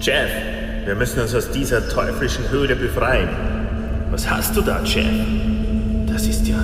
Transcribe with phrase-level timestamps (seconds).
[0.00, 0.30] Jeff,
[0.84, 3.28] wir müssen uns aus dieser teuflischen Höhle befreien.
[4.12, 5.04] Was hast du da, Jeff?
[6.06, 6.58] Das ist ja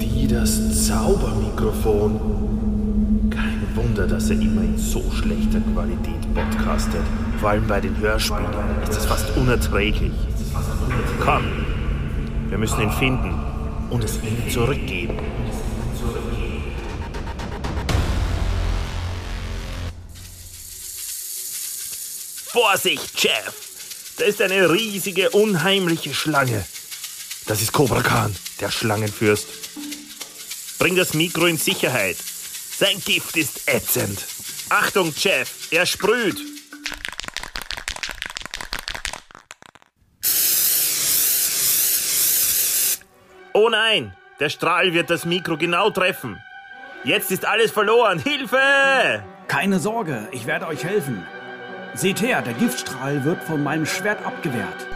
[0.00, 2.20] die das Zaubermikrofon.
[3.30, 7.02] Kein Wunder, dass er immer in so schlechter Qualität podcastet.
[7.40, 8.46] Vor allem bei den Hörspielen
[8.84, 10.12] ist es fast unerträglich.
[11.18, 11.42] Komm,
[12.48, 13.34] wir müssen ihn finden
[13.90, 15.15] und es ihm zurückgeben.
[22.56, 24.14] Vorsicht, Jeff!
[24.16, 26.64] Da ist eine riesige, unheimliche Schlange.
[27.46, 29.46] Das ist Cobra Khan, der Schlangenfürst.
[30.78, 32.16] Bring das Mikro in Sicherheit.
[32.16, 34.24] Sein Gift ist ätzend.
[34.70, 36.38] Achtung, Jeff, er sprüht.
[43.52, 46.40] Oh nein, der Strahl wird das Mikro genau treffen.
[47.04, 48.18] Jetzt ist alles verloren.
[48.18, 49.22] Hilfe!
[49.46, 51.26] Keine Sorge, ich werde euch helfen.
[51.96, 54.86] Seht her, der Giftstrahl wird von meinem Schwert abgewehrt.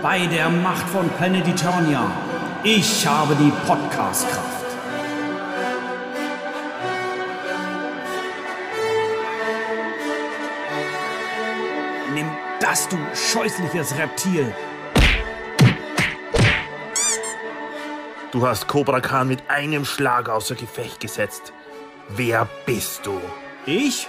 [0.00, 2.08] Bei der Macht von Planet Eternia,
[2.62, 4.64] ich habe die Podcast-Kraft.
[12.14, 14.54] Nimm das, du scheußliches Reptil.
[18.30, 21.52] Du hast Cobra Khan mit einem Schlag außer Gefecht gesetzt.
[22.10, 23.18] Wer bist du?
[23.66, 24.08] Ich?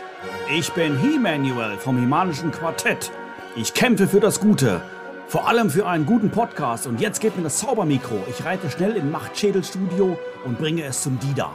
[0.53, 3.11] Ich bin He-Manuel vom Himanischen Quartett.
[3.55, 4.81] Ich kämpfe für das Gute.
[5.27, 6.87] Vor allem für einen guten Podcast.
[6.87, 8.23] Und jetzt geht mir das Zaubermikro.
[8.29, 11.51] Ich reite schnell in Machtschädelstudio und bringe es zum Dida.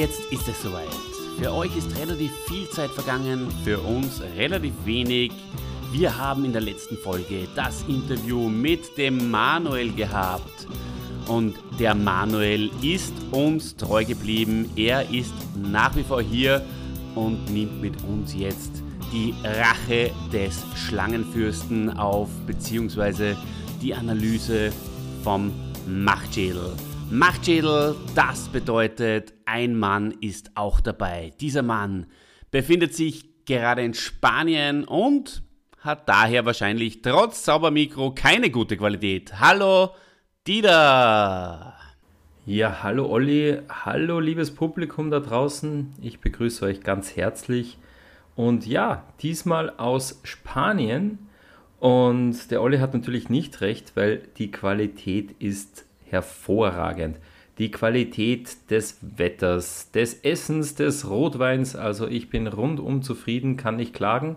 [0.00, 0.88] Jetzt ist es soweit.
[1.38, 5.30] Für euch ist relativ viel Zeit vergangen, für uns relativ wenig.
[5.92, 10.66] Wir haben in der letzten Folge das Interview mit dem Manuel gehabt.
[11.26, 14.70] Und der Manuel ist uns treu geblieben.
[14.74, 16.64] Er ist nach wie vor hier
[17.14, 18.82] und nimmt mit uns jetzt
[19.12, 23.36] die Rache des Schlangenfürsten auf, beziehungsweise
[23.82, 24.72] die Analyse
[25.22, 25.52] vom
[25.86, 26.72] Machtschädel.
[27.12, 31.32] Machtschädel, das bedeutet, ein Mann ist auch dabei.
[31.40, 32.06] Dieser Mann
[32.52, 35.42] befindet sich gerade in Spanien und
[35.80, 39.40] hat daher wahrscheinlich trotz Zaubermikro keine gute Qualität.
[39.40, 39.90] Hallo,
[40.46, 41.74] Dieter!
[42.46, 45.92] Ja, hallo Olli, hallo liebes Publikum da draußen.
[46.00, 47.78] Ich begrüße euch ganz herzlich.
[48.36, 51.18] Und ja, diesmal aus Spanien.
[51.80, 57.18] Und der Olli hat natürlich nicht recht, weil die Qualität ist hervorragend.
[57.58, 63.94] Die Qualität des Wetters, des Essens, des Rotweins, also ich bin rundum zufrieden, kann nicht
[63.94, 64.36] klagen.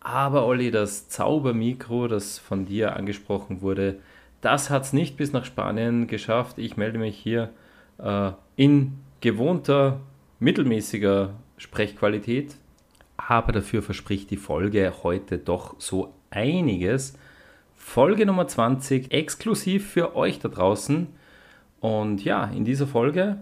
[0.00, 4.00] Aber Olli, das Zaubermikro, das von dir angesprochen wurde,
[4.40, 6.58] das hat es nicht bis nach Spanien geschafft.
[6.58, 7.50] Ich melde mich hier
[7.98, 10.00] äh, in gewohnter,
[10.38, 12.56] mittelmäßiger Sprechqualität.
[13.16, 17.18] Aber dafür verspricht die Folge heute doch so einiges.
[17.92, 21.08] Folge Nummer 20, exklusiv für euch da draußen.
[21.80, 23.38] Und ja, in dieser Folge,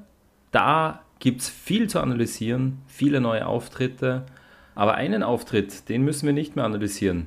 [0.53, 4.25] da gibt es viel zu analysieren, viele neue Auftritte.
[4.75, 7.27] Aber einen Auftritt, den müssen wir nicht mehr analysieren.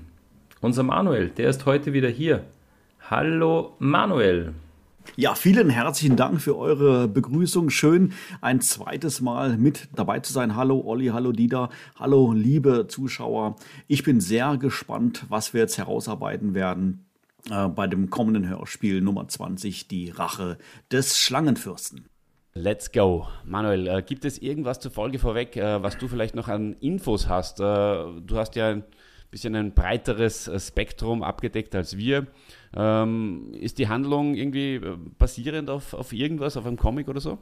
[0.62, 2.44] Unser Manuel, der ist heute wieder hier.
[3.08, 4.56] Hallo Manuel.
[5.16, 7.70] Ja, vielen herzlichen Dank für eure Begrüßung.
[7.70, 10.56] Schön, ein zweites Mal mit dabei zu sein.
[10.56, 13.58] Hallo Olli, hallo Dieter, hallo liebe Zuschauer.
[13.88, 17.06] Ich bin sehr gespannt, was wir jetzt herausarbeiten werden
[17.50, 20.58] äh, bei dem kommenden Hörspiel Nummer 20, die Rache
[20.92, 22.06] des Schlangenfürsten.
[22.54, 23.28] Let's go.
[23.46, 27.30] Manuel, äh, gibt es irgendwas zur Folge vorweg, äh, was du vielleicht noch an Infos
[27.30, 27.62] hast?
[27.62, 28.84] Äh, du hast ja ein
[29.32, 32.28] bisschen ein breiteres äh, Spektrum abgedeckt als wir.
[32.76, 34.82] Ähm, ist die Handlung irgendwie
[35.18, 37.40] basierend auf, auf irgendwas, auf einem Comic oder so?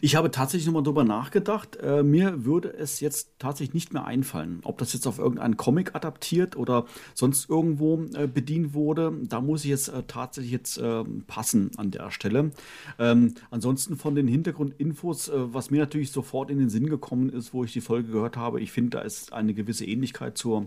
[0.00, 1.76] Ich habe tatsächlich nochmal drüber nachgedacht.
[1.76, 5.94] Äh, mir würde es jetzt tatsächlich nicht mehr einfallen, ob das jetzt auf irgendeinen Comic
[5.94, 9.12] adaptiert oder sonst irgendwo äh, bedient wurde.
[9.24, 12.50] Da muss ich jetzt äh, tatsächlich jetzt ähm, passen an der Stelle.
[12.98, 17.54] Ähm, ansonsten von den Hintergrundinfos, äh, was mir natürlich sofort in den Sinn gekommen ist,
[17.54, 20.66] wo ich die Folge gehört habe, ich finde, da ist eine gewisse Ähnlichkeit zur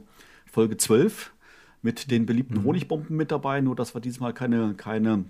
[0.52, 1.32] Folge 12
[1.82, 5.26] mit den beliebten Honigbomben mit dabei, nur dass wir diesmal keine, keine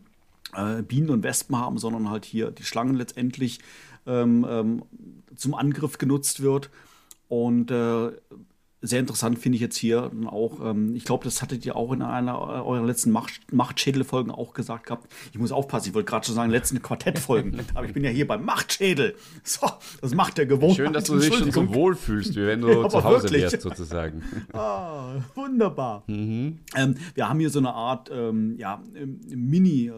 [0.56, 3.60] äh, Bienen und Wespen haben, sondern halt hier die Schlangen letztendlich
[4.06, 4.84] ähm, ähm,
[5.36, 6.70] zum Angriff genutzt wird.
[7.28, 8.12] Und äh,
[8.84, 12.02] sehr interessant finde ich jetzt hier auch, ähm, ich glaube, das hattet ihr auch in
[12.02, 15.08] einer eurer letzten Macht, Machtschädel-Folgen auch gesagt gehabt.
[15.32, 18.26] Ich muss aufpassen, ich wollte gerade schon sagen, letzten Quartettfolgen, aber ich bin ja hier
[18.26, 19.16] beim Machtschädel.
[19.44, 19.68] So,
[20.02, 20.76] das macht der gewohnt.
[20.78, 23.44] Schön, dass du dich schon so wohl fühlst, wie wenn du ja, zu Hause wirklich.
[23.44, 24.24] wärst, sozusagen.
[24.54, 26.04] Ah, wunderbar.
[26.08, 26.60] Mhm.
[26.76, 28.82] Ähm, wir haben hier so eine Art, ähm, ja,
[29.30, 29.94] Mini- äh,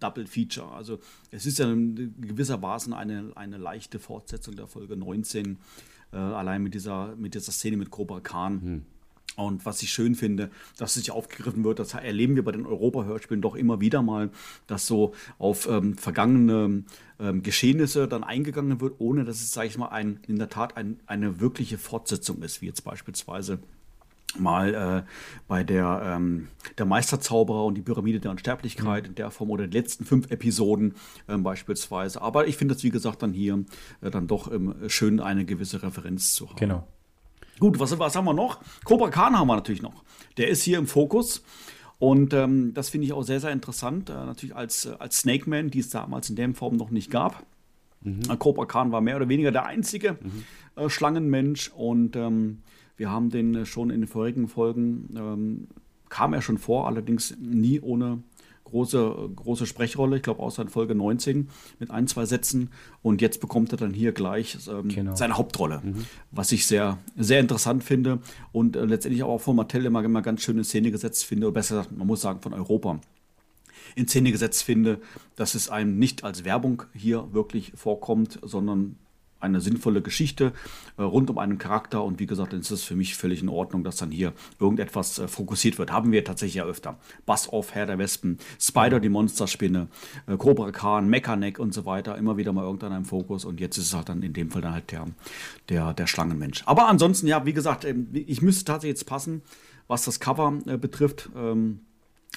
[0.00, 0.70] Double Feature.
[0.72, 0.98] Also
[1.30, 5.58] es ist ja gewissermaßen eine, eine leichte Fortsetzung der Folge 19
[6.12, 8.60] äh, allein mit dieser, mit dieser Szene mit Cobra Khan.
[8.62, 8.82] Hm.
[9.36, 12.64] Und was ich schön finde, dass es sich aufgegriffen wird, das erleben wir bei den
[12.64, 14.30] Europa-Hörspielen doch immer wieder mal,
[14.66, 16.84] dass so auf ähm, vergangene
[17.20, 20.78] ähm, Geschehnisse dann eingegangen wird, ohne dass es, sage ich mal, ein, in der Tat
[20.78, 23.58] ein, eine wirkliche Fortsetzung ist, wie jetzt beispielsweise
[24.38, 25.10] mal äh,
[25.48, 26.48] bei der, ähm,
[26.78, 29.08] der Meisterzauberer und die Pyramide der Unsterblichkeit mhm.
[29.10, 30.94] in der Form oder die letzten fünf Episoden
[31.28, 32.20] ähm, beispielsweise.
[32.22, 33.64] Aber ich finde es, wie gesagt, dann hier
[34.00, 36.56] äh, dann doch ähm, schön, eine gewisse Referenz zu haben.
[36.56, 36.86] Genau.
[37.58, 38.60] Gut, was, was haben wir noch?
[38.84, 40.04] Cobra Khan haben wir natürlich noch.
[40.36, 41.42] Der ist hier im Fokus.
[41.98, 44.10] Und ähm, das finde ich auch sehr, sehr interessant.
[44.10, 47.10] Äh, natürlich als, äh, als Snake Man, die es damals in der Form noch nicht
[47.10, 47.46] gab.
[48.02, 48.20] Mhm.
[48.28, 50.44] Äh, Cobra Khan war mehr oder weniger der einzige mhm.
[50.76, 51.70] äh, Schlangenmensch.
[51.74, 52.62] Und ähm,
[52.96, 55.68] wir haben den äh, schon in den vorigen Folgen, ähm,
[56.08, 58.22] kam er schon vor, allerdings nie ohne
[58.66, 61.48] große, große Sprechrolle, ich glaube außer in Folge 19
[61.78, 62.70] mit ein, zwei Sätzen.
[63.02, 65.14] Und jetzt bekommt er dann hier gleich ähm, genau.
[65.14, 66.04] seine Hauptrolle, mhm.
[66.30, 68.18] was ich sehr, sehr interessant finde
[68.52, 71.54] und äh, letztendlich auch von Mattel immer, immer ganz schön in Szene gesetzt finde, oder
[71.54, 73.00] besser gesagt, man muss sagen, von Europa
[73.94, 75.00] in Szene gesetzt finde,
[75.36, 78.96] dass es einem nicht als Werbung hier wirklich vorkommt, sondern
[79.40, 80.52] eine sinnvolle Geschichte
[80.96, 83.48] äh, rund um einen Charakter und wie gesagt, dann ist es für mich völlig in
[83.48, 85.92] Ordnung, dass dann hier irgendetwas äh, fokussiert wird.
[85.92, 86.98] Haben wir tatsächlich ja öfter.
[87.26, 89.88] Buzz Off, Herr der Wespen, Spider, die Monsterspinne,
[90.26, 92.16] äh, Cobra Khan, Mechaneck und so weiter.
[92.16, 94.62] Immer wieder mal irgendeiner im Fokus und jetzt ist es halt dann in dem Fall
[94.62, 95.06] dann halt der,
[95.68, 96.62] der, der Schlangenmensch.
[96.66, 99.42] Aber ansonsten, ja, wie gesagt, ähm, ich müsste tatsächlich jetzt passen,
[99.86, 101.30] was das Cover äh, betrifft.
[101.36, 101.80] Ähm,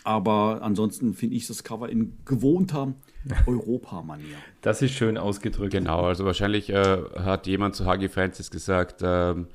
[0.04, 2.94] aber ansonsten finde ich das Cover in gewohnter
[3.46, 4.38] Europa-Manier.
[4.62, 5.72] Das ist schön ausgedrückt.
[5.72, 9.48] Genau, also wahrscheinlich äh, hat jemand zu Hagi Francis gesagt, ähm,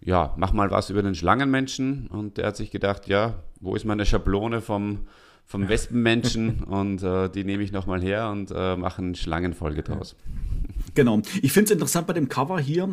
[0.00, 2.08] ja, mach mal was über den Schlangenmenschen.
[2.08, 5.06] Und der hat sich gedacht, ja, wo ist meine Schablone vom,
[5.46, 6.62] vom Wespenmenschen?
[6.68, 10.16] und äh, die nehme ich nochmal her und äh, mache eine Schlangenfolge draus.
[10.94, 11.20] Genau.
[11.42, 12.88] Ich finde es interessant bei dem Cover hier.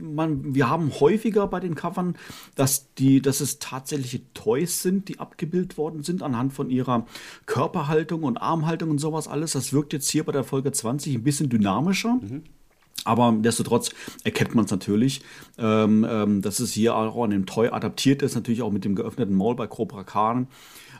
[0.00, 2.16] Man, wir haben häufiger bei den Covern,
[2.54, 7.06] dass, die, dass es tatsächliche Toys sind, die abgebildet worden sind anhand von ihrer
[7.46, 9.52] Körperhaltung und Armhaltung und sowas alles.
[9.52, 12.14] Das wirkt jetzt hier bei der Folge 20 ein bisschen dynamischer.
[12.14, 12.42] Mhm.
[13.04, 13.90] Aber destotrotz
[14.24, 15.22] erkennt man es natürlich,
[15.56, 18.96] ähm, ähm, dass es hier auch an dem Toy adaptiert ist, natürlich auch mit dem
[18.96, 20.48] geöffneten Maul bei Cobra Khan.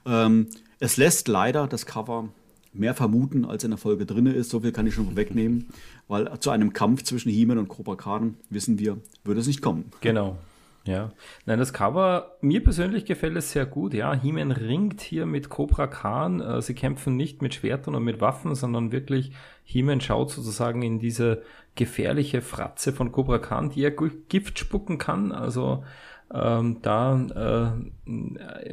[0.06, 0.46] Ähm,
[0.80, 2.28] es lässt leider das Cover
[2.72, 4.50] mehr vermuten, als in der Folge drin ist.
[4.50, 5.68] So viel kann ich schon wegnehmen,
[6.06, 9.90] weil zu einem Kampf zwischen He-Man und Cobra Khan, wissen wir, würde es nicht kommen.
[10.00, 10.36] Genau.
[10.84, 11.12] Ja,
[11.44, 13.92] nein, das Cover, mir persönlich gefällt es sehr gut.
[13.92, 16.40] Ja, He-Man ringt hier mit Cobra Khan.
[16.40, 19.32] Äh, sie kämpfen nicht mit Schwertern und mit Waffen, sondern wirklich
[19.64, 21.42] He-Man schaut sozusagen in diese
[21.74, 25.30] gefährliche Fratze von Cobra Khan, die er Gift spucken kann.
[25.30, 25.84] Also
[26.32, 27.74] ähm, da
[28.06, 28.10] äh,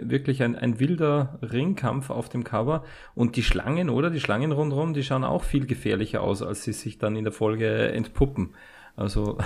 [0.02, 2.84] wirklich ein, ein wilder Ringkampf auf dem Cover.
[3.14, 4.10] Und die Schlangen, oder?
[4.10, 7.34] Die Schlangen rundherum, die schauen auch viel gefährlicher aus, als sie sich dann in der
[7.34, 8.50] Folge entpuppen.
[8.96, 9.38] Also.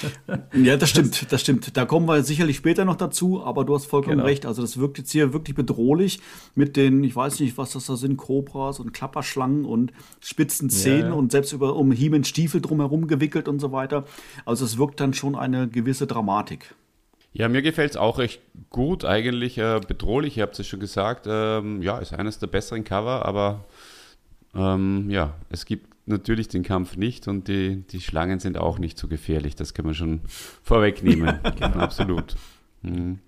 [0.54, 1.76] ja, das stimmt, das stimmt.
[1.76, 4.26] Da kommen wir sicherlich später noch dazu, aber du hast vollkommen genau.
[4.26, 4.46] recht.
[4.46, 6.20] Also das wirkt jetzt hier wirklich bedrohlich
[6.54, 11.08] mit den, ich weiß nicht, was das da sind, Kobras und Klapperschlangen und spitzen Zähnen
[11.08, 11.12] ja.
[11.12, 14.04] und selbst über um Hiemen Stiefel drumherum gewickelt und so weiter.
[14.46, 16.74] Also es wirkt dann schon eine gewisse Dramatik.
[17.34, 21.26] Ja, mir gefällt es auch recht gut, eigentlich äh, bedrohlich, ihr habt es schon gesagt.
[21.26, 23.64] Ähm, ja, ist eines der besseren Cover, aber
[24.54, 28.98] ähm, ja, es gibt natürlich den Kampf nicht und die, die Schlangen sind auch nicht
[28.98, 30.20] so gefährlich, das kann man schon
[30.62, 31.38] vorwegnehmen.
[31.58, 31.78] genau.
[31.78, 32.36] Absolut.
[32.82, 33.18] Mhm.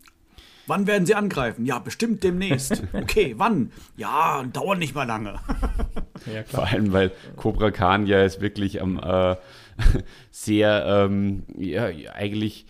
[0.67, 1.67] Wann werden sie angreifen?
[1.67, 2.83] Ja, bestimmt demnächst.
[2.93, 3.71] Okay, wann?
[3.97, 5.39] Ja, dauert nicht mal lange.
[6.27, 9.37] ja, Vor allem, weil Cobra Khan ja ist wirklich am äh,
[10.31, 11.85] sehr, ähm, ja,
[12.15, 12.67] eigentlich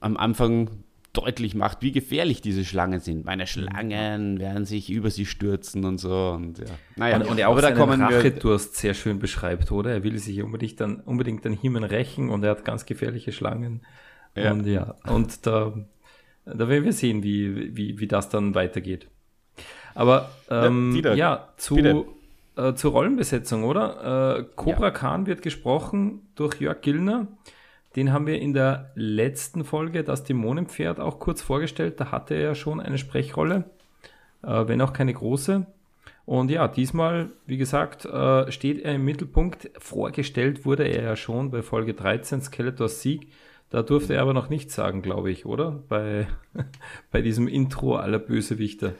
[0.00, 0.70] am Anfang
[1.12, 3.24] deutlich macht, wie gefährlich diese Schlangen sind.
[3.24, 6.30] Meine Schlangen werden sich über sie stürzen und so.
[6.30, 6.66] Und, ja.
[6.96, 9.90] naja, und, und er auch seinen Rachedurst sehr schön beschreibt, oder?
[9.90, 13.82] Er will sich unbedingt dann unbedingt an Himen rächen und er hat ganz gefährliche Schlangen.
[14.36, 14.52] Ja.
[14.52, 15.74] Und ja, und da,
[16.44, 19.08] da werden wir sehen, wie, wie, wie das dann weitergeht.
[19.94, 21.76] Aber ähm, ja, ja, zu,
[22.56, 24.38] äh, zur Rollenbesetzung, oder?
[24.38, 24.90] Äh, Cobra ja.
[24.92, 27.26] Khan wird gesprochen durch Jörg Gillner.
[27.96, 31.98] Den haben wir in der letzten Folge, das Dämonenpferd, auch kurz vorgestellt.
[31.98, 33.64] Da hatte er ja schon eine Sprechrolle,
[34.42, 35.66] äh, wenn auch keine große.
[36.24, 39.70] Und ja, diesmal, wie gesagt, äh, steht er im Mittelpunkt.
[39.78, 43.32] Vorgestellt wurde er ja schon bei Folge 13, Skeletors Sieg.
[43.70, 45.82] Da durfte er aber noch nichts sagen, glaube ich, oder?
[45.88, 46.28] Bei,
[47.10, 48.94] bei diesem Intro aller Bösewichter.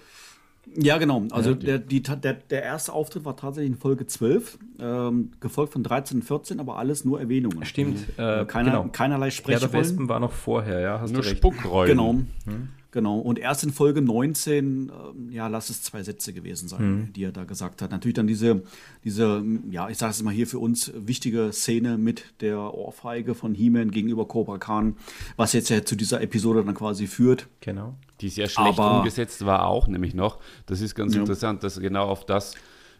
[0.76, 1.24] Ja, genau.
[1.30, 5.72] Also ja, der, die, der, der erste Auftritt war tatsächlich in Folge 12, ähm, gefolgt
[5.72, 7.64] von 13 und 14, aber alles nur Erwähnungen.
[7.64, 7.96] Stimmt.
[8.16, 8.24] Mhm.
[8.24, 8.88] Äh, Keiner, genau.
[8.92, 9.62] Keinerlei Sprechrollen.
[9.62, 11.00] Ja, der Wespen war noch vorher, ja.
[11.00, 11.90] Hast nur Spuckrollen.
[11.90, 12.12] Genau.
[12.12, 12.68] Hm.
[12.92, 17.12] Genau, und erst in Folge 19, äh, ja, lass es zwei Sätze gewesen sein, mhm.
[17.12, 17.92] die er da gesagt hat.
[17.92, 18.62] Natürlich dann diese,
[19.04, 23.54] diese ja, ich sage es mal hier für uns, wichtige Szene mit der Ohrfeige von
[23.54, 24.96] He-Man gegenüber Cobra Khan,
[25.36, 27.46] was jetzt ja zu dieser Episode dann quasi führt.
[27.60, 27.94] Genau.
[28.20, 30.38] Die sehr schlecht Aber, umgesetzt war auch, nämlich noch.
[30.66, 31.20] Das ist ganz ja.
[31.20, 32.54] interessant, dass genau auf das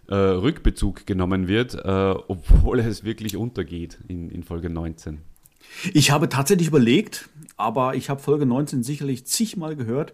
[0.09, 5.19] äh, Rückbezug genommen wird, äh, obwohl es wirklich untergeht in, in Folge 19.
[5.95, 10.13] Ich habe tatsächlich überlegt, aber ich habe Folge 19 sicherlich zigmal gehört.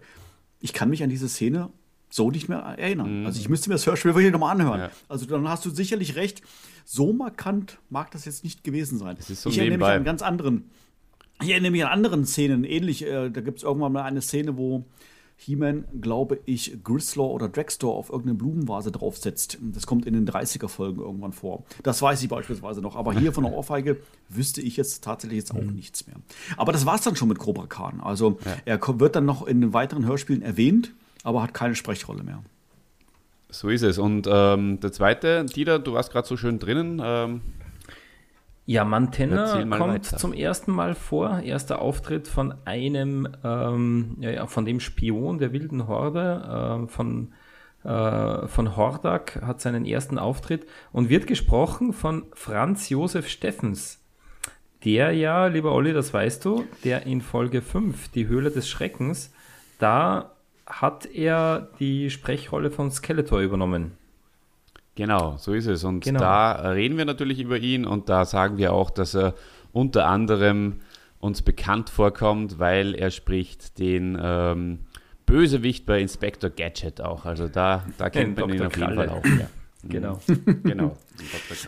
[0.59, 1.69] Ich kann mich an diese Szene
[2.09, 3.21] so nicht mehr erinnern.
[3.21, 3.25] Mhm.
[3.25, 4.79] Also ich müsste mir das Hörspiel wirklich nochmal anhören.
[4.79, 4.91] Ja.
[5.09, 6.41] Also dann hast du sicherlich recht.
[6.85, 9.17] So markant mag das jetzt nicht gewesen sein.
[9.19, 10.69] So ich erinnere mich an ganz anderen.
[11.41, 12.63] Ich erinnere mich an anderen Szenen.
[12.63, 14.85] Ähnlich, äh, da gibt es irgendwann mal eine Szene, wo
[15.39, 19.59] He-Man, glaube ich, Grislaw oder Dragstore auf irgendeine Blumenvase draufsetzt.
[19.61, 21.63] Das kommt in den 30er-Folgen irgendwann vor.
[21.83, 22.95] Das weiß ich beispielsweise noch.
[22.95, 23.97] Aber hier von der Ohrfeige
[24.29, 25.75] wüsste ich jetzt tatsächlich jetzt auch mhm.
[25.75, 26.15] nichts mehr.
[26.57, 28.01] Aber das war es dann schon mit Cobra Khan.
[28.01, 28.57] Also ja.
[28.65, 30.91] er wird dann noch in den weiteren Hörspielen erwähnt,
[31.23, 32.43] aber hat keine Sprechrolle mehr.
[33.49, 33.99] So ist es.
[33.99, 36.99] Und ähm, der zweite, Dieter, du warst gerade so schön drinnen.
[37.03, 37.41] Ähm,
[38.67, 40.17] ja, Mantenna kommt weiter.
[40.17, 41.39] zum ersten Mal vor.
[41.39, 47.33] Erster Auftritt von einem, ähm, ja, von dem Spion der wilden Horde, äh, von,
[47.85, 54.03] äh, von Hordak, hat seinen ersten Auftritt und wird gesprochen von Franz Josef Steffens.
[54.83, 59.33] Der ja, lieber Olli, das weißt du, der in Folge 5, die Höhle des Schreckens,
[59.79, 60.31] da
[60.65, 63.93] hat er die Sprechrolle von Skeletor übernommen.
[64.97, 65.83] Genau, so ist es.
[65.83, 66.19] Und genau.
[66.19, 69.35] da reden wir natürlich über ihn und da sagen wir auch, dass er
[69.71, 70.77] unter anderem
[71.19, 74.79] uns bekannt vorkommt, weil er spricht den ähm,
[75.27, 77.25] Bösewicht bei Inspector Gadget auch.
[77.25, 79.23] Also da, da kennt man ihn auf jeden Fall auch.
[79.23, 79.49] Ja.
[79.83, 80.19] Genau.
[80.63, 80.97] genau.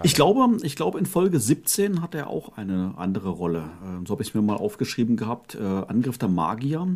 [0.03, 3.69] Ich glaube, ich glaube, in Folge 17 hat er auch eine andere Rolle.
[3.85, 5.55] Ähm, so habe ich es mir mal aufgeschrieben gehabt.
[5.55, 6.87] Äh, Angriff der Magier.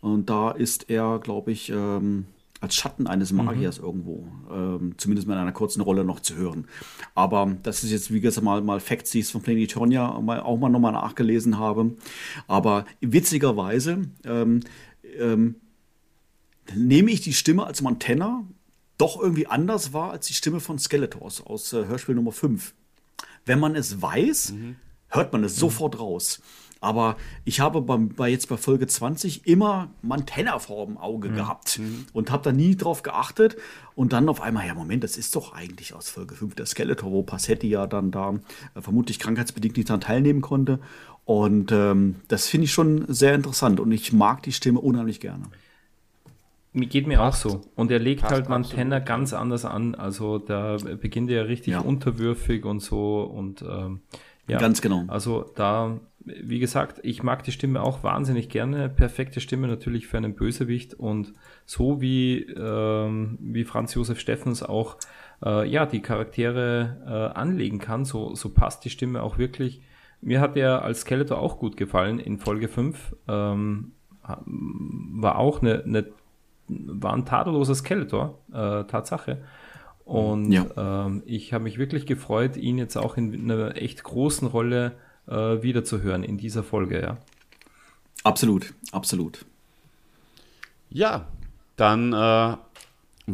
[0.00, 2.26] Und da ist er, glaube ich, ähm,
[2.60, 3.84] als Schatten eines Magiers mhm.
[3.84, 6.66] irgendwo, ähm, zumindest mal in einer kurzen Rolle noch zu hören.
[7.14, 10.58] Aber das ist jetzt, wie gesagt, mal, mal Facts, die ich von Planetonia mal, auch
[10.58, 11.96] mal nochmal nachgelesen habe.
[12.46, 14.60] Aber witzigerweise ähm,
[15.18, 15.56] ähm,
[16.74, 18.44] nehme ich die Stimme als Montana
[18.98, 22.74] doch irgendwie anders wahr als die Stimme von Skeletors aus äh, Hörspiel Nummer 5.
[23.46, 24.76] Wenn man es weiß, mhm.
[25.08, 25.60] hört man es mhm.
[25.60, 26.42] sofort raus.
[26.80, 31.34] Aber ich habe bei, bei jetzt bei Folge 20 immer Mantenna vor dem Auge mhm.
[31.34, 32.06] gehabt mhm.
[32.14, 33.56] und habe da nie drauf geachtet.
[33.94, 37.10] Und dann auf einmal, ja, Moment, das ist doch eigentlich aus Folge 5 der Skeletor,
[37.12, 38.34] wo Passetti ja dann da
[38.74, 40.80] äh, vermutlich krankheitsbedingt nicht daran teilnehmen konnte.
[41.26, 45.44] Und ähm, das finde ich schon sehr interessant und ich mag die Stimme unheimlich gerne.
[46.72, 47.46] Geht mir Passt.
[47.46, 47.60] auch so.
[47.74, 49.06] Und er legt Passt halt Mantenna absolut.
[49.06, 49.94] ganz anders an.
[49.94, 51.80] Also da beginnt er richtig ja.
[51.80, 54.00] unterwürfig und so und ähm,
[54.50, 54.58] ja.
[54.58, 55.04] Ganz genau.
[55.06, 58.88] Also da wie gesagt, ich mag die Stimme auch wahnsinnig gerne.
[58.88, 61.32] Perfekte Stimme natürlich für einen Bösewicht und
[61.64, 64.96] so wie, ähm, wie Franz Josef Steffens auch
[65.44, 69.80] äh, ja, die Charaktere äh, anlegen kann, so, so passt die Stimme auch wirklich.
[70.20, 73.16] Mir hat er als Skeletor auch gut gefallen in Folge 5.
[73.26, 76.06] Ähm, war auch eine, eine,
[76.68, 79.38] war ein tadelloser Skeletor, äh, Tatsache.
[80.04, 80.66] Und ja.
[80.76, 85.09] ähm, ich habe mich wirklich gefreut, ihn jetzt auch in einer echt großen Rolle zu
[85.30, 87.16] äh, wiederzuhören in dieser Folge, ja.
[88.22, 89.46] Absolut, absolut.
[90.90, 91.26] Ja,
[91.76, 92.56] dann äh,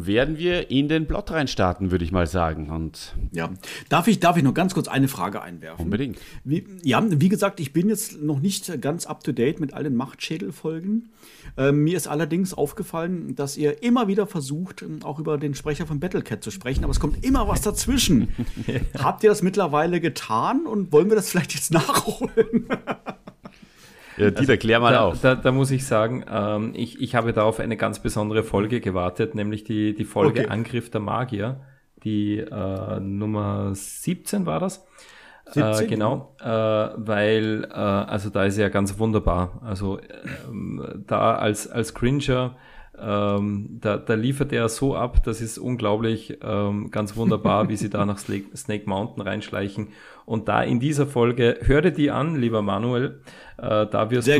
[0.05, 2.69] werden wir in den Plot reinstarten, würde ich mal sagen.
[2.69, 3.49] Und ja,
[3.89, 5.85] darf ich, darf ich noch ganz kurz eine Frage einwerfen?
[5.85, 6.19] Unbedingt.
[6.43, 9.95] Wie, ja, wie gesagt, ich bin jetzt noch nicht ganz up to date mit allen
[9.95, 11.09] Machtschädel-Folgen.
[11.57, 15.99] Äh, mir ist allerdings aufgefallen, dass ihr immer wieder versucht, auch über den Sprecher von
[15.99, 18.29] Battlecat zu sprechen, aber es kommt immer was dazwischen.
[18.97, 22.67] Habt ihr das mittlerweile getan und wollen wir das vielleicht jetzt nachholen?
[24.17, 25.21] Ja, Dieter, also, klär mal da, auf.
[25.21, 28.81] Da, da, muss ich sagen, ähm, ich, ich habe da auf eine ganz besondere Folge
[28.81, 30.49] gewartet, nämlich die, die Folge okay.
[30.49, 31.61] Angriff der Magier.
[32.03, 34.85] Die äh, Nummer 17 war das.
[35.51, 35.63] 17?
[35.63, 39.61] Äh, genau, äh, weil, äh, also da ist er ja ganz wunderbar.
[39.63, 39.99] Also
[40.49, 42.55] ähm, da als, als Cringer
[42.99, 47.89] ähm, da, da liefert er so ab, das ist unglaublich, ähm, ganz wunderbar, wie sie
[47.89, 49.89] da nach Snake Mountain reinschleichen.
[50.25, 53.21] Und da in dieser Folge, hör dir die an, lieber Manuel,
[53.57, 54.37] äh, da, wirst du, äh,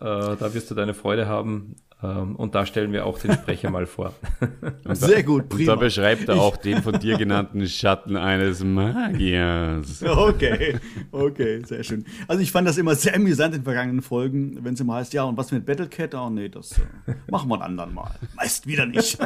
[0.00, 1.76] da wirst du deine Freude haben.
[2.04, 4.12] Ähm, und da stellen wir auch den Sprecher mal vor.
[4.92, 5.72] Sehr gut, prima.
[5.72, 10.02] Und da beschreibt er auch den von dir genannten Schatten eines Magiers.
[10.14, 10.78] Okay,
[11.12, 12.04] okay, sehr schön.
[12.28, 15.24] Also ich fand das immer sehr amüsant in vergangenen Folgen, wenn es immer heißt, ja,
[15.24, 16.14] und was mit Battlecat?
[16.14, 18.10] Oh nee, das äh, machen wir ein anderen Mal.
[18.34, 19.18] Meist wieder nicht.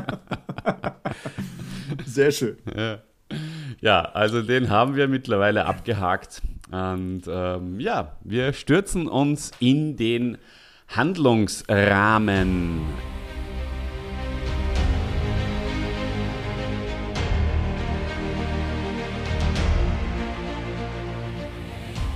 [2.07, 2.57] sehr schön.
[2.77, 2.99] Ja.
[3.81, 6.43] ja, also den haben wir mittlerweile abgehakt.
[6.71, 10.37] Und ähm, ja, wir stürzen uns in den
[10.89, 12.83] Handlungsrahmen.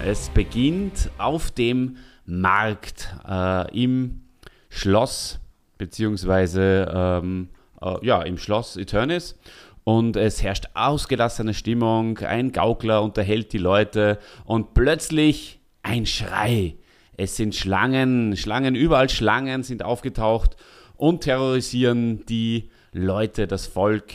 [0.05, 4.23] Es beginnt auf dem Markt äh, im
[4.69, 5.39] Schloss,
[5.79, 7.49] beziehungsweise ähm,
[7.81, 9.39] äh, ja, im Schloss Eternis.
[9.85, 16.77] Und es herrscht ausgelassene Stimmung, ein Gaukler unterhält die Leute und plötzlich ein Schrei.
[17.17, 20.57] Es sind Schlangen, Schlangen, überall Schlangen sind aufgetaucht
[20.97, 24.13] und terrorisieren die Leute, das Volk.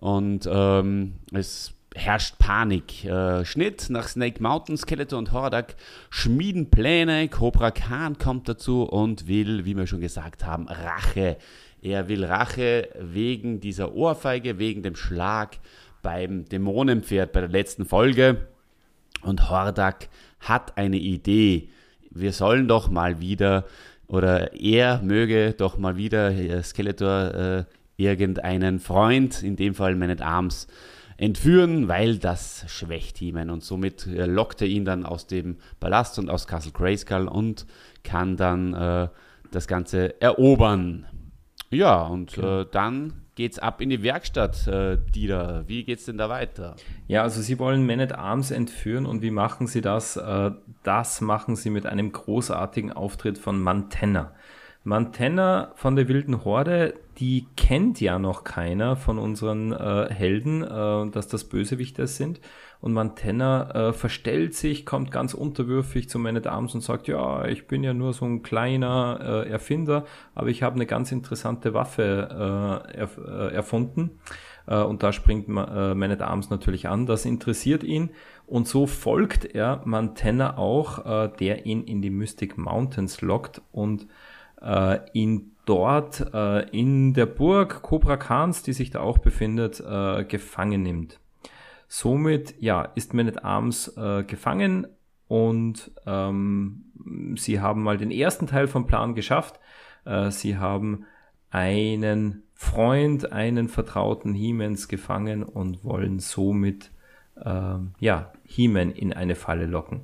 [0.00, 3.04] Und ähm, es herrscht Panik.
[3.04, 5.76] Äh, Schnitt nach Snake Mountain, Skeletor und Hordak
[6.10, 7.28] schmieden Pläne.
[7.28, 11.36] Cobra Khan kommt dazu und will, wie wir schon gesagt haben, Rache.
[11.82, 15.58] Er will Rache wegen dieser Ohrfeige, wegen dem Schlag
[16.00, 18.48] beim Dämonenpferd bei der letzten Folge.
[19.20, 20.08] Und Hordak
[20.40, 21.68] hat eine Idee
[22.14, 23.64] wir sollen doch mal wieder,
[24.06, 27.64] oder er möge doch mal wieder, Skeletor, äh,
[27.96, 30.66] irgendeinen Freund, in dem Fall Man at Arms,
[31.16, 36.18] entführen, weil das schwächt he Und somit äh, lockt er ihn dann aus dem Palast
[36.18, 37.66] und aus Castle Grayskull und
[38.02, 39.08] kann dann äh,
[39.50, 41.06] das Ganze erobern.
[41.72, 42.60] Ja, und okay.
[42.60, 45.64] äh, dann geht's ab in die Werkstatt, äh, Dieter.
[45.66, 46.76] Wie geht's denn da weiter?
[47.08, 50.16] Ja, also Sie wollen Man at Arms entführen und wie machen Sie das?
[50.16, 50.50] Äh,
[50.82, 54.32] das machen Sie mit einem großartigen Auftritt von Mantenna.
[54.84, 61.10] Mantenna von der wilden Horde, die kennt ja noch keiner von unseren äh, Helden, äh,
[61.10, 62.40] dass das Bösewichter sind.
[62.82, 67.44] Und Mantenna äh, verstellt sich, kommt ganz unterwürfig zu Man at Arms und sagt, ja,
[67.44, 71.74] ich bin ja nur so ein kleiner äh, Erfinder, aber ich habe eine ganz interessante
[71.74, 74.18] Waffe äh, erf äh, erfunden.
[74.66, 77.06] Äh, und da springt Ma äh, Man at Arms natürlich an.
[77.06, 78.10] Das interessiert ihn.
[78.48, 84.08] Und so folgt er Mantenna auch, der ihn in die Mystic Mountains lockt und
[85.14, 90.82] ihn dort äh, in der Burg Cobra Khans, die sich da auch befindet, äh, gefangen
[90.82, 91.21] nimmt.
[91.94, 94.86] Somit ja, ist Man at Arms äh, gefangen
[95.28, 96.86] und ähm,
[97.36, 99.60] sie haben mal den ersten Teil vom Plan geschafft.
[100.06, 101.04] Äh, sie haben
[101.50, 106.90] einen Freund, einen vertrauten Hemens gefangen und wollen somit
[107.36, 110.00] äh, ja, He-Man in eine Falle locken.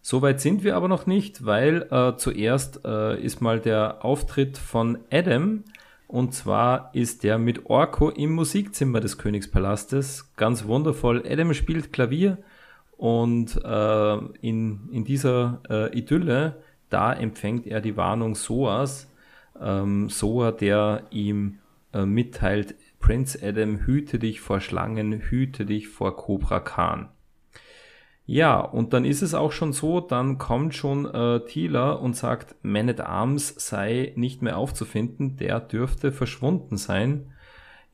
[0.00, 4.96] Soweit sind wir aber noch nicht, weil äh, zuerst äh, ist mal der Auftritt von
[5.10, 5.64] Adam,
[6.08, 10.32] und zwar ist er mit Orko im Musikzimmer des Königspalastes.
[10.36, 11.24] Ganz wundervoll.
[11.28, 12.38] Adam spielt Klavier
[12.96, 19.10] und äh, in, in dieser äh, Idylle, da empfängt er die Warnung Soas.
[19.60, 21.58] Ähm, Soa, der ihm
[21.92, 27.08] äh, mitteilt, Prince Adam, hüte dich vor Schlangen, hüte dich vor Cobra Khan.
[28.26, 32.56] Ja, und dann ist es auch schon so, dann kommt schon äh, Thieler und sagt,
[32.62, 37.32] Man at Arms sei nicht mehr aufzufinden, der dürfte verschwunden sein.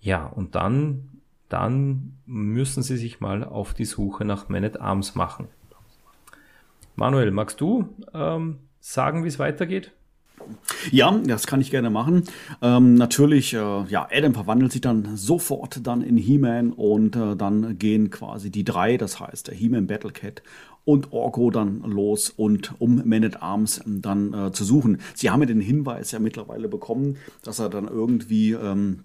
[0.01, 5.15] Ja, und dann, dann müssen sie sich mal auf die Suche nach Man at Arms
[5.15, 5.49] machen.
[6.97, 9.93] Manuel, magst du ähm, sagen, wie es weitergeht?
[10.91, 12.25] Ja, das kann ich gerne machen.
[12.61, 17.79] Ähm, natürlich, äh, ja, Adam verwandelt sich dann sofort dann in He-Man und äh, dann
[17.79, 20.43] gehen quasi die drei, das heißt der He-Man Battlecat
[20.85, 24.99] und Orko dann los und um Man at Arms dann äh, zu suchen.
[25.15, 29.05] Sie haben ja den Hinweis ja mittlerweile bekommen, dass er dann irgendwie ähm,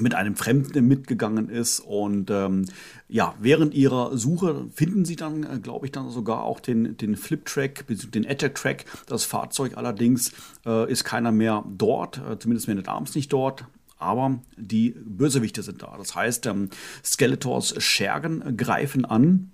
[0.00, 1.80] mit einem Fremden mitgegangen ist.
[1.80, 2.66] Und ähm,
[3.08, 7.16] ja, während ihrer Suche finden sie dann, äh, glaube ich, dann sogar auch den, den
[7.16, 8.84] Flip-Track, den Attack-Track.
[9.06, 10.32] Das Fahrzeug allerdings
[10.64, 13.64] äh, ist keiner mehr dort, äh, zumindest at Arms nicht dort.
[13.98, 15.94] Aber die Bösewichte sind da.
[15.96, 16.68] Das heißt, ähm,
[17.02, 19.52] Skeletors Schergen greifen an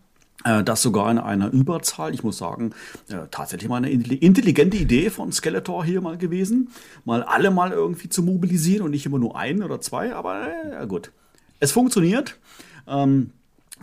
[0.64, 2.14] das sogar in einer Überzahl.
[2.14, 2.72] Ich muss sagen,
[3.08, 6.70] äh, tatsächlich mal eine intelligente Idee von Skeletor hier mal gewesen.
[7.04, 10.48] Mal alle mal irgendwie zu mobilisieren und nicht immer nur einen oder zwei, aber
[10.80, 11.12] äh, gut.
[11.60, 12.38] Es funktioniert.
[12.86, 13.30] Ähm,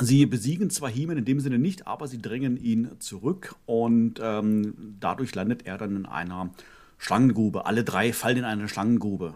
[0.02, 4.96] Sie besiegen zwar Heeman in dem Sinne nicht, aber sie drängen ihn zurück und ähm,
[5.00, 6.52] dadurch landet er dann in einer
[6.98, 7.66] Schlangengrube.
[7.66, 9.34] Alle drei fallen in eine Schlangengrube.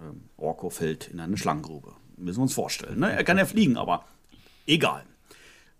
[0.00, 1.92] Ähm, Orko fällt in eine Schlangengrube.
[2.16, 3.00] Müssen wir uns vorstellen.
[3.00, 3.12] Ne?
[3.12, 4.04] Er kann ja fliegen, aber
[4.66, 5.04] egal.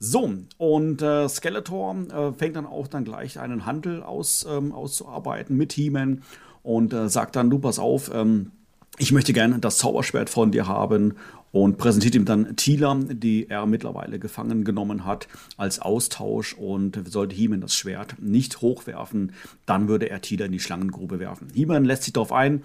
[0.00, 5.56] So, und äh, Skeletor äh, fängt dann auch dann gleich einen Handel aus, ähm, auszuarbeiten
[5.56, 6.22] mit He-Man.
[6.62, 8.52] und äh, sagt dann, du pass auf, ähm,
[8.98, 11.14] ich möchte gerne das Zauberschwert von dir haben
[11.50, 17.34] und präsentiert ihm dann Tila, die er mittlerweile gefangen genommen hat, als Austausch und sollte
[17.34, 19.32] Heeman das Schwert nicht hochwerfen,
[19.66, 21.48] dann würde er Tila in die Schlangengrube werfen.
[21.54, 22.62] Heeman lässt sich darauf ein,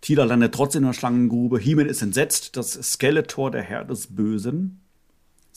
[0.00, 4.80] Tila landet trotzdem in der Schlangengrube, Heeman ist entsetzt, das Skeletor, der Herr des Bösen,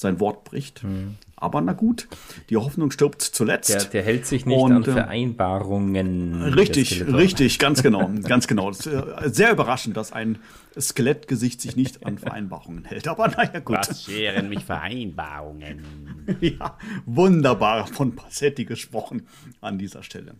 [0.01, 0.83] sein Wort bricht.
[0.83, 1.15] Mhm.
[1.35, 2.07] Aber na gut,
[2.49, 3.69] die Hoffnung stirbt zuletzt.
[3.69, 6.41] Der, der hält sich nicht und, an ähm, Vereinbarungen.
[6.43, 8.69] Richtig, richtig, ganz genau, ganz genau.
[8.71, 10.37] Äh, sehr überraschend, dass ein
[10.79, 13.07] Skelettgesicht sich nicht an Vereinbarungen hält.
[13.07, 13.77] Aber naja, gut.
[13.77, 15.83] Was scheren mich Vereinbarungen?
[16.41, 19.27] ja, wunderbar von Passetti gesprochen
[19.61, 20.35] an dieser Stelle.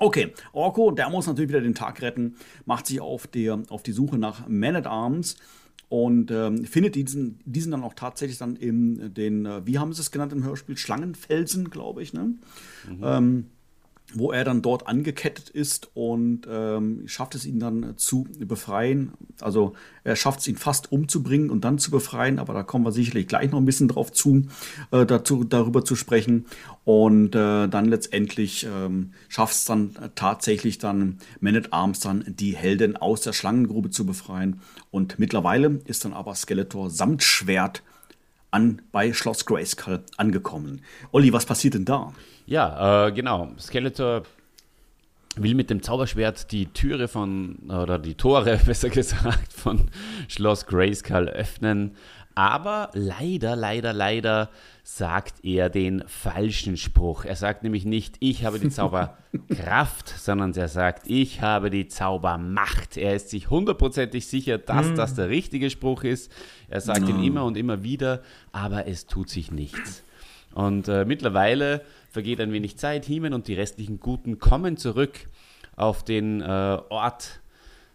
[0.00, 3.90] Okay, Orko, der muss natürlich wieder den Tag retten, macht sich auf, der, auf die
[3.90, 5.36] Suche nach Man at Arms
[5.88, 10.02] und ähm, findet diesen, diesen dann auch tatsächlich dann in den, äh, wie haben sie
[10.02, 12.34] es genannt im Hörspiel, Schlangenfelsen, glaube ich, ne?
[12.88, 13.00] Mhm.
[13.02, 13.46] Ähm,
[14.14, 19.12] wo er dann dort angekettet ist und ähm, schafft es ihn dann zu befreien.
[19.40, 22.92] Also er schafft es ihn fast umzubringen und dann zu befreien, aber da kommen wir
[22.92, 24.46] sicherlich gleich noch ein bisschen drauf zu,
[24.92, 26.46] äh, dazu, darüber zu sprechen.
[26.84, 32.56] Und äh, dann letztendlich ähm, schafft es dann tatsächlich dann Man at Arms dann die
[32.56, 34.62] Heldin aus der Schlangengrube zu befreien.
[34.90, 37.82] Und mittlerweile ist dann aber Skeletor samt Schwert
[38.50, 40.82] an, bei Schloss Grayskull angekommen.
[41.12, 42.12] Olli, was passiert denn da?
[42.46, 43.52] Ja, äh, genau.
[43.58, 44.22] Skeletor
[45.36, 49.90] will mit dem Zauberschwert die Türe von, oder die Tore, besser gesagt, von
[50.28, 51.92] Schloss Grayskull öffnen.
[52.38, 54.48] Aber leider, leider, leider
[54.84, 57.24] sagt er den falschen Spruch.
[57.24, 62.96] Er sagt nämlich nicht, ich habe die Zauberkraft, sondern er sagt, ich habe die Zaubermacht.
[62.96, 64.94] Er ist sich hundertprozentig sicher, dass mm.
[64.94, 66.30] das der richtige Spruch ist.
[66.68, 67.08] Er sagt no.
[67.08, 68.22] ihn immer und immer wieder,
[68.52, 70.04] aber es tut sich nichts.
[70.54, 73.04] Und äh, mittlerweile vergeht ein wenig Zeit.
[73.04, 75.26] Hiemen und die restlichen Guten kommen zurück
[75.74, 77.40] auf den äh, Ort,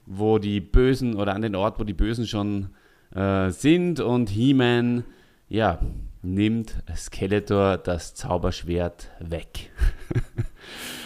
[0.06, 2.72] wo die Bösen oder an den Ort, wo die Bösen schon
[3.16, 4.00] äh, sind.
[4.00, 5.04] Und He-Man,
[5.50, 5.80] ja,
[6.22, 9.72] nimmt Skeletor das Zauberschwert weg.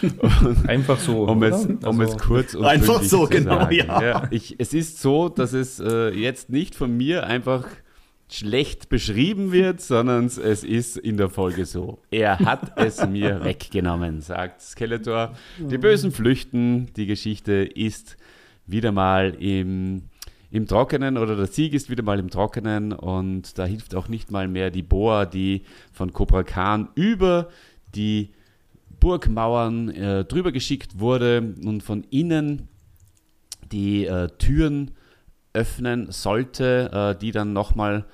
[0.66, 1.24] einfach so.
[1.24, 3.74] Um, es, um also, es, kurz und Einfach so, genau, sagen.
[3.74, 4.02] ja.
[4.02, 7.66] ja ich, es ist so, dass es äh, jetzt nicht von mir einfach
[8.30, 11.98] schlecht beschrieben wird, sondern es ist in der Folge so.
[12.10, 15.34] Er hat es mir weggenommen, sagt Skeletor.
[15.58, 16.92] Die Bösen flüchten.
[16.94, 18.16] Die Geschichte ist
[18.66, 20.02] wieder mal im,
[20.50, 24.30] im Trockenen oder der Sieg ist wieder mal im Trockenen und da hilft auch nicht
[24.30, 27.48] mal mehr die Boa, die von Cobra Khan über
[27.94, 28.30] die
[29.00, 32.68] Burgmauern äh, drüber geschickt wurde und von innen
[33.70, 34.92] die äh, Türen
[35.52, 38.06] öffnen sollte, äh, die dann nochmal,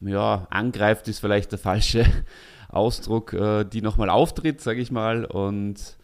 [0.00, 2.04] ja, angreift ist vielleicht der falsche
[2.68, 5.24] Ausdruck, äh, die nochmal auftritt, sage ich mal.
[5.24, 5.96] Und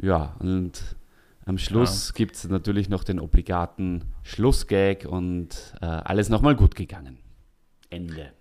[0.00, 0.96] ja, und
[1.44, 2.14] am Schluss ja.
[2.14, 7.18] gibt es natürlich noch den obligaten Schlussgag und äh, alles nochmal gut gegangen.
[7.90, 8.32] Ende.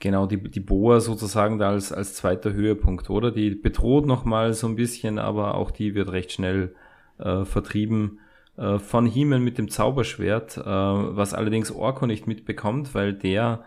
[0.00, 3.32] Genau, die, die Boa sozusagen da als, als zweiter Höhepunkt, oder?
[3.32, 6.74] Die bedroht nochmal so ein bisschen, aber auch die wird recht schnell
[7.18, 8.20] äh, vertrieben
[8.56, 13.64] äh, von Heeman mit dem Zauberschwert, äh, was allerdings Orko nicht mitbekommt, weil der,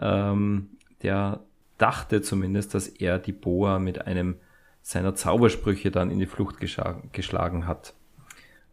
[0.00, 0.70] ähm,
[1.02, 1.40] der
[1.78, 4.36] dachte zumindest, dass er die Boa mit einem
[4.82, 7.94] seiner Zaubersprüche dann in die Flucht geschlagen hat.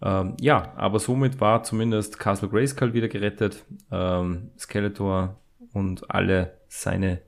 [0.01, 5.37] Ähm, ja, aber somit war zumindest Castle Grayskull wieder gerettet, ähm, Skeletor
[5.73, 7.21] und alle seine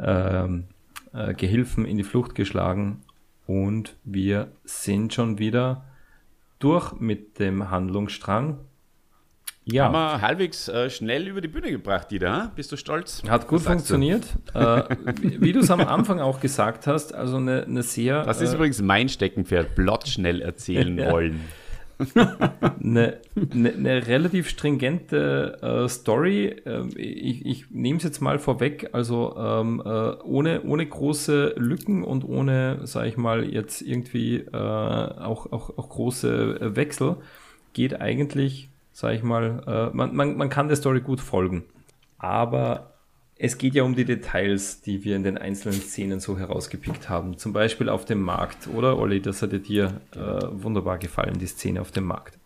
[0.00, 0.64] ähm,
[1.12, 3.02] äh, Gehilfen in die Flucht geschlagen
[3.46, 5.84] und wir sind schon wieder
[6.58, 8.58] durch mit dem Handlungsstrang.
[9.68, 9.86] Ja.
[9.86, 12.52] Haben wir halbwegs äh, schnell über die Bühne gebracht, Dieter.
[12.54, 13.22] Bist du stolz?
[13.28, 14.24] Hat gut funktioniert.
[14.54, 14.82] äh,
[15.20, 18.22] wie, wie du es am Anfang auch gesagt hast, also eine, eine sehr.
[18.22, 21.10] Das ist äh, übrigens mein Steckenpferd, Plot schnell erzählen ja.
[21.10, 21.40] wollen
[21.98, 23.20] eine,
[23.52, 26.56] eine, eine, relativ stringente äh, Story.
[26.66, 29.88] Ähm, ich, ich nehme es jetzt mal vorweg, also ähm, äh,
[30.22, 35.88] ohne, ohne große Lücken und ohne, sage ich mal, jetzt irgendwie äh, auch, auch, auch
[35.88, 37.16] große Wechsel,
[37.72, 41.64] geht eigentlich, sage ich mal, äh, man, man, man kann der Story gut folgen.
[42.16, 42.94] Aber
[43.36, 47.36] es geht ja um die Details, die wir in den einzelnen Szenen so herausgepickt haben.
[47.36, 49.20] Zum Beispiel auf dem Markt, oder Olli?
[49.20, 50.18] Das hat dir äh,
[50.50, 52.38] wunderbar gefallen, die Szene auf dem Markt.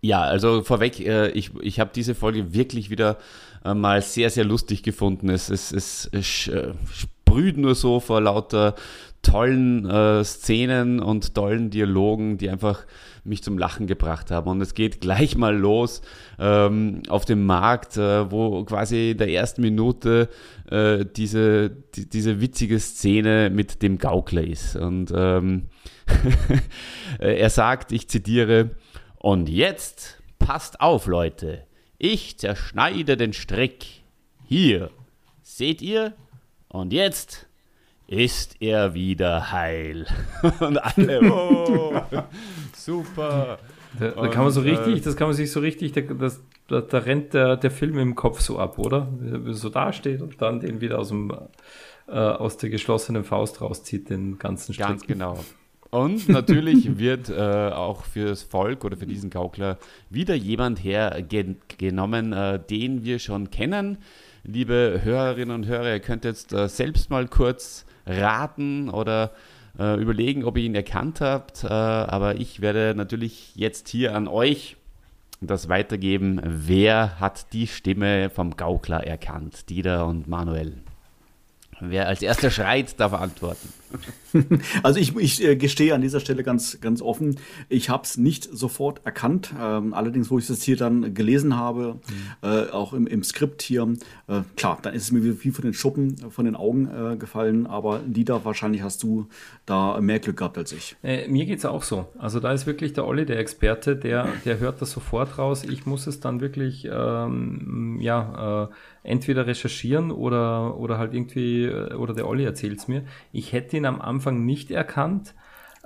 [0.00, 3.18] Ja, also vorweg, äh, ich, ich habe diese Folge wirklich wieder
[3.64, 5.28] äh, mal sehr, sehr lustig gefunden.
[5.28, 8.76] Es, es, es, es äh, sprüht nur so vor lauter
[9.22, 12.86] tollen äh, Szenen und tollen Dialogen, die einfach
[13.26, 14.50] mich zum Lachen gebracht haben.
[14.50, 16.02] Und es geht gleich mal los
[16.38, 20.28] ähm, auf dem Markt, äh, wo quasi in der ersten Minute
[20.70, 24.76] äh, diese, die, diese witzige Szene mit dem Gaukler ist.
[24.76, 25.66] Und ähm,
[27.18, 28.70] er sagt, ich zitiere,
[29.18, 31.64] Und jetzt passt auf, Leute.
[31.98, 33.86] Ich zerschneide den Strick.
[34.44, 34.90] Hier.
[35.42, 36.14] Seht ihr?
[36.68, 37.46] Und jetzt
[38.06, 40.06] ist er wieder heil.
[40.60, 42.00] Und alle, oh,
[42.86, 43.58] super.
[43.98, 46.80] Da, da kann man so richtig, das kann man sich so richtig, da, das, da,
[46.80, 49.08] da rennt der, der Film im Kopf so ab, oder?
[49.20, 51.32] Wie er so dasteht und dann den wieder aus dem
[52.08, 54.86] äh, aus der geschlossenen Faust rauszieht, den ganzen Strick.
[54.86, 55.38] Ganz genau.
[55.90, 59.78] Und natürlich wird äh, auch fürs Volk oder für diesen Gaukler
[60.10, 63.98] wieder jemand hergenommen, äh, den wir schon kennen.
[64.44, 69.32] Liebe Hörerinnen und Hörer, ihr könnt jetzt äh, selbst mal kurz raten oder
[69.78, 71.64] äh, überlegen, ob ihr ihn erkannt habt.
[71.64, 74.76] Äh, aber ich werde natürlich jetzt hier an euch
[75.40, 76.40] das weitergeben.
[76.44, 79.68] Wer hat die Stimme vom Gaukler erkannt?
[79.68, 80.78] Dieter und Manuel.
[81.80, 83.68] Wer als erster schreit, darf antworten.
[84.82, 87.36] Also ich, ich äh, gestehe an dieser Stelle ganz, ganz offen,
[87.68, 89.54] ich habe es nicht sofort erkannt.
[89.58, 91.94] Ähm, allerdings, wo ich das hier dann gelesen habe,
[92.42, 92.48] mhm.
[92.48, 93.94] äh, auch im, im Skript hier,
[94.28, 97.66] äh, klar, dann ist es mir wie von den Schuppen von den Augen äh, gefallen.
[97.66, 99.28] Aber Dieter, wahrscheinlich hast du
[99.64, 100.96] da mehr Glück gehabt als ich.
[101.02, 102.06] Äh, mir geht es auch so.
[102.18, 105.64] Also da ist wirklich der Olli, der Experte, der, der hört das sofort raus.
[105.64, 108.68] Ich muss es dann wirklich, ähm, ja, äh,
[109.06, 113.04] entweder recherchieren oder, oder halt irgendwie, äh, oder der Olli erzählt es mir.
[113.32, 115.34] Ich hätte ihn am Anfang nicht erkannt,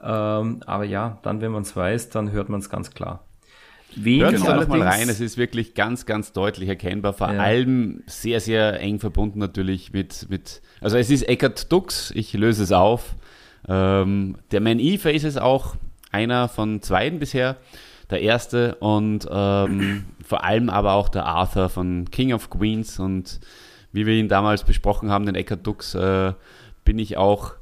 [0.03, 3.24] ähm, aber ja, dann, wenn man es weiß, dann hört man es ganz klar.
[3.96, 7.40] Wen Hört da mal rein, es ist wirklich ganz, ganz deutlich erkennbar, vor ja.
[7.40, 12.62] allem sehr, sehr eng verbunden natürlich mit, mit also es ist Eckert Dux, ich löse
[12.62, 13.16] es auf.
[13.68, 15.76] Ähm, der Man Eve ist es auch.
[16.12, 17.57] Einer von zweien bisher.
[18.11, 22.98] Der erste und ähm, vor allem aber auch der Arthur von King of Queens.
[22.98, 23.40] Und
[23.92, 26.33] wie wir ihn damals besprochen haben, den Eckhard Dux, äh,
[26.85, 27.55] bin ich auch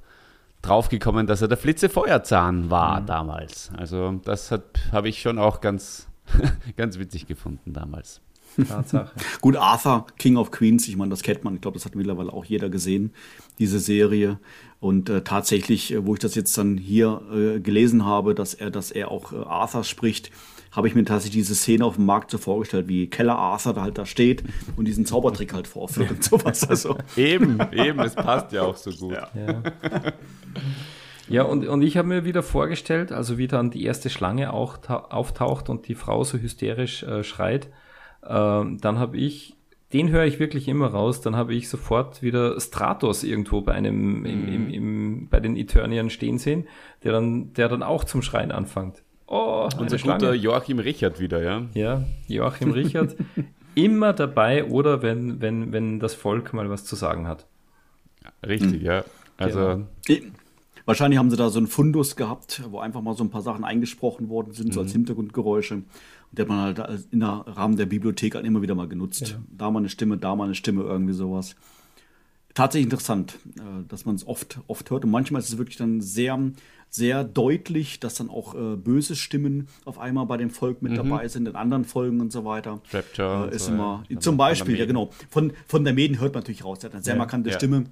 [0.68, 3.06] draufgekommen, dass er der Flitzefeuerzahn war mhm.
[3.06, 3.70] damals.
[3.76, 4.52] Also das
[4.92, 6.08] habe ich schon auch ganz,
[6.76, 8.20] ganz witzig gefunden damals.
[8.66, 9.12] Tatsache.
[9.40, 12.32] Gut, Arthur, King of Queens, ich meine, das kennt man, ich glaube, das hat mittlerweile
[12.32, 13.12] auch jeder gesehen,
[13.58, 14.38] diese Serie.
[14.80, 18.70] Und äh, tatsächlich, äh, wo ich das jetzt dann hier äh, gelesen habe, dass er,
[18.70, 20.30] dass er auch äh, Arthur spricht,
[20.72, 23.82] habe ich mir tatsächlich diese Szene auf dem Markt so vorgestellt, wie Keller Arthur da
[23.82, 24.44] halt da steht
[24.76, 26.68] und diesen Zaubertrick halt vorführt und sowas.
[26.68, 26.96] Also.
[27.16, 29.14] eben, eben, es passt ja auch so gut.
[29.14, 29.62] Ja, ja.
[31.28, 34.78] ja und, und ich habe mir wieder vorgestellt, also wie dann die erste Schlange auch
[34.88, 37.66] auftaucht und die Frau so hysterisch äh, schreit,
[38.22, 39.54] äh, dann habe ich
[39.92, 41.20] den höre ich wirklich immer raus.
[41.20, 44.70] Dann habe ich sofort wieder Stratos irgendwo bei einem, im, im, mhm.
[44.70, 46.68] im, bei den Eternian stehen sehen,
[47.04, 49.02] der dann, der dann auch zum Schreien anfängt.
[49.30, 51.66] Oh, unser guter Joachim Richard wieder, ja?
[51.74, 53.14] Ja, Joachim Richard.
[53.74, 57.46] immer dabei oder wenn, wenn, wenn das Volk mal was zu sagen hat.
[58.46, 58.86] Richtig, mhm.
[58.86, 59.04] ja.
[59.36, 59.84] Also.
[60.06, 60.26] Genau.
[60.84, 63.62] Wahrscheinlich haben sie da so einen Fundus gehabt, wo einfach mal so ein paar Sachen
[63.62, 64.72] eingesprochen worden sind, mhm.
[64.72, 65.00] so als mhm.
[65.00, 65.74] Hintergrundgeräusche.
[65.74, 65.84] Und
[66.32, 69.28] der hat man halt in der Rahmen der Bibliothek halt immer wieder mal genutzt.
[69.28, 69.36] Ja.
[69.50, 71.56] Da mal eine Stimme, da mal eine Stimme, irgendwie sowas.
[72.54, 75.04] Tatsächlich interessant, äh, dass man es oft, oft hört.
[75.04, 76.38] Und manchmal ist es wirklich dann sehr,
[76.90, 80.96] sehr deutlich, dass dann auch äh, böse Stimmen auf einmal bei dem Volk mit mhm.
[80.96, 82.80] dabei sind, in anderen Folgen und so weiter.
[82.92, 83.50] Rapture.
[83.50, 84.20] Äh, ist so, immer, ja.
[84.20, 85.10] Zum Beispiel, ja genau.
[85.30, 86.80] Von, von der Mäden hört man natürlich raus.
[86.80, 87.84] Der hat eine sehr ja, markante Stimme.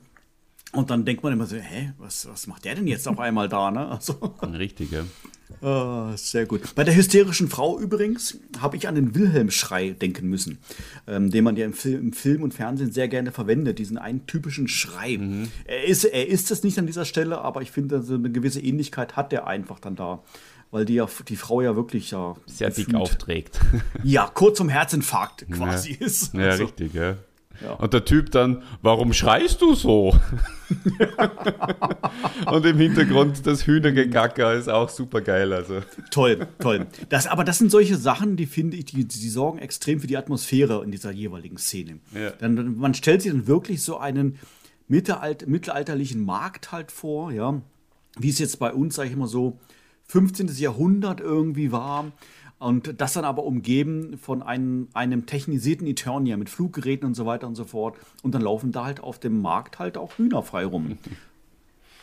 [0.73, 3.49] Und dann denkt man immer so, hä, was, was macht der denn jetzt auf einmal
[3.49, 3.89] da, ne?
[3.89, 5.05] Also, Richtig, ja.
[5.61, 6.75] Oh, sehr gut.
[6.75, 10.59] Bei der hysterischen Frau übrigens habe ich an den Wilhelm-Schrei denken müssen,
[11.07, 14.27] ähm, den man ja im, Film, im Film und Fernsehen sehr gerne verwendet, diesen einen
[14.27, 15.19] typischen Schrei.
[15.19, 15.49] Mhm.
[15.65, 18.61] Er, ist, er ist es nicht an dieser Stelle, aber ich finde, so eine gewisse
[18.61, 20.23] Ähnlichkeit hat er einfach dann da.
[20.73, 22.35] Weil die, ja, die Frau ja wirklich ja.
[22.47, 23.61] Sehr dick aufträgt.
[24.03, 26.07] Ja, kurz zum Herzinfarkt quasi ja.
[26.07, 26.35] ist.
[26.35, 26.65] Ja, also.
[26.65, 27.17] richtig, ja.
[27.63, 27.75] Ja.
[27.75, 30.15] Und der Typ dann, warum schreist du so?
[32.51, 35.53] und im Hintergrund das Hühnergekacker ist auch super geil.
[35.53, 35.83] Also.
[36.11, 36.87] Toll, toll.
[37.09, 40.17] Das, aber das sind solche Sachen, die finde ich, die, die sorgen extrem für die
[40.17, 41.99] Atmosphäre in dieser jeweiligen Szene.
[42.15, 42.31] Ja.
[42.31, 44.39] Dann, man stellt sich dann wirklich so einen
[44.89, 47.61] mittelalt, mittelalterlichen Markt halt vor, ja,
[48.19, 49.59] wie es jetzt bei uns, sage ich immer so,
[50.09, 50.49] 15.
[50.57, 52.13] Jahrhundert irgendwie war
[52.59, 57.47] und das dann aber umgeben von einem, einem technisierten Eternia mit Fluggeräten und so weiter
[57.47, 57.97] und so fort.
[58.23, 60.99] Und dann laufen da halt auf dem Markt halt auch Hühner frei rum.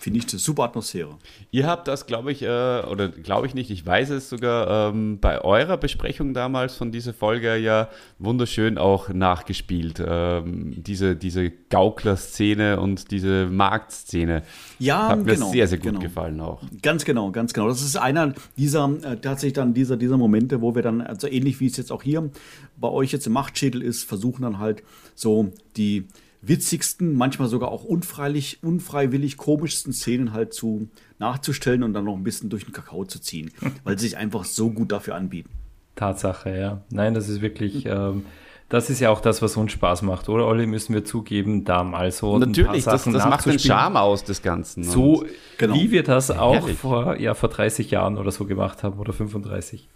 [0.03, 1.17] Finde ich eine super Atmosphäre.
[1.49, 5.19] Ihr habt das, glaube ich, äh, oder glaube ich nicht, ich weiß es sogar, ähm,
[5.21, 7.87] bei eurer Besprechung damals von dieser Folge ja
[8.19, 10.03] wunderschön auch nachgespielt.
[10.05, 14.43] Ähm, diese diese Gaukler-Szene und diese Marktszene.
[14.77, 16.01] Ja, Hat mir genau, sehr, sehr gut genau.
[16.01, 16.61] gefallen auch.
[16.81, 17.69] Ganz genau, ganz genau.
[17.69, 21.61] Das ist einer dieser, äh, tatsächlich dann dieser, dieser Momente, wo wir dann, also ähnlich
[21.61, 22.29] wie es jetzt auch hier
[22.75, 24.83] bei euch jetzt im Machtschädel ist, versuchen dann halt
[25.15, 26.09] so die
[26.45, 32.23] witzigsten, manchmal sogar auch unfreilich, unfreiwillig komischsten Szenen halt zu nachzustellen und dann noch ein
[32.23, 33.51] bisschen durch den Kakao zu ziehen,
[33.83, 35.49] weil sie sich einfach so gut dafür anbieten.
[35.95, 36.81] Tatsache, ja.
[36.89, 38.25] Nein, das ist wirklich, ähm,
[38.67, 41.83] das ist ja auch das, was uns Spaß macht, oder Olli, müssen wir zugeben, da
[41.83, 44.83] mal so Natürlich, das, das macht den Charme aus des Ganzen.
[44.83, 45.25] So,
[45.57, 45.75] genau.
[45.75, 49.87] wie wir das auch vor, ja, vor 30 Jahren oder so gemacht haben oder 35.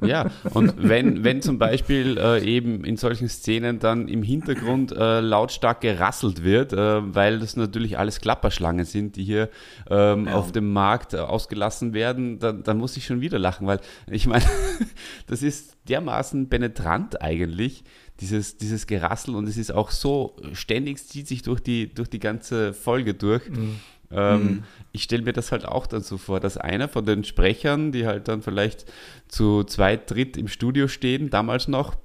[0.00, 5.20] Ja, und wenn, wenn zum Beispiel äh, eben in solchen Szenen dann im Hintergrund äh,
[5.20, 9.48] lautstark gerasselt wird, äh, weil das natürlich alles Klapperschlangen sind, die hier
[9.90, 10.34] ähm, ja.
[10.34, 14.26] auf dem Markt äh, ausgelassen werden, dann, dann muss ich schon wieder lachen, weil ich
[14.26, 14.44] meine,
[15.26, 17.84] das ist dermaßen penetrant eigentlich,
[18.20, 22.20] dieses, dieses Gerassel und es ist auch so ständig, zieht sich durch die, durch die
[22.20, 23.48] ganze Folge durch.
[23.48, 23.80] Mhm.
[24.14, 24.62] Ähm, mhm.
[24.92, 28.06] Ich stelle mir das halt auch dann so vor, dass einer von den Sprechern, die
[28.06, 28.84] halt dann vielleicht
[29.28, 31.96] zu zweit, dritt im Studio stehen, damals noch,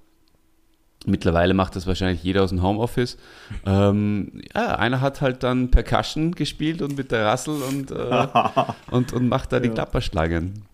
[1.05, 3.17] Mittlerweile macht das wahrscheinlich jeder aus dem Homeoffice.
[3.65, 8.27] Ähm, ja, einer hat halt dann Percussion gespielt und mit der Rassel und, äh,
[8.91, 9.73] und, und macht da die ja.
[9.73, 10.65] Klapperschlangen.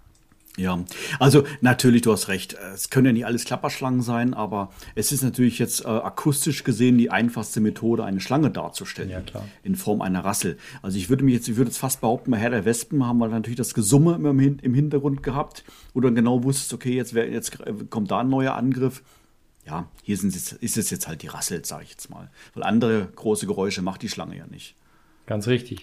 [0.55, 0.79] Ja,
[1.17, 2.55] also natürlich, du hast recht.
[2.75, 6.99] Es können ja nicht alles Klapperschlangen sein, aber es ist natürlich jetzt äh, akustisch gesehen
[6.99, 9.09] die einfachste Methode, eine Schlange darzustellen.
[9.09, 9.45] Ja, klar.
[9.63, 10.57] In Form einer Rassel.
[10.83, 13.17] Also ich würde mich jetzt, ich würde jetzt fast behaupten, bei Herr der Wespen haben
[13.17, 15.63] wir natürlich das Gesumme immer im, im Hintergrund gehabt,
[15.93, 17.57] wo du dann genau wusstest, okay, jetzt, wär, jetzt
[17.89, 19.01] kommt da ein neuer Angriff.
[19.65, 22.29] Ja, hier sind, ist es jetzt halt die Rassel, sage ich jetzt mal.
[22.53, 24.75] Weil andere große Geräusche macht die Schlange ja nicht.
[25.25, 25.81] Ganz richtig.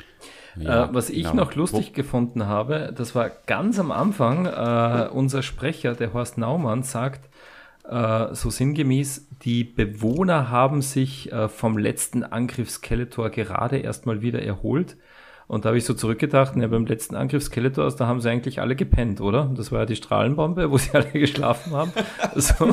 [0.57, 1.45] Ja, äh, was ich genau.
[1.45, 6.83] noch lustig gefunden habe, das war ganz am Anfang, äh, unser Sprecher, der Horst Naumann,
[6.83, 7.29] sagt
[7.89, 14.23] äh, so sinngemäß, die Bewohner haben sich äh, vom letzten Angriff Skeletor gerade erst mal
[14.23, 14.97] wieder erholt
[15.51, 18.61] und da habe ich so zurückgedacht, ne, beim letzten Angriff Skeletors, da haben sie eigentlich
[18.61, 19.51] alle gepennt, oder?
[19.57, 21.91] Das war ja die Strahlenbombe, wo sie alle geschlafen haben.
[22.37, 22.73] so.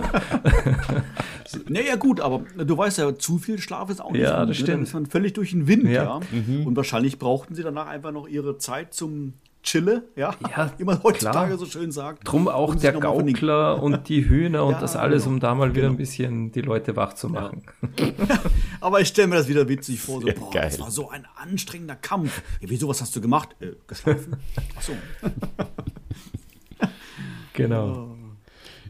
[1.67, 4.49] naja, gut, aber du weißt ja, zu viel Schlaf ist auch nicht ja, gut.
[4.49, 4.69] Das stimmt.
[4.69, 6.03] Dann ist man völlig durch den Wind, ja.
[6.03, 6.19] ja.
[6.31, 6.67] Mhm.
[6.67, 11.03] Und wahrscheinlich brauchten sie danach einfach noch ihre Zeit zum Chille, ja, ja wie man
[11.03, 11.57] heutzutage klar.
[11.57, 12.27] so schön sagt.
[12.27, 15.35] Drum auch der Gaukler und die Hühner und ja, das alles, genau.
[15.35, 15.93] um da mal wieder genau.
[15.93, 17.63] ein bisschen die Leute wach zu machen.
[17.99, 18.07] Ja.
[18.81, 21.95] Aber ich stelle mir das wieder witzig vor, so, boah, das war so ein anstrengender
[21.95, 22.41] Kampf.
[22.61, 23.55] Ja, wieso, was hast du gemacht?
[23.59, 24.37] Äh, geschlafen?
[24.75, 24.93] Achso.
[27.53, 28.15] genau.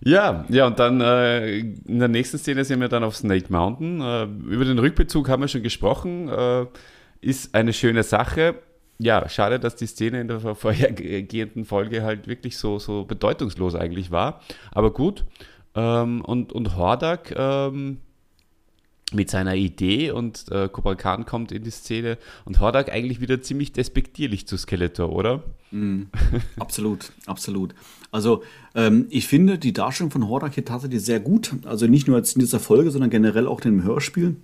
[0.04, 4.02] Ja, ja, und dann äh, in der nächsten Szene sind wir dann auf Snake Mountain.
[4.02, 6.30] Äh, über den Rückbezug haben wir schon gesprochen.
[6.30, 6.66] Äh,
[7.22, 8.56] ist eine schöne Sache
[9.00, 14.12] ja, schade, dass die Szene in der vorhergehenden Folge halt wirklich so, so bedeutungslos eigentlich
[14.12, 14.42] war.
[14.72, 15.26] Aber gut.
[15.76, 18.00] Ähm, und, und Hordak ähm,
[19.14, 23.42] mit seiner Idee und äh, Cobra Khan kommt in die Szene und Hordak eigentlich wieder
[23.42, 25.44] ziemlich despektierlich zu Skeletor, oder?
[25.72, 26.04] Mm,
[26.60, 27.74] absolut, absolut.
[28.12, 28.44] Also
[28.76, 31.54] ähm, ich finde die Darstellung von Hordak hier tatsächlich sehr gut.
[31.66, 34.36] Also nicht nur jetzt in dieser Folge, sondern generell auch in dem Hörspiel.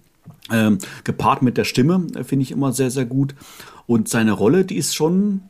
[0.51, 3.35] Ähm, gepaart mit der Stimme äh, finde ich immer sehr, sehr gut.
[3.85, 5.41] Und seine Rolle, die ist schon,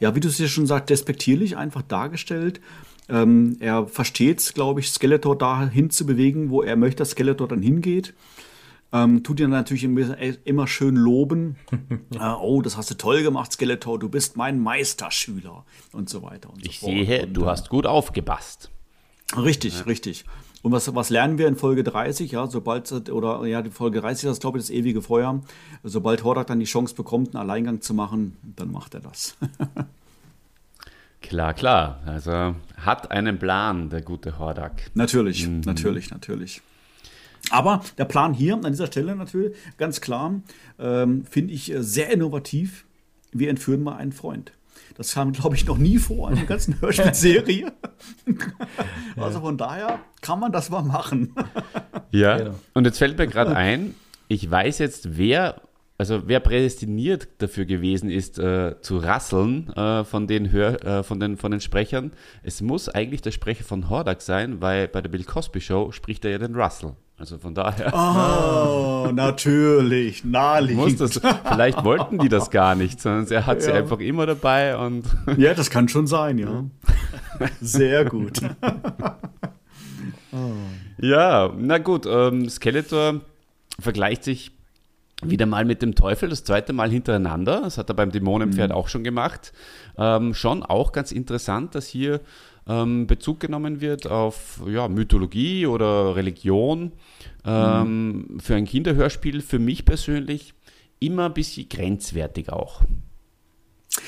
[0.00, 2.60] ja, wie du es ja schon sagst, despektierlich einfach dargestellt.
[3.08, 7.48] Ähm, er versteht es, glaube ich, Skeletor dahin zu bewegen, wo er möchte, dass Skeletor
[7.48, 8.14] dann hingeht.
[8.90, 9.84] Ähm, tut ihn natürlich
[10.44, 11.56] immer schön loben.
[12.14, 16.50] äh, oh, das hast du toll gemacht, Skeletor, du bist mein Meisterschüler und so weiter.
[16.50, 18.70] Und ich so sehe, und, du hast gut aufgepasst.
[19.36, 19.84] Richtig, ja.
[19.84, 20.24] richtig.
[20.62, 22.32] Und was, was lernen wir in Folge 30?
[22.32, 25.40] Ja, sobald, oder ja, die Folge 30 ist das, glaube ich, das ewige Feuer.
[25.84, 29.36] Sobald Hordak dann die Chance bekommt, einen Alleingang zu machen, dann macht er das.
[31.20, 32.00] klar, klar.
[32.06, 34.90] Also hat einen Plan, der gute Hordak.
[34.94, 35.60] Natürlich, mhm.
[35.60, 36.60] natürlich, natürlich.
[37.50, 40.40] Aber der Plan hier an dieser Stelle natürlich ganz klar,
[40.78, 42.84] ähm, finde ich sehr innovativ.
[43.30, 44.52] Wir entführen mal einen Freund.
[44.98, 47.72] Das kam, glaube ich, noch nie vor in der ganzen Hörspielserie.
[49.16, 51.34] also von daher kann man das mal machen.
[52.10, 52.54] ja, genau.
[52.74, 53.94] und jetzt fällt mir gerade ein,
[54.26, 55.62] ich weiß jetzt, wer,
[55.98, 61.20] also wer prädestiniert dafür gewesen ist, äh, zu rasseln äh, von, den Hör, äh, von,
[61.20, 62.10] den, von den Sprechern.
[62.42, 66.24] Es muss eigentlich der Sprecher von Hordak sein, weil bei der Bill Cosby Show spricht
[66.24, 66.96] er ja den Russell.
[67.18, 67.92] Also von daher.
[67.92, 71.00] Oh, natürlich, naheliegend.
[71.00, 73.64] Das, vielleicht wollten die das gar nicht, sondern er hat ja.
[73.64, 75.04] sie einfach immer dabei und.
[75.36, 76.64] Ja, das kann schon sein, ja.
[77.60, 78.40] Sehr gut.
[81.00, 83.20] Ja, na gut, ähm, Skeletor
[83.78, 84.50] vergleicht sich
[85.22, 87.62] wieder mal mit dem Teufel, das zweite Mal hintereinander.
[87.62, 88.74] Das hat er beim Dämonenpferd mhm.
[88.74, 89.52] auch schon gemacht.
[89.96, 92.20] Ähm, schon auch ganz interessant, dass hier
[92.68, 96.92] ähm, Bezug genommen wird auf ja, Mythologie oder Religion.
[97.44, 98.40] Ähm, mhm.
[98.40, 100.54] Für ein Kinderhörspiel, für mich persönlich,
[101.00, 102.82] immer ein bisschen grenzwertig auch.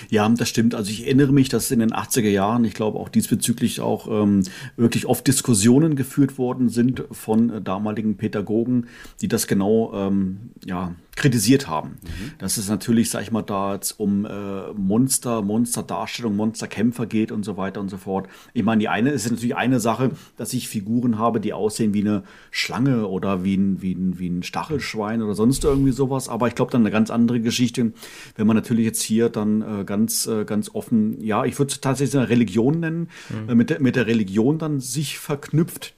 [0.09, 0.75] Ja, das stimmt.
[0.75, 4.43] Also ich erinnere mich, dass in den 80er Jahren, ich glaube auch diesbezüglich auch ähm,
[4.77, 8.87] wirklich oft Diskussionen geführt worden sind von äh, damaligen Pädagogen,
[9.21, 11.91] die das genau ähm, ja, kritisiert haben.
[12.03, 12.33] Mhm.
[12.39, 17.45] Dass es natürlich, sag ich mal, da jetzt um äh, Monster, Monsterdarstellung, Monsterkämpfer geht und
[17.45, 18.29] so weiter und so fort.
[18.55, 22.01] Ich meine, die eine ist natürlich eine Sache, dass ich Figuren habe, die aussehen wie
[22.01, 26.31] eine Schlange oder wie ein, wie ein, wie ein Stachelschwein oder sonst irgendwie sowas.
[26.31, 27.93] Aber ich glaube, dann eine ganz andere Geschichte,
[28.37, 31.81] wenn man natürlich jetzt hier dann äh, ganz, äh, ganz offen, ja, ich würde es
[31.81, 33.49] tatsächlich eine Religion nennen, mhm.
[33.49, 35.95] äh, mit, der, mit der Religion dann sich verknüpft.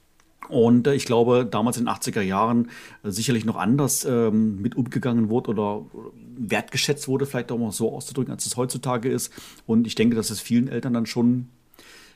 [0.49, 2.69] Und äh, ich glaube, damals in den 80er Jahren
[3.03, 5.85] sicherlich noch anders ähm, mit umgegangen wurde oder
[6.35, 9.31] wertgeschätzt wurde, vielleicht auch mal so auszudrücken, als es heutzutage ist.
[9.67, 11.49] Und ich denke, dass es vielen Eltern dann schon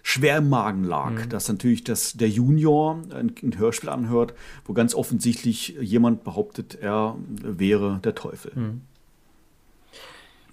[0.02, 1.30] schwer im Magen lag, mhm.
[1.30, 4.34] dass natürlich das, der Junior ein, ein, Hörspiel anhört,
[4.66, 8.52] wo ganz offensichtlich jemand behauptet, er wäre der Teufel.
[8.56, 8.82] Mhm.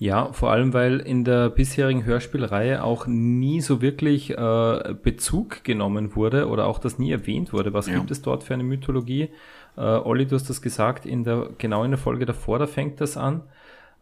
[0.05, 6.15] Ja, vor allem, weil in der bisherigen Hörspielreihe auch nie so wirklich äh, Bezug genommen
[6.15, 7.73] wurde oder auch das nie erwähnt wurde.
[7.73, 7.95] Was ja.
[7.95, 9.31] gibt es dort für eine Mythologie?
[9.79, 13.01] Äh, Olli, du hast das gesagt, in der, genau in der Folge davor, da fängt
[13.01, 13.45] das an.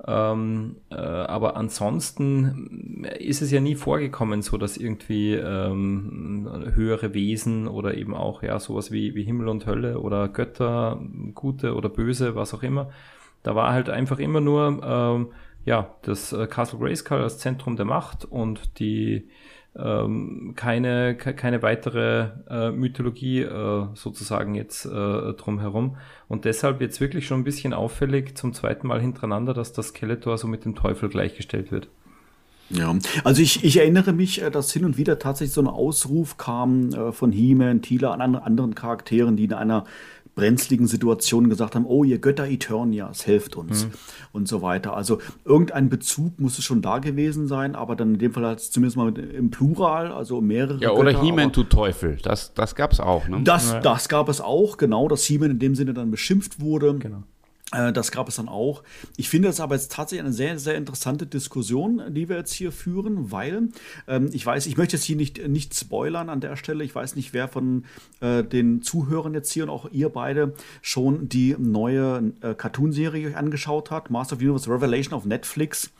[0.04, 7.68] Ähm, äh, aber ansonsten ist es ja nie vorgekommen, so dass irgendwie ähm, höhere Wesen
[7.68, 11.00] oder eben auch ja sowas wie, wie Himmel und Hölle oder Götter,
[11.36, 12.90] gute oder böse, was auch immer.
[13.44, 15.28] Da war halt einfach immer nur ähm,
[15.64, 19.28] ja, das äh, Castle Grayskull als Zentrum der Macht und die
[19.74, 24.88] ähm, keine, keine weitere äh, Mythologie äh, sozusagen jetzt äh,
[25.32, 25.96] drumherum.
[26.28, 30.36] Und deshalb jetzt wirklich schon ein bisschen auffällig zum zweiten Mal hintereinander, dass das Skeletor
[30.36, 31.88] so mit dem Teufel gleichgestellt wird.
[32.68, 32.94] Ja,
[33.24, 36.90] also ich, ich erinnere mich, äh, dass hin und wieder tatsächlich so ein Ausruf kam
[36.90, 39.84] äh, von He-Man, Tila, an anderen Charakteren, die in einer
[40.34, 43.90] brenzligen Situationen gesagt haben, oh, ihr Götter Eternias, helft uns mhm.
[44.32, 44.96] und so weiter.
[44.96, 48.60] Also irgendein Bezug muss es schon da gewesen sein, aber dann in dem Fall halt
[48.60, 52.92] zumindest mal mit, im Plural, also mehrere Ja, oder He-Man tu Teufel, das, das gab
[52.92, 53.28] es auch.
[53.28, 53.40] Ne?
[53.44, 53.80] Das, ja.
[53.80, 56.94] das gab es auch, genau, dass He-Man in dem Sinne dann beschimpft wurde.
[56.98, 57.24] Genau.
[57.72, 58.82] Äh, das gab es dann auch.
[59.16, 62.72] Ich finde es aber jetzt tatsächlich eine sehr, sehr interessante Diskussion, die wir jetzt hier
[62.72, 63.68] führen, weil
[64.06, 66.84] ähm, ich weiß, ich möchte jetzt hier nicht, nicht spoilern an der Stelle.
[66.84, 67.84] Ich weiß nicht, wer von
[68.20, 73.36] äh, den Zuhörern jetzt hier und auch ihr beide schon die neue äh, Cartoonserie euch
[73.36, 75.90] angeschaut hat, Master of Universe Revelation auf Netflix.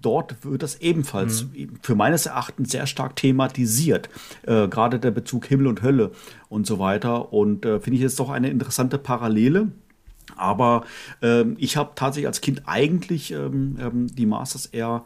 [0.00, 1.72] Dort wird das ebenfalls mhm.
[1.82, 4.08] für meines Erachtens sehr stark thematisiert.
[4.42, 6.12] Äh, Gerade der Bezug Himmel und Hölle
[6.48, 7.32] und so weiter.
[7.32, 9.72] Und äh, finde ich jetzt doch eine interessante Parallele
[10.38, 10.84] aber
[11.22, 15.04] ähm, ich habe tatsächlich als Kind eigentlich ähm, ähm, die Masters eher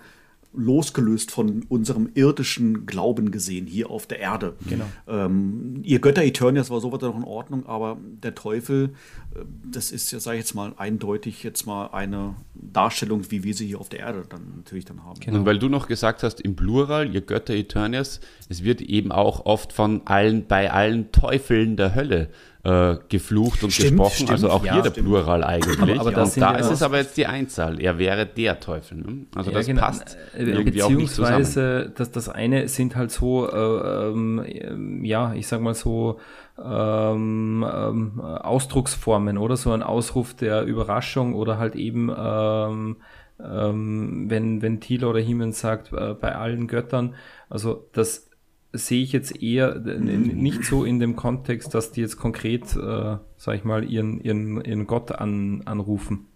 [0.54, 4.54] losgelöst von unserem irdischen Glauben gesehen hier auf der Erde.
[4.68, 4.84] Genau.
[5.08, 8.90] Ähm, ihr Götter Eternias war sowas noch in Ordnung, aber der Teufel,
[9.34, 13.54] äh, das ist ja, sage ich jetzt mal, eindeutig jetzt mal eine Darstellung, wie wir
[13.54, 15.20] sie hier auf der Erde dann natürlich dann haben.
[15.20, 15.38] Genau.
[15.38, 19.46] Und weil du noch gesagt hast, im Plural, ihr Götter Eternias, es wird eben auch
[19.46, 22.28] oft von allen, bei allen Teufeln der Hölle
[22.64, 24.14] äh, geflucht und stimmt, gesprochen.
[24.14, 24.30] Stimmt.
[24.30, 25.80] Also auch ja, hier der Plural eigentlich.
[25.80, 27.80] Aber, aber ja, da ist es aber jetzt die Einzahl.
[27.80, 28.98] Er wäre der Teufel.
[28.98, 29.26] Ne?
[29.34, 29.80] Also ja, das genau.
[29.80, 31.92] passt äh, irgendwie auch nicht zusammen.
[31.96, 36.20] Das, das eine sind halt so, äh, ähm, ja, ich sag mal so,
[36.62, 42.96] ähm, ähm, Ausdrucksformen oder so ein Ausruf der Überraschung oder halt eben ähm,
[43.42, 47.14] ähm, wenn, wenn Thiel oder Hiemen sagt, äh, bei allen Göttern,
[47.48, 48.28] also das
[48.72, 53.56] sehe ich jetzt eher nicht so in dem Kontext, dass die jetzt konkret, äh, sag
[53.56, 56.26] ich mal, ihren, ihren, ihren Gott an, anrufen.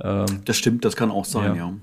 [0.00, 1.68] Ähm, das stimmt, das kann auch sein, ja.
[1.68, 1.74] ja.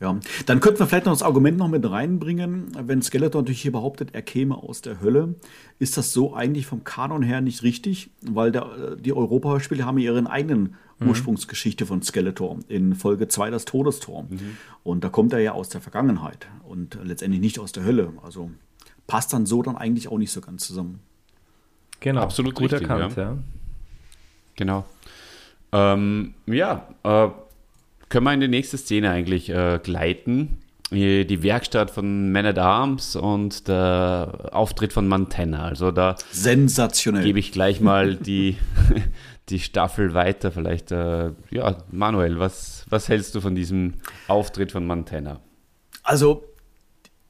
[0.00, 3.72] Ja, dann könnten wir vielleicht noch das Argument noch mit reinbringen, wenn Skeletor natürlich hier
[3.72, 5.34] behauptet, er käme aus der Hölle,
[5.80, 10.28] ist das so eigentlich vom Kanon her nicht richtig, weil der, die Europa-Hörspiele haben ihren
[10.28, 11.08] eigenen mhm.
[11.08, 14.22] Ursprungsgeschichte von Skeletor in Folge 2 das Todestor.
[14.22, 14.56] Mhm.
[14.84, 18.12] Und da kommt er ja aus der Vergangenheit und letztendlich nicht aus der Hölle.
[18.22, 18.52] Also
[19.08, 21.00] passt dann so dann eigentlich auch nicht so ganz zusammen.
[21.98, 23.22] Genau, absolut gut richtig, erkannt, ja.
[23.22, 23.38] ja.
[24.54, 24.84] Genau.
[25.72, 27.28] Ähm, ja, äh,
[28.08, 30.58] können wir in die nächste Szene eigentlich äh, gleiten.
[30.90, 35.64] Die Werkstatt von Man at Arms und der Auftritt von Montana.
[35.64, 37.24] Also da sensationell.
[37.24, 38.56] Gebe ich gleich mal die,
[39.50, 40.50] die Staffel weiter.
[40.50, 43.94] Vielleicht, äh, ja, Manuel, was, was hältst du von diesem
[44.28, 45.40] Auftritt von Montana?
[46.04, 46.44] Also,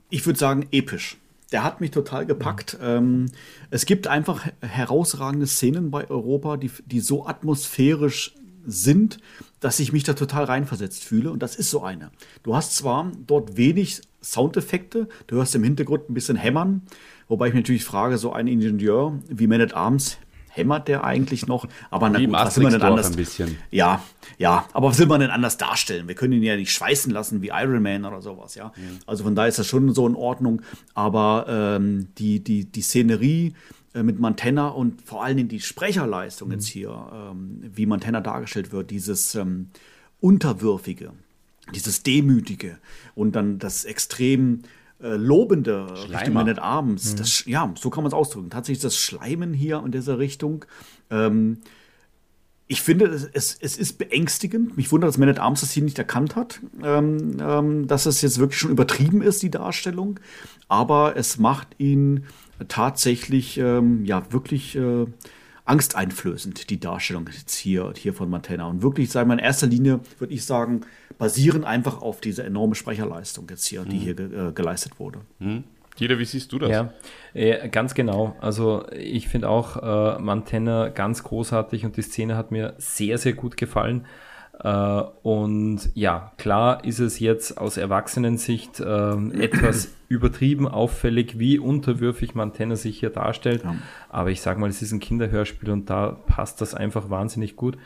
[0.08, 1.16] ich würde sagen, episch
[1.52, 2.78] der hat mich total gepackt.
[2.80, 2.96] Ja.
[2.96, 3.26] Ähm,
[3.70, 8.34] es gibt einfach herausragende Szenen bei Europa, die, die so atmosphärisch
[8.66, 9.18] sind,
[9.60, 11.30] dass ich mich da total reinversetzt fühle.
[11.30, 12.10] Und das ist so eine.
[12.42, 16.82] Du hast zwar dort wenig Soundeffekte, du hörst im Hintergrund ein bisschen hämmern,
[17.28, 20.18] wobei ich mich natürlich frage, so ein Ingenieur wie Man at Arms
[20.58, 21.66] hämmert der eigentlich noch?
[21.90, 23.10] Aber na gut, was will man denn anders?
[23.10, 23.56] Ein bisschen.
[23.70, 24.02] Ja,
[24.36, 26.08] ja, aber was will man denn anders darstellen?
[26.08, 28.72] Wir können ihn ja nicht schweißen lassen wie Iron Man oder sowas, ja.
[28.76, 28.98] Mhm.
[29.06, 30.60] Also von daher ist das schon so in Ordnung.
[30.94, 33.54] Aber ähm, die, die, die Szenerie,
[33.94, 36.54] äh, mit Montana und vor allen Dingen die Sprecherleistung mhm.
[36.54, 39.70] jetzt hier, ähm, wie Montana dargestellt wird, dieses ähm,
[40.20, 41.12] Unterwürfige,
[41.74, 42.78] dieses Demütige
[43.14, 44.62] und dann das extrem
[45.00, 47.12] äh, lobende Richtung Man at Arms.
[47.12, 47.16] Mhm.
[47.16, 48.50] Das, ja, so kann man es ausdrücken.
[48.50, 50.64] Tatsächlich das Schleimen hier in dieser Richtung.
[51.10, 51.58] Ähm,
[52.66, 54.76] ich finde, es, es ist beängstigend.
[54.76, 58.20] Mich wundert, dass Man at Arms das hier nicht erkannt hat, ähm, ähm, dass es
[58.20, 60.20] jetzt wirklich schon übertrieben ist, die Darstellung.
[60.68, 62.24] Aber es macht ihn
[62.68, 65.06] tatsächlich ähm, ja wirklich äh,
[65.68, 68.66] angsteinflößend, die Darstellung jetzt hier, hier von Montana.
[68.66, 70.82] Und wirklich, sagen wir in erster Linie, würde ich sagen,
[71.18, 74.00] basieren einfach auf diese enorme Sprecherleistung jetzt hier, die mhm.
[74.00, 75.20] hier ge äh, geleistet wurde.
[75.38, 75.64] Mhm.
[75.96, 76.70] Jeder, wie siehst du das?
[76.70, 76.92] Ja,
[77.34, 78.36] äh, ganz genau.
[78.40, 83.32] Also ich finde auch äh, Montana ganz großartig und die Szene hat mir sehr, sehr
[83.32, 84.06] gut gefallen.
[84.62, 92.34] Äh, und ja, klar ist es jetzt aus Erwachsenensicht äh, etwas übertrieben auffällig, wie unterwürfig
[92.34, 93.62] Montana sich hier darstellt.
[93.64, 93.76] Ja.
[94.08, 97.78] Aber ich sage mal, es ist ein Kinderhörspiel und da passt das einfach wahnsinnig gut.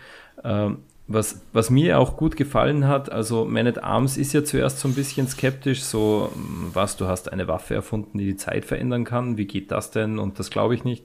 [0.44, 4.78] Ähm, was, was mir auch gut gefallen hat, also Man at Arms ist ja zuerst
[4.78, 6.32] so ein bisschen skeptisch, so
[6.72, 10.18] was, du hast eine Waffe erfunden, die die Zeit verändern kann, wie geht das denn?
[10.18, 11.04] Und das glaube ich nicht.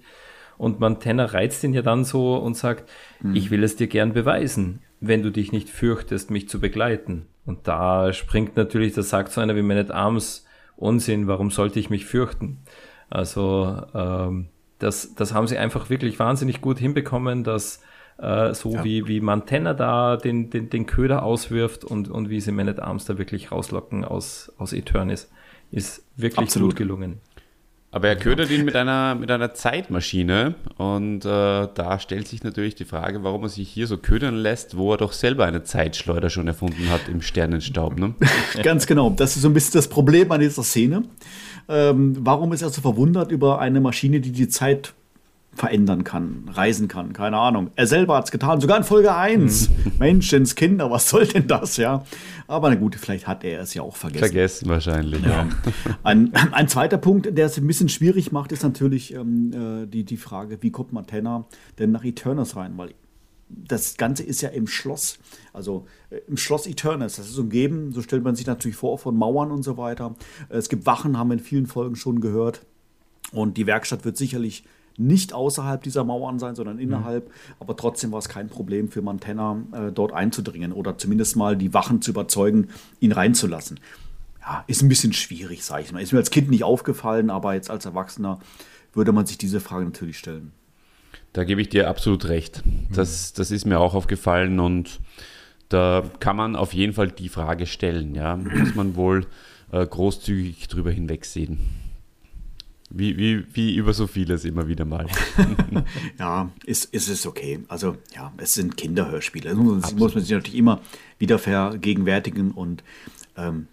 [0.58, 2.90] Und Montana reizt ihn ja dann so und sagt,
[3.22, 3.36] mhm.
[3.36, 7.28] ich will es dir gern beweisen wenn du dich nicht fürchtest, mich zu begleiten.
[7.46, 10.46] Und da springt natürlich, das sagt so einer wie Man at Arms,
[10.76, 12.60] Unsinn, warum sollte ich mich fürchten?
[13.10, 17.82] Also ähm, das, das haben sie einfach wirklich wahnsinnig gut hinbekommen, dass
[18.18, 18.84] äh, so ja.
[18.84, 22.80] wie, wie Montana da den, den, den Köder auswirft und, und wie sie Man at
[22.80, 25.32] Arms da wirklich rauslocken aus, aus Eternis,
[25.72, 26.72] ist wirklich Absolut.
[26.72, 27.22] gut gelungen.
[27.98, 32.76] Aber er ködert ihn mit einer, mit einer Zeitmaschine und äh, da stellt sich natürlich
[32.76, 36.30] die Frage, warum er sich hier so ködern lässt, wo er doch selber eine Zeitschleuder
[36.30, 37.98] schon erfunden hat im Sternenstaub.
[37.98, 38.14] Ne?
[38.62, 41.06] Ganz genau, das ist so ein bisschen das Problem an dieser Szene.
[41.68, 44.94] Ähm, warum ist er so verwundert über eine Maschine, die die Zeit
[45.58, 47.72] verändern kann, reisen kann, keine Ahnung.
[47.76, 49.70] Er selber hat es getan, sogar in Folge 1.
[49.70, 49.76] Mhm.
[50.00, 52.06] Menschenskinder, was soll denn das, ja?
[52.48, 54.20] Aber na gut, vielleicht hat er es ja auch vergessen.
[54.20, 55.30] Vergessen wahrscheinlich, ja.
[55.30, 55.48] ja.
[56.04, 60.04] Ein, ein, zweiter Punkt, der es ein bisschen schwierig macht, ist natürlich ähm, äh, die,
[60.04, 61.46] die Frage, wie kommt Montana
[61.80, 62.74] denn nach Eternus rein?
[62.78, 62.92] Weil
[63.50, 65.18] das Ganze ist ja im Schloss,
[65.54, 67.16] also äh, im Schloss Eternus.
[67.16, 70.16] Das ist umgeben, so stellt man sich natürlich vor, von Mauern und so weiter.
[70.50, 72.62] Es gibt Wachen, haben wir in vielen Folgen schon gehört.
[73.32, 74.64] Und die Werkstatt wird sicherlich
[74.98, 77.28] nicht außerhalb dieser Mauern sein, sondern innerhalb.
[77.28, 77.34] Mhm.
[77.60, 81.74] Aber trotzdem war es kein Problem für Montana, äh, dort einzudringen oder zumindest mal die
[81.74, 82.70] Wachen zu überzeugen,
[83.00, 83.80] ihn reinzulassen.
[84.42, 86.02] Ja, ist ein bisschen schwierig, sage ich mal.
[86.02, 88.40] Ist mir als Kind nicht aufgefallen, aber jetzt als Erwachsener
[88.94, 90.52] würde man sich diese Frage natürlich stellen.
[91.34, 92.64] Da gebe ich dir absolut recht.
[92.92, 95.00] Das, das ist mir auch aufgefallen und
[95.70, 98.16] da kann man auf jeden Fall die Frage stellen.
[98.16, 99.28] Ja, muss man wohl
[99.72, 101.60] äh, großzügig drüber hinwegsehen.
[102.90, 105.08] Wie, wie, wie über so vieles immer wieder mal.
[106.20, 107.60] ja, ist, ist es okay.
[107.68, 109.50] Also ja, es sind Kinderhörspiele.
[109.50, 110.82] Das muss, muss man sich natürlich immer
[111.20, 112.84] wieder vergegenwärtigen und
[113.36, 113.68] ähm,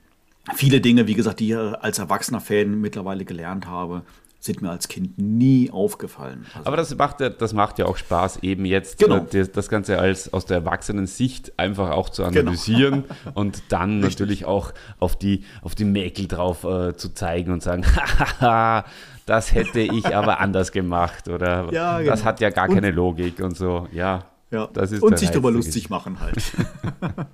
[0.57, 4.03] viele Dinge, wie gesagt, die ich als erwachsener Fan mittlerweile gelernt habe,
[4.45, 6.45] sind mir als Kind nie aufgefallen.
[6.53, 9.21] Also Aber das macht, ja, das macht ja auch Spaß, eben jetzt genau.
[9.21, 12.41] das, das, Ganze als aus der erwachsenen Sicht einfach auch zu genau.
[12.41, 13.15] analysieren genau.
[13.35, 14.11] und dann Richtig.
[14.11, 17.87] natürlich auch auf die, auf die Mäkel drauf äh, zu zeigen und sagen,
[18.41, 18.85] haha,
[19.25, 22.11] das hätte ich aber anders gemacht oder ja, genau.
[22.11, 23.89] das hat ja gar und, keine Logik und so.
[23.93, 24.69] Ja, ja.
[24.75, 26.37] das ist Und sich darüber lustig machen halt.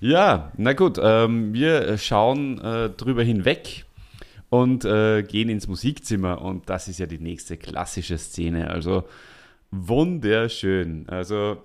[0.00, 3.84] ja, na gut, ähm, wir schauen äh, drüber hinweg
[4.52, 8.68] und äh, gehen ins Musikzimmer und das ist ja die nächste klassische Szene.
[8.68, 9.04] Also
[9.70, 11.08] wunderschön.
[11.08, 11.56] Also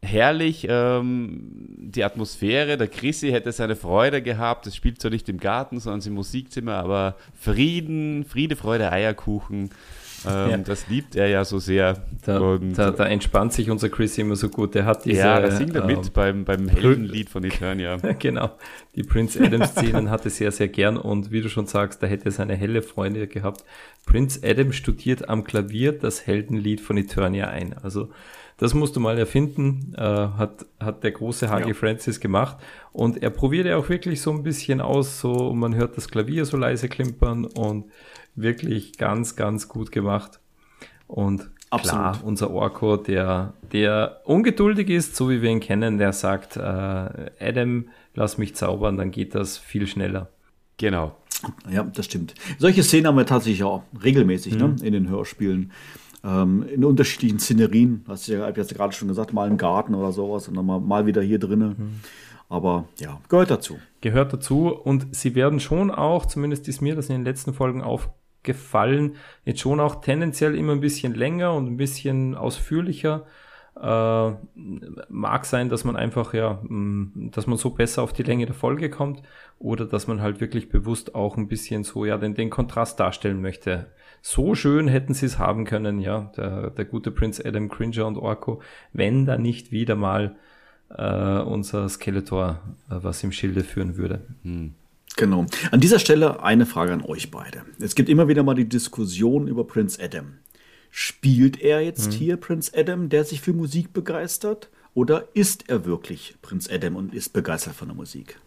[0.00, 2.78] herrlich ähm, die Atmosphäre.
[2.78, 4.66] Der Chrissy hätte seine Freude gehabt.
[4.66, 9.68] Es spielt zwar nicht im Garten, sondern im Musikzimmer, aber Frieden, Friede, Freude, Eierkuchen.
[10.26, 10.56] Ähm, ja.
[10.58, 12.02] Das liebt er ja so sehr.
[12.24, 14.74] Da, und, da, da, entspannt sich unser Chris immer so gut.
[14.74, 15.18] Der hat diese.
[15.18, 17.96] Ja, da singt er mit ähm, beim, beim Heldenlied von Eternia.
[18.18, 18.50] genau.
[18.94, 22.32] Die Prince Adam-Szenen hatte sehr, sehr gern und wie du schon sagst, da hätte er
[22.32, 23.64] seine helle Freunde gehabt.
[24.06, 27.74] Prince Adam studiert am Klavier das Heldenlied von Eternia ein.
[27.82, 28.10] Also,
[28.56, 31.74] das musst du mal erfinden, äh, hat, hat der große Hagi ja.
[31.74, 32.58] Francis gemacht.
[32.92, 36.44] Und er probiert ja auch wirklich so ein bisschen aus, so man hört das Klavier
[36.44, 37.86] so leise klimpern und
[38.34, 40.40] wirklich ganz, ganz gut gemacht.
[41.06, 42.00] Und Absolut.
[42.00, 46.60] klar, unser Orko, der, der ungeduldig ist, so wie wir ihn kennen, der sagt, äh,
[46.60, 50.28] Adam, lass mich zaubern, dann geht das viel schneller.
[50.76, 51.16] Genau.
[51.70, 52.34] Ja, das stimmt.
[52.58, 54.74] Solche Szenen haben wir tatsächlich auch regelmäßig ne, mhm.
[54.76, 55.72] ne, in den Hörspielen.
[56.24, 58.04] Ähm, in unterschiedlichen Szenerien.
[58.08, 60.80] Hast du ja jetzt gerade schon gesagt, mal im Garten oder sowas und dann mal,
[60.80, 61.74] mal wieder hier drinnen.
[61.76, 62.00] Mhm.
[62.48, 63.78] Aber ja, gehört dazu.
[64.00, 67.82] Gehört dazu und sie werden schon auch, zumindest ist mir das in den letzten Folgen
[67.82, 68.10] auf,
[68.44, 69.16] gefallen.
[69.44, 73.26] Jetzt schon auch tendenziell immer ein bisschen länger und ein bisschen ausführlicher.
[73.80, 74.30] Äh,
[75.08, 78.54] mag sein, dass man einfach, ja, mm, dass man so besser auf die Länge der
[78.54, 79.22] Folge kommt
[79.58, 83.42] oder dass man halt wirklich bewusst auch ein bisschen so, ja, den, den Kontrast darstellen
[83.42, 83.86] möchte.
[84.22, 88.16] So schön hätten sie es haben können, ja, der, der gute Prinz Adam Cringer und
[88.16, 90.36] Orko, wenn da nicht wieder mal
[90.90, 94.26] äh, unser Skeletor äh, was im Schilde führen würde.
[94.42, 94.74] Hm.
[95.16, 95.46] Genau.
[95.70, 97.62] An dieser Stelle eine Frage an euch beide.
[97.80, 100.38] Es gibt immer wieder mal die Diskussion über Prince Adam.
[100.90, 102.18] Spielt er jetzt hm.
[102.18, 104.70] hier Prince Adam, der sich für Musik begeistert?
[104.94, 108.38] Oder ist er wirklich Prinz Adam und ist begeistert von der Musik?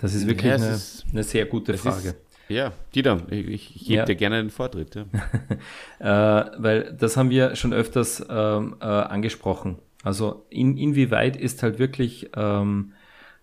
[0.00, 2.10] Das ist wirklich ja, eine, ist, eine, sehr gute Frage.
[2.10, 2.16] Ist,
[2.48, 4.04] ja, Dieter, ich, ich gebe ja.
[4.04, 4.94] dir gerne den Vortritt.
[4.94, 5.06] Ja.
[6.46, 9.78] äh, weil das haben wir schon öfters ähm, äh, angesprochen.
[10.02, 12.92] Also in, inwieweit ist halt wirklich ähm,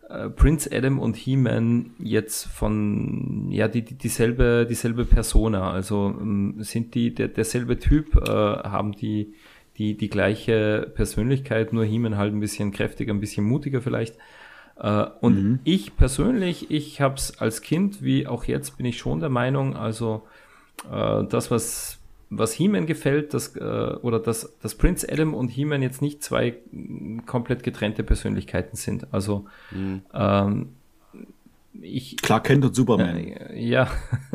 [0.10, 6.55] äh, Prince Adam und He-Man jetzt von ja die, die, dieselbe dieselbe Persona, also ähm,
[6.60, 9.34] sind die der, derselbe Typ, äh, haben die
[9.78, 14.16] die die gleiche Persönlichkeit, nur He-Man halt ein bisschen kräftiger, ein bisschen mutiger vielleicht.
[14.80, 15.60] Äh, und mhm.
[15.64, 19.76] ich persönlich, ich habe es als Kind wie auch jetzt bin ich schon der Meinung,
[19.76, 20.24] also
[20.91, 21.97] äh, das was
[22.30, 26.55] was He-Man gefällt, dass, äh, oder dass, dass Prince Adam und He-Man jetzt nicht zwei
[27.25, 29.07] komplett getrennte Persönlichkeiten sind.
[29.13, 30.01] Also mhm.
[30.13, 30.69] ähm,
[31.82, 33.17] ich, Klar kennt und Superman.
[33.17, 33.88] Äh, ja,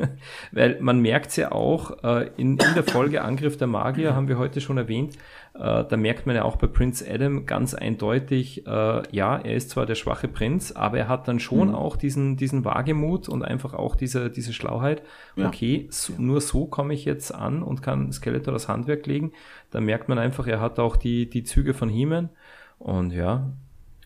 [0.52, 4.28] weil man merkt es ja auch, äh, in, in der Folge Angriff der Magier haben
[4.28, 5.16] wir heute schon erwähnt,
[5.54, 9.70] äh, da merkt man ja auch bei Prince Adam ganz eindeutig, äh, ja, er ist
[9.70, 11.74] zwar der schwache Prinz, aber er hat dann schon mhm.
[11.74, 15.02] auch diesen, diesen Wagemut und einfach auch diese, diese Schlauheit.
[15.36, 15.48] Ja.
[15.48, 19.32] Okay, so, nur so komme ich jetzt an und kann Skeletor das Handwerk legen.
[19.70, 22.30] Da merkt man einfach, er hat auch die, die Züge von He-Man.
[22.78, 23.52] Und ja,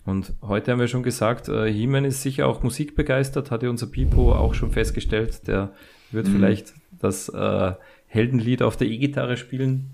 [0.06, 4.32] und heute haben wir schon gesagt, äh, He-Man ist sicher auch musikbegeistert, hatte unser Pipo
[4.32, 5.48] auch schon festgestellt.
[5.48, 5.72] Der
[6.12, 6.32] wird mhm.
[6.32, 7.72] vielleicht das äh,
[8.06, 9.90] Heldenlied auf der E-Gitarre spielen.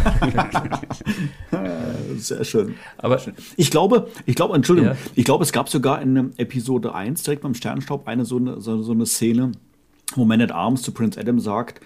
[2.17, 2.75] Sehr schön.
[2.99, 3.19] Aber
[3.57, 4.99] ich glaube, ich glaube, Entschuldigung, ja.
[5.15, 8.83] ich glaube, es gab sogar in Episode 1 direkt beim Sternstaub eine so eine, so,
[8.83, 9.53] so eine Szene,
[10.17, 11.81] wo Man at Arms zu Prince Adam sagt,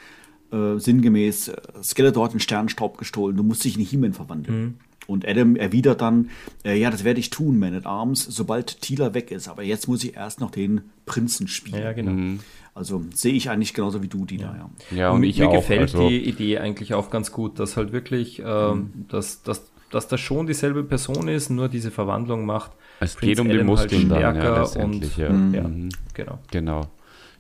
[0.51, 4.61] äh, sinngemäß, äh, Skeletor hat den Sternstaub gestohlen, du musst dich in He-Man verwandeln.
[4.61, 4.75] Mhm.
[5.07, 6.31] Und Adam erwidert dann,
[6.65, 9.49] äh, ja, das werde ich tun, Man at Arms, sobald Tila weg ist.
[9.49, 11.83] Aber jetzt muss ich erst noch den Prinzen spielen.
[11.83, 12.13] Ja, genau.
[12.13, 12.41] Mhm.
[12.75, 14.49] Also sehe ich eigentlich genauso wie du, die ja.
[14.49, 14.97] da, ja.
[14.97, 17.77] Ja, und, und ich mir auch, gefällt also die Idee eigentlich auch ganz gut, dass
[17.77, 19.09] halt wirklich, ähm, mhm.
[19.09, 22.73] dass, dass, dass das schon dieselbe Person ist, nur diese Verwandlung macht.
[22.99, 25.31] Es Prinz geht um Adam die Muskeln halt dann, ja, und, ja.
[25.31, 25.55] Mhm.
[25.55, 25.71] ja.
[26.15, 26.39] Genau.
[26.51, 26.81] Genau.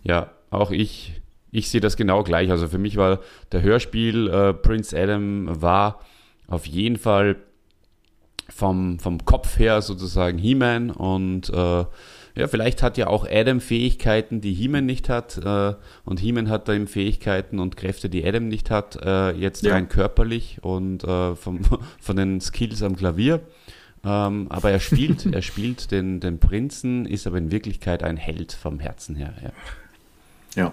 [0.04, 2.50] Ja, auch ich, ich sehe das genau gleich.
[2.50, 6.00] Also für mich war der Hörspiel äh, Prince Adam war
[6.46, 7.36] auf jeden Fall
[8.54, 11.84] vom, vom Kopf her sozusagen He-Man und äh,
[12.36, 15.74] ja, vielleicht hat ja auch Adam Fähigkeiten, die He-Man nicht hat äh,
[16.04, 19.72] und He-Man hat dann Fähigkeiten und Kräfte, die Adam nicht hat, äh, jetzt ja.
[19.72, 21.60] rein körperlich und äh, vom,
[22.00, 23.40] von den Skills am Klavier.
[24.04, 28.52] Ähm, aber er spielt, er spielt den, den Prinzen, ist aber in Wirklichkeit ein Held
[28.52, 29.34] vom Herzen her.
[29.42, 30.62] Ja.
[30.62, 30.72] ja.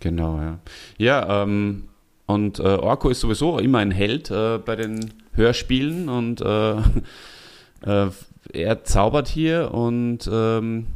[0.00, 0.58] Genau, ja.
[0.98, 1.84] Ja, ähm,
[2.26, 6.72] und äh, Orko ist sowieso immer ein Held äh, bei den Hörspielen und äh,
[7.86, 8.10] äh,
[8.52, 10.86] er zaubert hier und ähm,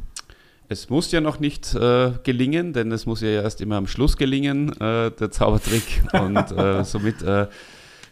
[0.71, 4.15] es muss ja noch nicht äh, gelingen, denn es muss ja erst immer am Schluss
[4.15, 6.03] gelingen, äh, der Zaubertrick.
[6.13, 7.47] und äh, somit äh,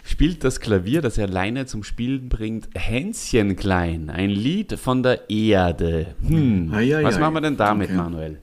[0.03, 5.29] spielt das Klavier, das er alleine zum Spielen bringt, Hänschen klein, ein Lied von der
[5.29, 6.07] Erde.
[6.27, 6.71] Hm.
[6.73, 7.97] Ah, ja, Was ja, machen wir denn damit, okay.
[7.97, 8.39] Manuel?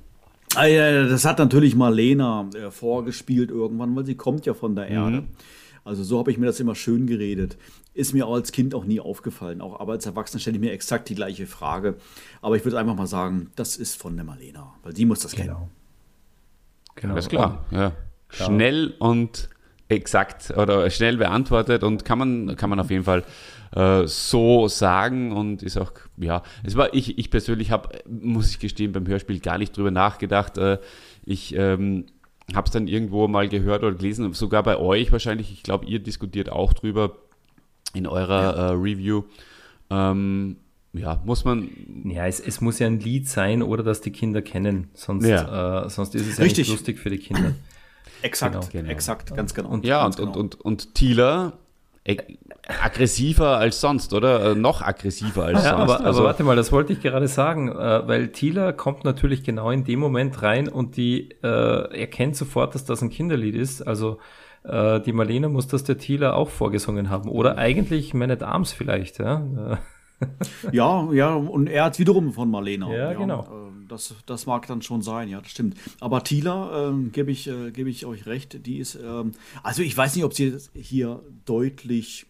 [0.54, 5.20] Das hat natürlich Marlena vorgespielt irgendwann, weil sie kommt ja von der Erde.
[5.20, 5.28] Mhm.
[5.86, 7.56] Also so habe ich mir das immer schön geredet.
[7.94, 9.60] Ist mir auch als Kind auch nie aufgefallen.
[9.60, 11.96] Auch aber als Erwachsener stelle ich mir exakt die gleiche Frage.
[12.42, 15.32] Aber ich würde einfach mal sagen, das ist von der Marlena, weil die muss das
[15.34, 15.54] genau.
[15.54, 15.70] kennen.
[16.96, 17.14] Genau.
[17.14, 17.64] Das ist klar.
[17.70, 17.92] Ja.
[18.28, 18.48] Klar.
[18.48, 19.48] Schnell und
[19.88, 23.22] exakt oder schnell beantwortet und kann man, kann man auf jeden Fall
[23.74, 28.58] äh, so sagen und ist auch, ja, es war, ich, ich persönlich habe, muss ich
[28.58, 30.58] gestehen, beim Hörspiel gar nicht drüber nachgedacht.
[30.58, 30.78] Äh,
[31.24, 32.06] ich ähm,
[32.54, 35.52] habe es dann irgendwo mal gehört oder gelesen, sogar bei euch wahrscheinlich.
[35.52, 37.16] Ich glaube, ihr diskutiert auch drüber
[37.94, 38.68] in eurer ja.
[38.68, 39.24] äh, Review.
[39.90, 40.56] Ähm,
[40.92, 41.68] ja, muss man.
[42.04, 44.88] Ja, es, es, muss ja ein Lied sein oder dass die Kinder kennen.
[44.94, 45.84] Sonst, ja.
[45.84, 47.54] äh, sonst ist es ja nicht lustig für die Kinder.
[48.22, 48.66] Exakt, genau.
[48.72, 48.90] genau.
[48.90, 49.68] exakt, ganz genau.
[49.68, 50.28] Und, ja, und, genau.
[50.30, 51.58] und, und, und Thieler
[52.68, 54.52] aggressiver als sonst, oder?
[54.52, 55.82] Äh, noch aggressiver als ja, sonst.
[55.82, 59.44] Aber, also, aber warte mal, das wollte ich gerade sagen, äh, weil Thieler kommt natürlich
[59.44, 63.82] genau in dem Moment rein und die äh, erkennt sofort, dass das ein Kinderlied ist.
[63.82, 64.18] Also
[64.64, 67.28] äh, die Marlene muss das der Thieler auch vorgesungen haben.
[67.28, 69.78] Oder eigentlich Man at Arms vielleicht, ja.
[70.72, 72.96] ja, ja, und er hat wiederum von Marlene.
[72.96, 73.42] Ja, genau.
[73.42, 75.76] Äh, das, das mag dann schon sein, ja, das stimmt.
[76.00, 79.96] Aber Tila, ähm, gebe ich, äh, geb ich euch recht, die ist, ähm, also ich
[79.96, 82.26] weiß nicht, ob sie hier deutlich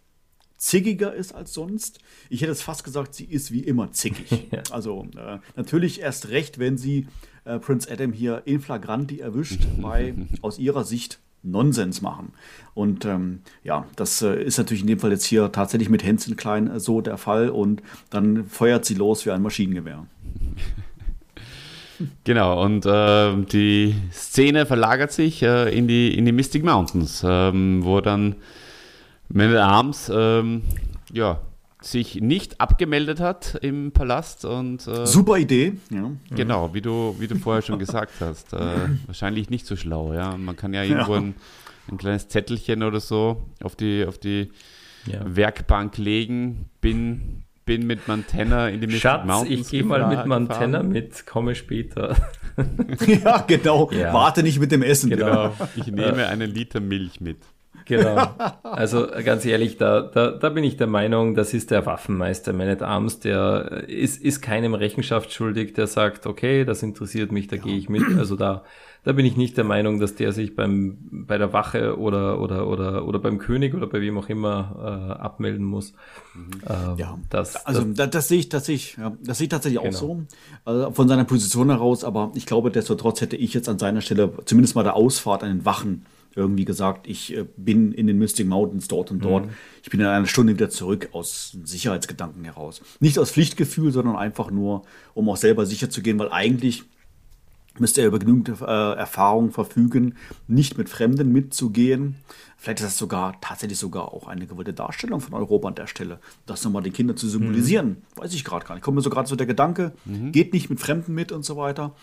[0.59, 1.98] zickiger ist als sonst.
[2.30, 4.48] Ich hätte es fast gesagt, sie ist wie immer zickig.
[4.52, 4.62] ja.
[4.70, 7.09] Also äh, natürlich erst recht, wenn sie
[7.44, 12.32] äh, Prince Adam hier in flagranti erwischt, bei aus ihrer Sicht Nonsens machen.
[12.74, 16.36] Und ähm, ja, das äh, ist natürlich in dem Fall jetzt hier tatsächlich mit Hänschen
[16.36, 20.07] Klein äh, so der Fall und dann feuert sie los wie ein Maschinengewehr.
[22.24, 27.84] Genau, und äh, die Szene verlagert sich äh, in, die, in die Mystic Mountains, ähm,
[27.84, 28.36] wo dann
[29.28, 30.62] Man at Arms ähm,
[31.12, 31.40] ja,
[31.80, 36.10] sich nicht abgemeldet hat im Palast und äh, super Idee, ja.
[36.30, 38.52] Genau, wie du, wie du vorher schon gesagt hast.
[38.52, 38.58] Äh,
[39.06, 40.36] wahrscheinlich nicht so schlau, ja.
[40.36, 41.20] Man kann ja irgendwo ja.
[41.20, 41.34] Ein,
[41.90, 44.50] ein, kleines Zettelchen oder so auf die, auf die
[45.06, 45.20] ja.
[45.24, 46.66] Werkbank legen.
[46.80, 49.60] Bin, bin mit Montana in die Mystic Schatz, Mountains.
[49.60, 52.16] Ich gehe mal mit Montana mit, komme später.
[53.06, 53.90] ja, genau.
[53.92, 54.12] Ja.
[54.12, 55.10] Warte nicht mit dem Essen.
[55.10, 55.52] Genau.
[55.76, 57.38] Ich nehme einen Liter Milch mit.
[57.87, 58.28] Genau.
[58.62, 62.68] Also ganz ehrlich, da, da, da bin ich der Meinung, das ist der Waffenmeister Man
[62.68, 67.57] at Arms, der ist, ist keinem Rechenschaft schuldig, der sagt, okay, das interessiert mich, da
[67.57, 67.62] ja.
[67.62, 68.03] gehe ich mit.
[68.18, 68.64] Also da,
[69.05, 72.66] da bin ich nicht der Meinung, dass der sich beim, bei der Wache oder, oder,
[72.66, 75.93] oder, oder beim König oder bei wem auch immer äh, abmelden muss.
[76.34, 76.51] Mhm.
[76.68, 79.51] Ähm, ja, das, also das, das, sehe ich, das sehe ich, ja, das sehe ich
[79.51, 79.95] tatsächlich genau.
[79.95, 80.22] auch so,
[80.64, 84.32] also von seiner Position heraus, aber ich glaube, destotrotz hätte ich jetzt an seiner Stelle
[84.45, 86.05] zumindest mal der Ausfahrt an den Wachen
[86.37, 89.47] irgendwie gesagt, ich äh, bin in den Mystic Mountains dort und dort.
[89.47, 89.53] Mhm.
[89.82, 92.82] Ich bin in einer Stunde wieder zurück aus Sicherheitsgedanken heraus.
[93.01, 94.82] Nicht aus Pflichtgefühl, sondern einfach nur,
[95.14, 96.84] um auch selber sicher zu gehen, weil eigentlich
[97.78, 100.14] müsste er über genügend äh, Erfahrung verfügen,
[100.47, 102.16] nicht mit Fremden mitzugehen.
[102.57, 106.18] Vielleicht ist das sogar tatsächlich sogar auch eine gewollte Darstellung von Europa an der Stelle,
[106.47, 107.89] das nochmal den Kindern zu symbolisieren.
[107.89, 108.20] Mhm.
[108.20, 108.82] Weiß ich gerade gar nicht.
[108.84, 110.32] Kommt mir so gerade so der Gedanke, mhm.
[110.32, 111.95] geht nicht mit Fremden mit und so weiter.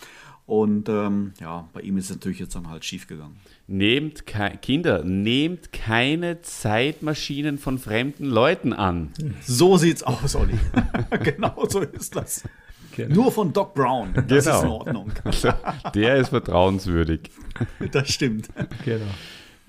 [0.46, 3.38] Und ähm, ja, bei ihm ist es natürlich jetzt dann halt schief gegangen.
[3.66, 4.26] Nehmt
[4.62, 9.14] Kinder, nehmt keine Zeitmaschinen von fremden Leuten an.
[9.42, 10.60] So sieht's aus, Olli.
[11.24, 12.44] genau so ist das.
[12.96, 13.16] Genau.
[13.16, 14.14] Nur von Doc Brown.
[14.28, 14.58] Das genau.
[14.58, 15.12] ist in Ordnung.
[15.24, 15.54] Also,
[15.96, 17.32] der ist vertrauenswürdig.
[17.92, 18.50] Das stimmt.
[18.86, 19.06] Genau.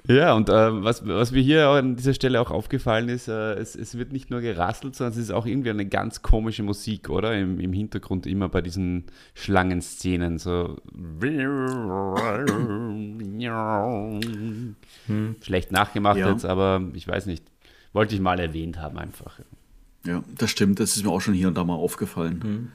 [0.07, 3.74] Ja, und äh, was, was mir hier an dieser Stelle auch aufgefallen ist, äh, es,
[3.74, 7.34] es wird nicht nur gerasselt, sondern es ist auch irgendwie eine ganz komische Musik, oder?
[7.38, 10.38] Im, im Hintergrund immer bei diesen Schlangenszenen.
[10.38, 10.76] So.
[15.07, 15.36] Hm.
[15.40, 16.30] Schlecht nachgemacht ja.
[16.30, 17.46] jetzt, aber ich weiß nicht.
[17.94, 19.40] Wollte ich mal erwähnt haben, einfach.
[20.05, 20.80] Ja, das stimmt.
[20.80, 22.42] Das ist mir auch schon hier und da mal aufgefallen.
[22.42, 22.72] Hm.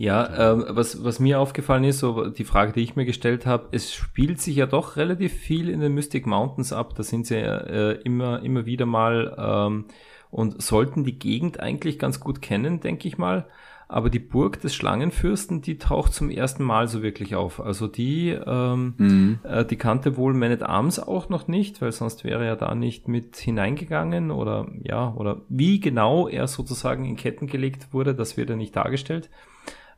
[0.00, 3.66] Ja, ähm, was, was mir aufgefallen ist, so die Frage, die ich mir gestellt habe,
[3.72, 6.94] es spielt sich ja doch relativ viel in den Mystic Mountains ab.
[6.94, 9.86] Da sind sie ja äh, immer, immer wieder mal ähm,
[10.30, 13.48] und sollten die Gegend eigentlich ganz gut kennen, denke ich mal.
[13.88, 17.58] Aber die Burg des Schlangenfürsten, die taucht zum ersten Mal so wirklich auf.
[17.58, 19.38] Also die, ähm, mhm.
[19.42, 22.74] äh, die kannte wohl Man at Arms auch noch nicht, weil sonst wäre er da
[22.76, 28.36] nicht mit hineingegangen oder ja, oder wie genau er sozusagen in Ketten gelegt wurde, das
[28.36, 29.28] wird ja nicht dargestellt.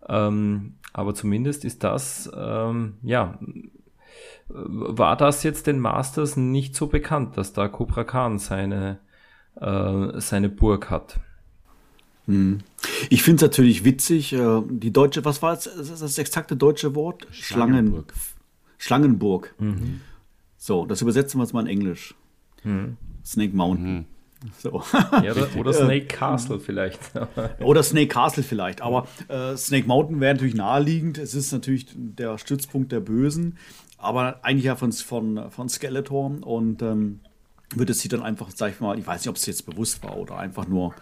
[0.09, 3.39] Ähm, aber zumindest ist das, ähm, ja,
[4.49, 8.99] war das jetzt den Masters nicht so bekannt, dass da Cobra Khan seine,
[9.61, 11.21] äh, seine Burg hat.
[12.27, 12.59] Hm.
[13.09, 17.27] Ich finde es natürlich witzig, äh, die deutsche, was war das, das exakte deutsche Wort?
[17.31, 18.13] Schlangenburg.
[18.79, 19.55] Schlangenburg.
[19.59, 20.01] Mhm.
[20.57, 22.15] So, das übersetzen wir jetzt mal in Englisch.
[22.65, 22.97] Mhm.
[23.25, 23.95] Snake Mountain.
[23.95, 24.05] Mhm.
[24.59, 24.82] So.
[24.93, 26.99] Ja, oder, oder, Snake Castle vielleicht.
[27.61, 28.80] oder Snake Castle vielleicht.
[28.80, 31.18] Aber äh, Snake Mountain wäre natürlich naheliegend.
[31.18, 33.59] Es ist natürlich der Stützpunkt der Bösen.
[33.99, 36.32] Aber eigentlich ja von, von, von Skeletor.
[36.43, 37.20] Und ähm,
[37.74, 40.03] wird es sie dann einfach, sag ich mal, ich weiß nicht, ob es jetzt bewusst
[40.03, 40.95] war oder einfach nur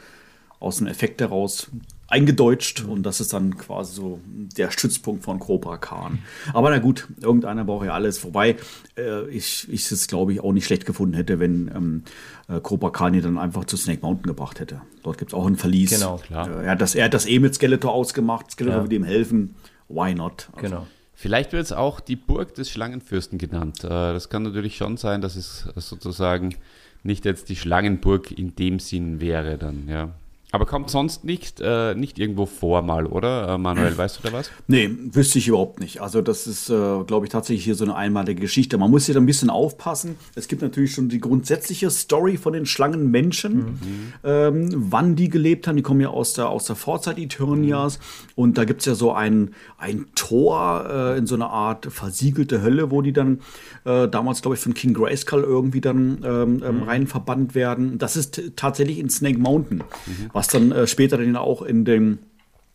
[0.61, 1.71] aus dem Effekt heraus
[2.09, 6.21] eingedeutscht und das ist dann quasi so der Stützpunkt von Cobra Khan.
[6.55, 8.25] Aber na gut, irgendeiner braucht ja alles.
[8.25, 8.57] Wobei
[8.97, 12.03] äh, ich, ich es, glaube ich, auch nicht schlecht gefunden hätte, wenn ähm,
[12.49, 14.81] äh, Cobra Khan ihn dann einfach zu Snake Mountain gebracht hätte.
[15.03, 15.91] Dort gibt es auch ein Verlies.
[15.91, 16.49] Genau, klar.
[16.49, 18.51] Äh, er, hat das, er hat das eh mit Skeletor ausgemacht.
[18.53, 18.85] Skeletor ja.
[18.85, 19.55] würde ihm helfen.
[19.89, 20.49] Why not?
[20.53, 20.87] Also, genau.
[21.15, 23.85] Vielleicht wird es auch die Burg des Schlangenfürsten genannt.
[23.85, 26.55] Äh, das kann natürlich schon sein, dass es sozusagen
[27.03, 30.15] nicht jetzt die Schlangenburg in dem Sinn wäre dann, ja.
[30.51, 33.51] Aber kommt sonst nicht, äh, nicht irgendwo vor mal, oder?
[33.51, 34.51] Äh, Manuel, weißt du da was?
[34.67, 36.01] Nee, wüsste ich überhaupt nicht.
[36.01, 38.79] Also das ist, äh, glaube ich, tatsächlich hier so eine einmalige Geschichte.
[38.79, 40.17] Man muss hier ein bisschen aufpassen.
[40.35, 44.13] Es gibt natürlich schon die grundsätzliche Story von den Schlangenmenschen, mhm.
[44.25, 45.77] ähm, wann die gelebt haben.
[45.77, 47.99] Die kommen ja aus der, aus der Vorzeit Eternias.
[47.99, 48.03] Mhm.
[48.35, 52.63] Und da gibt es ja so ein, ein Tor äh, in so einer Art versiegelte
[52.63, 53.41] Hölle, wo die dann
[53.85, 56.83] äh, damals, glaube ich, von King Grayskull irgendwie dann ähm, ähm, mhm.
[56.85, 57.99] rein verbannt werden.
[57.99, 59.83] Das ist tatsächlich in Snake Mountain.
[60.07, 62.21] Mhm was dann äh, später dann auch in dem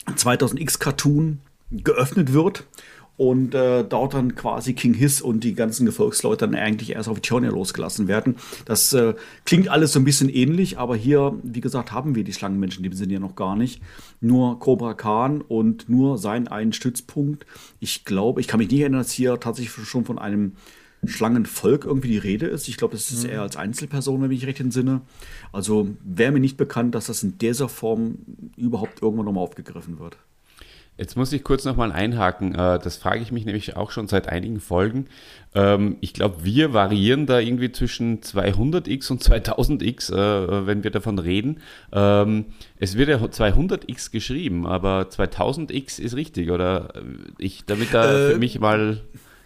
[0.06, 1.40] 2000X Cartoon
[1.72, 2.66] geöffnet wird
[3.16, 7.22] und äh, dort dann quasi King Hiss und die ganzen Gefolgsleute dann eigentlich erst auf
[7.22, 8.36] Tionia losgelassen werden.
[8.66, 9.14] Das äh,
[9.46, 12.94] klingt alles so ein bisschen ähnlich, aber hier, wie gesagt, haben wir die Schlangenmenschen, die
[12.94, 13.82] sind ja noch gar nicht.
[14.20, 17.46] Nur Cobra Khan und nur seinen einen Stützpunkt.
[17.80, 20.58] Ich glaube, ich kann mich nicht erinnern, dass hier tatsächlich schon von einem
[21.06, 22.68] Schlangenvolk irgendwie die Rede ist.
[22.68, 23.32] Ich glaube, das ist mhm.
[23.32, 25.02] eher als Einzelperson, wenn ich mich recht entsinne.
[25.52, 28.18] Also wäre mir nicht bekannt, dass das in dieser Form
[28.58, 30.18] überhaupt irgendwann nochmal aufgegriffen wird.
[30.96, 32.54] Jetzt muss ich kurz nochmal einhaken.
[32.54, 35.08] Äh, das frage ich mich nämlich auch schon seit einigen Folgen.
[35.56, 41.18] Ähm, ich glaube, wir variieren da irgendwie zwischen 200x und 2000x, äh, wenn wir davon
[41.18, 41.62] reden.
[41.92, 42.46] Ähm,
[42.78, 46.94] es wird ja 200x geschrieben, aber 2000x ist richtig, oder?
[47.40, 49.02] Ich, damit da äh, für mich mal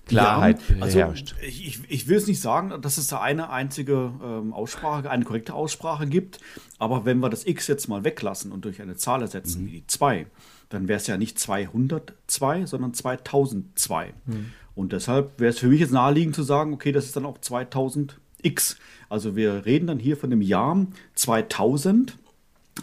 [0.07, 1.35] Klarheit ja, also herrscht.
[1.41, 5.53] Ich, ich will es nicht sagen, dass es da eine einzige ähm, Aussprache, eine korrekte
[5.53, 6.39] Aussprache gibt,
[6.79, 9.67] aber wenn wir das x jetzt mal weglassen und durch eine Zahl ersetzen, mhm.
[9.67, 10.27] wie die 2,
[10.69, 14.13] dann wäre es ja nicht 202, sondern 2002.
[14.25, 14.51] Mhm.
[14.75, 17.39] Und deshalb wäre es für mich jetzt naheliegend zu sagen, okay, das ist dann auch
[17.39, 18.75] 2000x.
[19.09, 20.85] Also wir reden dann hier von dem Jahr
[21.15, 22.17] 2000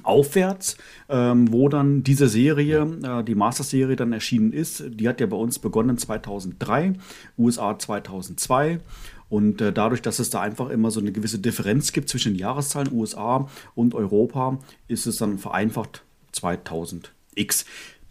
[0.03, 0.77] aufwärts,
[1.09, 4.85] ähm, wo dann diese Serie, äh, die Master-Serie dann erschienen ist.
[4.89, 6.95] Die hat ja bei uns begonnen 2003,
[7.39, 8.81] USA 2002.
[9.29, 12.39] Und äh, dadurch, dass es da einfach immer so eine gewisse Differenz gibt zwischen den
[12.39, 16.03] Jahreszahlen USA und Europa, ist es dann vereinfacht
[16.35, 17.65] 2000x.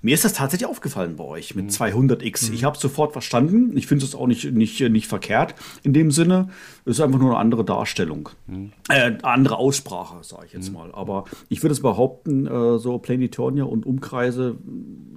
[0.05, 2.49] Mir ist das tatsächlich aufgefallen bei euch mit 200x.
[2.49, 2.53] Mhm.
[2.53, 3.77] Ich habe es sofort verstanden.
[3.77, 6.49] Ich finde es auch nicht, nicht, nicht verkehrt in dem Sinne.
[6.83, 8.27] Es ist einfach nur eine andere Darstellung.
[8.47, 8.73] Mhm.
[8.89, 10.75] Äh, andere Aussprache, sage ich jetzt mhm.
[10.75, 10.91] mal.
[10.91, 14.57] Aber ich würde es behaupten, äh, so Planetonia und Umkreise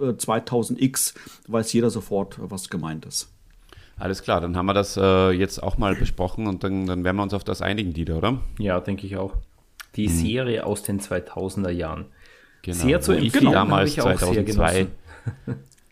[0.01, 1.15] äh, 2000x
[1.49, 3.29] weiß jeder sofort, was gemeint ist.
[3.99, 7.17] Alles klar, dann haben wir das äh, jetzt auch mal besprochen und dann, dann werden
[7.17, 8.39] wir uns auf das einigen, Dieter, oder?
[8.61, 9.35] Ja, denke ich auch.
[9.97, 10.13] Die mhm.
[10.13, 12.05] Serie aus den 2000er Jahren.
[12.67, 13.33] Genau, sehr zu empfehlen.
[13.37, 14.89] Genau, damals 2002.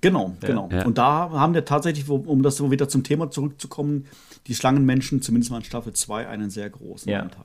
[0.00, 0.68] Genau, genau.
[0.70, 0.84] Ja.
[0.84, 4.06] Und da haben wir tatsächlich, um das so wieder zum Thema zurückzukommen,
[4.48, 7.20] die Schlangenmenschen, zumindest mal in Staffel 2, einen sehr großen ja.
[7.20, 7.44] Anteil.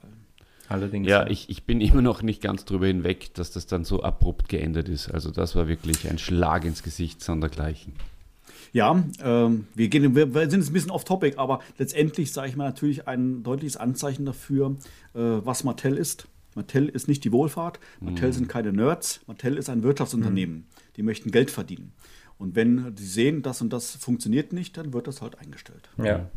[0.68, 1.08] Allerdings.
[1.08, 4.50] Ja, ich, ich bin immer noch nicht ganz drüber hinweg, dass das dann so abrupt
[4.50, 5.10] geendet ist.
[5.10, 7.94] Also das war wirklich ein Schlag ins Gesicht sondergleichen.
[8.74, 12.56] Ja, ähm, wir, gehen, wir, wir sind jetzt ein bisschen off-topic, aber letztendlich sage ich
[12.56, 14.76] mal natürlich ein deutliches Anzeichen dafür,
[15.16, 16.28] äh, was Mattel ist.
[16.60, 18.34] Mattel ist nicht die Wohlfahrt, Mattel mhm.
[18.34, 20.57] sind keine Nerds, Mattel ist ein Wirtschaftsunternehmen.
[20.57, 20.66] Mhm.
[20.97, 21.93] Die möchten Geld verdienen.
[22.38, 25.89] Und wenn sie sehen, das und das funktioniert nicht, dann wird das halt eingestellt.
[25.97, 26.30] Ja.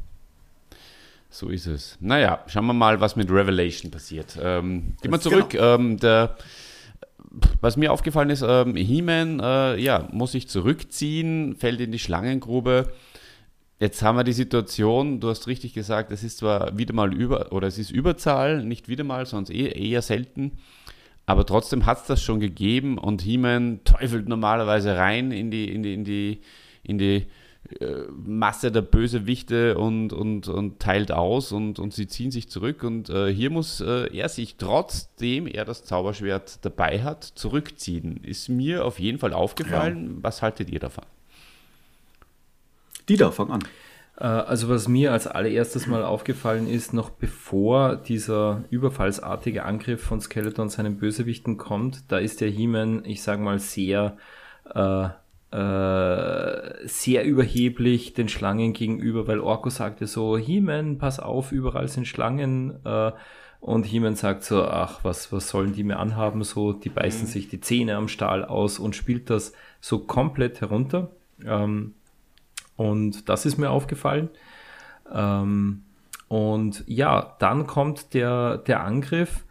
[1.29, 1.97] So ist es.
[2.01, 4.39] Naja, schauen wir mal, was mit Revelation passiert.
[4.41, 5.51] Ähm, gehen wir zurück.
[5.51, 5.75] Genau.
[5.75, 6.37] Ähm, der,
[7.61, 12.93] was mir aufgefallen ist, ähm, He-Man äh, ja, muss sich zurückziehen, fällt in die Schlangengrube.
[13.83, 17.51] Jetzt haben wir die Situation, du hast richtig gesagt, es ist zwar wieder mal über,
[17.51, 20.53] oder es ist Überzahl, nicht wieder mal, sondern eher, eher selten.
[21.27, 25.83] Aber trotzdem hat es das schon gegeben und He-Man teufelt normalerweise rein in die, in
[25.83, 26.41] die, in die,
[26.85, 27.27] in die
[27.81, 32.85] äh, Masse der Bösewichte und, und, und teilt aus und, und sie ziehen sich zurück.
[32.85, 38.19] Und äh, hier muss äh, er sich, trotzdem er das Zauberschwert dabei hat, zurückziehen.
[38.23, 40.07] Ist mir auf jeden Fall aufgefallen.
[40.07, 40.23] Ja.
[40.23, 41.03] Was haltet ihr davon?
[43.09, 43.63] Dieter, fang an.
[44.19, 50.21] Äh, also was mir als allererstes mal aufgefallen ist, noch bevor dieser überfallsartige Angriff von
[50.21, 54.17] Skeleton seinen Bösewichten kommt, da ist der He-Man, ich sag mal, sehr,
[54.75, 55.09] äh,
[55.55, 62.07] äh, sehr überheblich den Schlangen gegenüber, weil Orko sagte so, He-Man, pass auf, überall sind
[62.07, 62.79] Schlangen.
[62.85, 63.13] Äh,
[63.61, 66.43] und He-Man sagt so, ach, was, was sollen die mir anhaben?
[66.43, 67.27] So, die beißen mhm.
[67.27, 71.13] sich die Zähne am Stahl aus und spielt das so komplett herunter.
[71.45, 71.95] Ähm,
[72.77, 74.31] und das ist mir aufgefallen.
[75.13, 75.83] Ähm,
[76.29, 79.45] und ja, dann kommt der, der Angriff.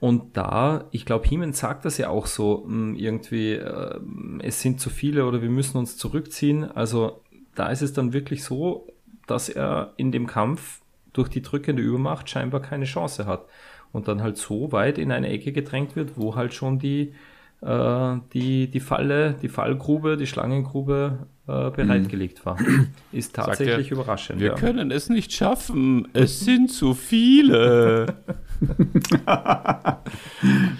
[0.00, 4.00] Und da, ich glaube, Hiemen sagt das ja auch so, hm, irgendwie, äh,
[4.40, 6.64] es sind zu viele oder wir müssen uns zurückziehen.
[6.64, 7.22] Also
[7.54, 8.88] da ist es dann wirklich so,
[9.26, 10.80] dass er in dem Kampf
[11.12, 13.46] durch die drückende Übermacht scheinbar keine Chance hat.
[13.92, 17.14] Und dann halt so weit in eine Ecke gedrängt wird, wo halt schon die,
[17.60, 22.58] äh, die, die Falle, die Fallgrube, die Schlangengrube äh, bereitgelegt war.
[23.12, 24.40] Ist tatsächlich er, überraschend.
[24.40, 24.54] Wir ja.
[24.54, 26.08] können es nicht schaffen.
[26.12, 28.14] Es sind zu viele.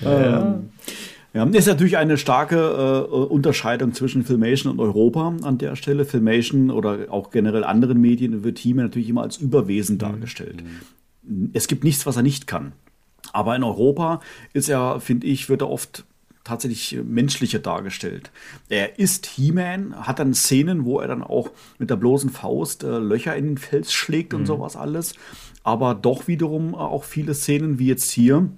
[0.03, 0.61] ja.
[1.35, 6.05] Ja, ist natürlich eine starke äh, Unterscheidung zwischen Filmation und Europa an der Stelle.
[6.05, 10.62] Filmation oder auch generell anderen Medien wird He natürlich immer als Überwesen dargestellt.
[11.25, 11.51] Mhm.
[11.53, 12.71] Es gibt nichts, was er nicht kann.
[13.33, 14.21] Aber in Europa
[14.53, 16.05] ist er, finde ich, wird er oft
[16.45, 18.30] tatsächlich menschlicher dargestellt.
[18.68, 22.99] Er ist He-Man, hat dann Szenen, wo er dann auch mit der bloßen Faust äh,
[22.99, 24.47] Löcher in den Fels schlägt und mhm.
[24.47, 25.14] sowas alles.
[25.62, 28.51] Aber doch wiederum auch viele Szenen wie jetzt hier,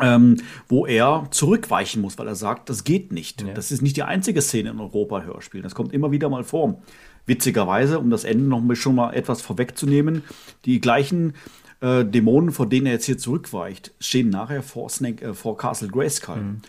[0.00, 0.36] ähm,
[0.68, 3.42] wo er zurückweichen muss, weil er sagt, das geht nicht.
[3.42, 3.54] Ja.
[3.54, 5.62] Das ist nicht die einzige Szene in Europa-Hörspielen.
[5.62, 6.82] Das kommt immer wieder mal vor.
[7.26, 10.22] Witzigerweise, um das Ende noch schon mal etwas vorwegzunehmen,
[10.66, 11.32] die gleichen
[11.80, 15.88] äh, Dämonen, vor denen er jetzt hier zurückweicht, stehen nachher vor, Snake, äh, vor Castle
[15.88, 16.36] Grayskull.
[16.36, 16.60] Mhm.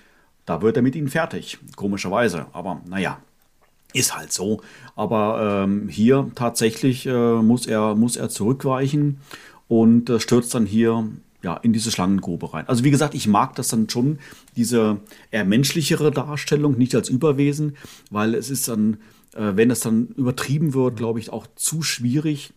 [0.46, 2.48] Da wird er mit ihnen fertig, komischerweise.
[2.54, 3.20] Aber naja,
[3.94, 4.62] ist halt so.
[4.96, 9.20] Aber ähm, hier tatsächlich äh, muss, er, muss er zurückweichen
[9.68, 11.08] und äh, stürzt dann hier
[11.42, 12.68] ja, in diese Schlangengrube rein.
[12.68, 14.20] Also wie gesagt, ich mag das dann schon,
[14.56, 14.98] diese
[15.32, 17.78] eher menschlichere Darstellung, nicht als Überwesen,
[18.10, 18.98] weil es ist dann,
[19.36, 22.52] äh, wenn es dann übertrieben wird, glaube ich, auch zu schwierig,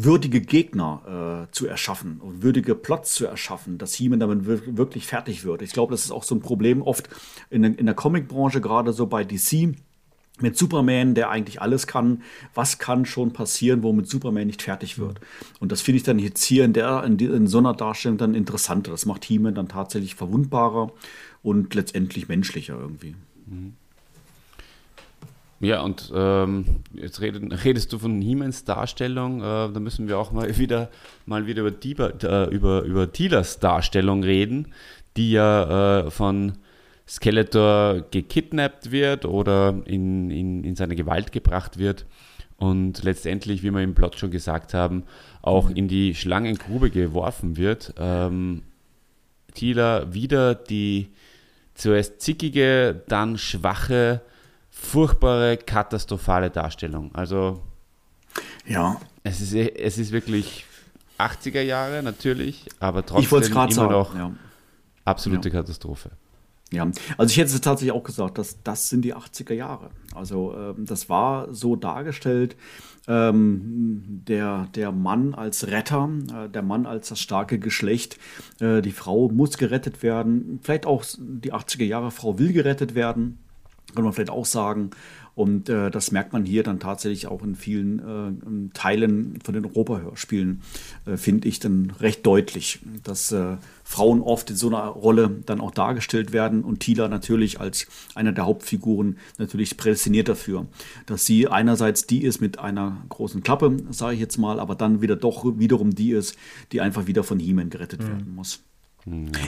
[0.00, 5.44] würdige Gegner äh, zu erschaffen und würdige Plots zu erschaffen, dass He-Man damit wirklich fertig
[5.44, 5.60] wird.
[5.60, 7.08] Ich glaube, das ist auch so ein Problem oft
[7.50, 9.74] in, in der Comicbranche, gerade so bei DC
[10.40, 12.22] mit Superman, der eigentlich alles kann,
[12.54, 15.18] was kann schon passieren, womit Superman nicht fertig wird.
[15.58, 18.36] Und das finde ich dann jetzt hier in, der, in, in so einer Darstellung dann
[18.36, 18.92] interessanter.
[18.92, 20.92] Das macht he dann tatsächlich verwundbarer
[21.42, 23.16] und letztendlich menschlicher irgendwie.
[23.46, 23.74] Mhm.
[25.60, 30.30] Ja, und ähm, jetzt redest, redest du von Hiemens Darstellung, äh, da müssen wir auch
[30.30, 30.88] mal wieder,
[31.26, 34.72] mal wieder über, Dieber, äh, über, über Tilas Darstellung reden,
[35.16, 36.58] die ja äh, von
[37.08, 42.06] Skeletor gekidnappt wird oder in, in, in seine Gewalt gebracht wird
[42.58, 45.04] und letztendlich, wie wir im Plot schon gesagt haben,
[45.42, 47.94] auch in die Schlangengrube geworfen wird.
[47.98, 48.62] Ähm,
[49.54, 51.08] Tila wieder die
[51.74, 54.20] zuerst zickige, dann schwache,
[54.80, 57.14] furchtbare, katastrophale Darstellung.
[57.14, 57.60] Also
[58.66, 59.00] ja.
[59.24, 60.64] es ist, es ist wirklich
[61.18, 64.32] 80er Jahre natürlich, aber trotzdem immer sagen, noch ja.
[65.04, 65.56] absolute ja.
[65.56, 66.10] Katastrophe.
[66.70, 69.90] Ja, also ich hätte es tatsächlich auch gesagt, dass das sind die 80er Jahre.
[70.14, 72.56] Also ähm, das war so dargestellt,
[73.06, 78.18] ähm, der, der Mann als Retter, äh, der Mann als das starke Geschlecht,
[78.60, 83.38] äh, die Frau muss gerettet werden, vielleicht auch die 80er Jahre, Frau will gerettet werden,
[83.94, 84.90] kann man vielleicht auch sagen.
[85.38, 89.66] Und äh, das merkt man hier dann tatsächlich auch in vielen äh, Teilen von den
[89.66, 90.62] Europahörspielen,
[91.06, 95.60] äh, finde ich dann recht deutlich, dass äh, Frauen oft in so einer Rolle dann
[95.60, 97.86] auch dargestellt werden und Tila natürlich als
[98.16, 100.66] einer der Hauptfiguren natürlich prädestiniert dafür,
[101.06, 105.02] dass sie einerseits die ist mit einer großen Klappe, sage ich jetzt mal, aber dann
[105.02, 106.36] wieder doch wiederum die ist,
[106.72, 108.08] die einfach wieder von Heeman gerettet mhm.
[108.08, 108.60] werden muss.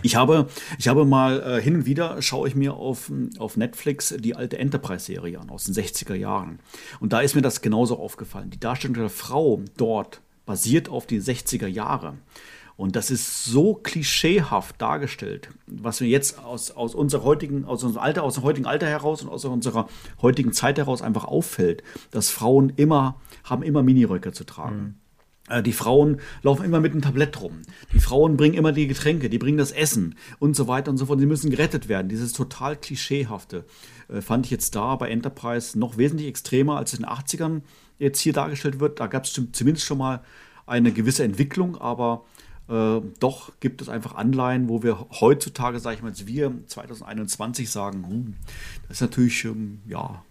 [0.02, 0.48] Ich habe,
[0.78, 4.58] ich habe mal äh, hin und wieder schaue ich mir auf, auf Netflix die alte
[4.58, 6.60] Enterprise-Serie an aus den 60er Jahren.
[7.00, 8.50] Und da ist mir das genauso aufgefallen.
[8.50, 12.14] Die Darstellung der Frau dort basiert auf die 60er Jahre.
[12.80, 18.02] Und das ist so klischeehaft dargestellt, was mir jetzt aus, aus unserer heutigen, aus unserem
[18.02, 19.86] Alter, aus dem heutigen Alter heraus und aus unserer
[20.22, 24.76] heutigen Zeit heraus einfach auffällt, dass Frauen immer, haben immer Miniröcke zu tragen.
[24.76, 24.94] Mhm.
[25.50, 27.60] Äh, die Frauen laufen immer mit einem Tablett rum.
[27.92, 31.06] Die Frauen bringen immer die Getränke, die bringen das Essen und so weiter und so
[31.06, 31.20] fort.
[31.20, 32.08] Sie müssen gerettet werden.
[32.08, 33.64] Dieses total klischeehafte
[34.08, 37.62] äh, fand ich jetzt da bei Enterprise noch wesentlich extremer, als es in den 80ern
[37.98, 39.00] jetzt hier dargestellt wird.
[39.00, 40.22] Da gab es zumindest schon mal
[40.66, 42.24] eine gewisse Entwicklung, aber
[42.68, 48.06] äh, doch gibt es einfach Anleihen, wo wir heutzutage, sage ich mal, wir 2021 sagen,
[48.08, 48.34] hm,
[48.86, 50.22] das ist natürlich, ähm, ja,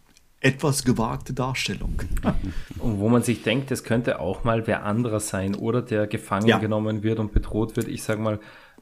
[0.41, 2.01] etwas gewagte Darstellung.
[2.79, 6.47] Und wo man sich denkt, es könnte auch mal wer anderer sein oder der gefangen
[6.47, 6.57] ja.
[6.59, 7.87] genommen wird und bedroht wird.
[7.89, 8.39] Ich sage mal,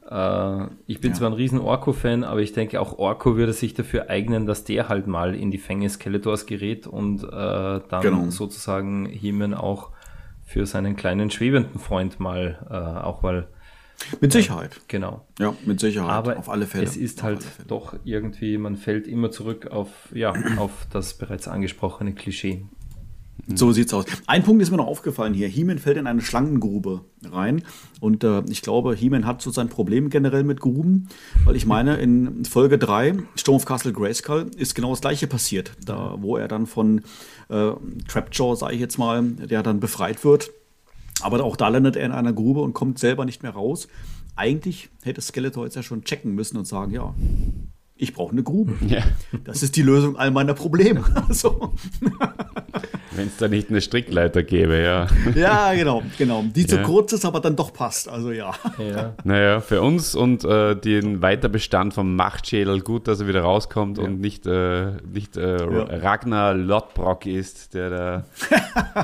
[0.08, 1.18] äh, ich bin ja.
[1.18, 4.88] zwar ein riesen Orko-Fan, aber ich denke auch Orko würde sich dafür eignen, dass der
[4.88, 8.30] halt mal in die Fänge Skeletors gerät und äh, dann genau.
[8.30, 9.90] sozusagen Heeman auch
[10.44, 13.48] für seinen kleinen schwebenden Freund mal äh, auch mal
[14.20, 14.80] mit Sicherheit.
[14.88, 15.26] Genau.
[15.38, 16.10] Ja, mit Sicherheit.
[16.10, 16.84] Aber auf alle Fälle.
[16.84, 22.14] Es ist halt doch irgendwie, man fällt immer zurück auf, ja, auf das bereits angesprochene
[22.14, 22.62] Klischee.
[23.54, 24.04] So sieht's aus.
[24.26, 25.48] Ein Punkt ist mir noch aufgefallen hier.
[25.48, 27.62] Heeman fällt in eine Schlangengrube rein.
[28.00, 31.08] Und äh, ich glaube, Heeman hat so sein Problem generell mit Gruben.
[31.44, 35.72] Weil ich meine, in Folge 3, Storm of Castle Grayskull, ist genau das gleiche passiert.
[35.84, 37.02] Da, wo er dann von
[37.48, 37.70] äh,
[38.06, 40.50] Trapjaw, sage ich jetzt mal, der dann befreit wird
[41.22, 43.88] aber auch da landet er in einer Grube und kommt selber nicht mehr raus.
[44.36, 47.14] Eigentlich hätte Skeletor jetzt ja schon checken müssen und sagen, ja,
[47.98, 48.74] ich brauche eine Grube.
[48.88, 49.02] Ja.
[49.44, 51.04] Das ist die Lösung all meiner Probleme.
[51.28, 51.74] Also.
[53.10, 55.08] Wenn es da nicht eine Strickleiter gäbe, ja.
[55.34, 56.44] Ja, genau, genau.
[56.54, 58.08] Die zu kurz ist, aber dann doch passt.
[58.08, 58.54] Also ja.
[58.78, 59.14] ja.
[59.24, 64.04] Naja, für uns und äh, den Weiterbestand vom Machtschädel gut, dass er wieder rauskommt ja.
[64.04, 68.24] und nicht, äh, nicht äh, Ragnar Lodbrok ist, der da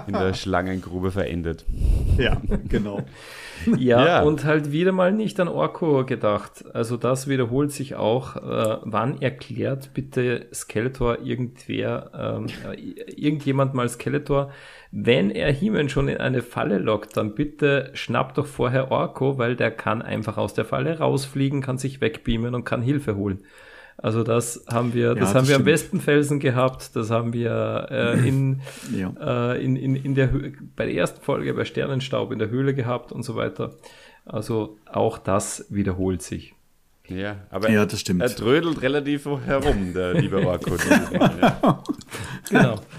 [0.07, 1.67] in der Schlangengrube verendet.
[2.17, 3.03] Ja, genau.
[3.79, 6.65] Ja, ja, und halt wieder mal nicht an Orko gedacht.
[6.73, 8.37] Also das wiederholt sich auch.
[8.37, 12.81] Äh, wann erklärt bitte Skeletor irgendwer, ähm, äh,
[13.11, 14.51] irgendjemand mal Skeletor,
[14.91, 19.57] wenn er Himen schon in eine Falle lockt, dann bitte schnapp doch vorher Orko, weil
[19.57, 23.45] der kann einfach aus der Falle rausfliegen, kann sich wegbeamen und kann Hilfe holen.
[23.97, 27.87] Also das haben wir, ja, das, das haben wir am Westenfelsen gehabt, das haben wir
[27.91, 28.61] äh, in,
[28.95, 29.53] ja.
[29.53, 30.29] äh, in, in, in der
[30.77, 33.75] bei der ersten Folge bei Sternenstaub in der Höhle gehabt und so weiter.
[34.25, 36.55] Also auch das wiederholt sich.
[37.07, 38.23] Ja, aber ja, das stimmt.
[38.23, 40.77] er trödelt relativ herum, der liebe Orko.
[42.49, 42.81] genau.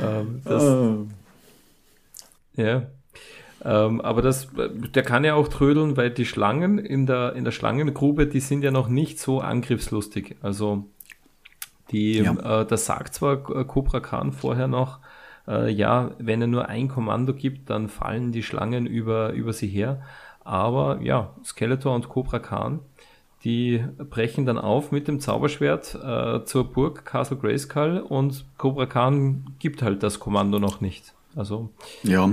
[0.00, 1.06] Ähm, das, oh.
[2.54, 2.86] Ja.
[3.62, 4.48] Ähm, aber das,
[4.94, 8.62] der kann ja auch trödeln, weil die Schlangen in der, in der Schlangengrube, die sind
[8.62, 10.36] ja noch nicht so angriffslustig.
[10.40, 10.84] Also
[11.90, 12.60] die, ja.
[12.62, 15.00] äh, das sagt zwar Cobra Khan vorher noch,
[15.46, 19.68] äh, ja, wenn er nur ein Kommando gibt, dann fallen die Schlangen über, über sie
[19.68, 20.02] her.
[20.42, 22.80] Aber ja, Skeletor und Cobra Khan,
[23.44, 29.54] die brechen dann auf mit dem Zauberschwert äh, zur Burg Castle Grayskull und Cobra Khan
[29.58, 31.14] gibt halt das Kommando noch nicht.
[31.36, 31.70] Also
[32.02, 32.28] ja,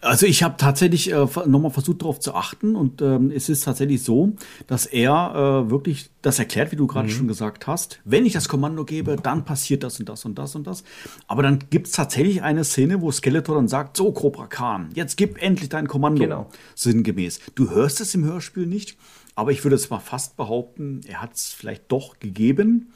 [0.00, 4.02] also ich habe tatsächlich äh, nochmal versucht darauf zu achten und ähm, es ist tatsächlich
[4.02, 4.32] so,
[4.66, 7.12] dass er äh, wirklich das erklärt, wie du gerade mhm.
[7.12, 8.00] schon gesagt hast.
[8.04, 10.84] Wenn ich das Kommando gebe, dann passiert das und das und das und das.
[11.26, 15.16] Aber dann gibt es tatsächlich eine Szene, wo Skeletor dann sagt, so Cobra Khan, jetzt
[15.16, 16.22] gib endlich dein Kommando.
[16.22, 16.48] Genau.
[16.74, 17.40] Sinngemäß.
[17.54, 18.96] Du hörst es im Hörspiel nicht,
[19.34, 22.92] aber ich würde es mal fast behaupten, er hat es vielleicht doch gegeben.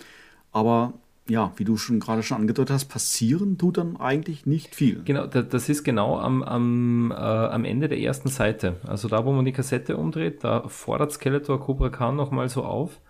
[0.52, 0.94] Aber
[1.28, 5.02] ja, wie du schon gerade schon angedeutet hast, passieren tut dann eigentlich nicht viel.
[5.04, 8.76] Genau, das ist genau am, am, äh, am Ende der ersten Seite.
[8.86, 13.00] Also da, wo man die Kassette umdreht, da fordert Skeletor Cobra Khan nochmal so auf.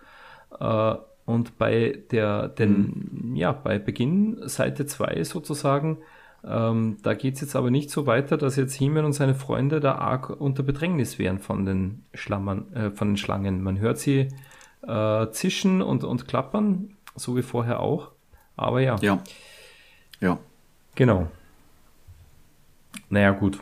[0.59, 0.95] Äh,
[1.25, 3.35] und bei der, den, mhm.
[3.35, 5.97] ja, bei Beginn Seite 2 sozusagen,
[6.45, 9.79] ähm, da geht es jetzt aber nicht so weiter, dass jetzt Himen und seine Freunde
[9.79, 13.61] da arg unter Bedrängnis wären von den, Schlammern, äh, von den Schlangen.
[13.61, 14.29] Man hört sie
[14.87, 18.11] äh, zischen und, und klappern so wie vorher auch.
[18.55, 18.97] Aber ja.
[19.01, 19.19] Ja.
[20.19, 20.39] Ja.
[20.95, 21.27] Genau.
[23.09, 23.59] Naja, gut.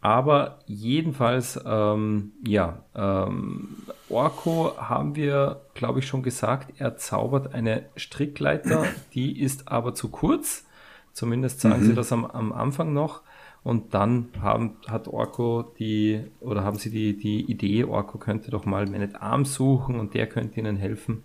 [0.00, 3.68] Aber jedenfalls, ähm, ja, ähm,
[4.08, 8.84] Orko haben wir, glaube ich, schon gesagt, er zaubert eine Strickleiter,
[9.14, 10.66] die ist aber zu kurz.
[11.12, 11.86] Zumindest sagen mhm.
[11.86, 13.20] sie das am, am Anfang noch.
[13.62, 18.64] Und dann haben, hat Orko die, oder haben sie die, die Idee, Orko könnte doch
[18.64, 21.22] mal Man Arm suchen und der könnte ihnen helfen.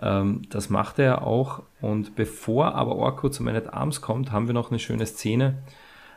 [0.00, 1.62] Ähm, das macht er auch.
[1.80, 5.58] Und bevor aber Orko zu Man at Arms kommt, haben wir noch eine schöne Szene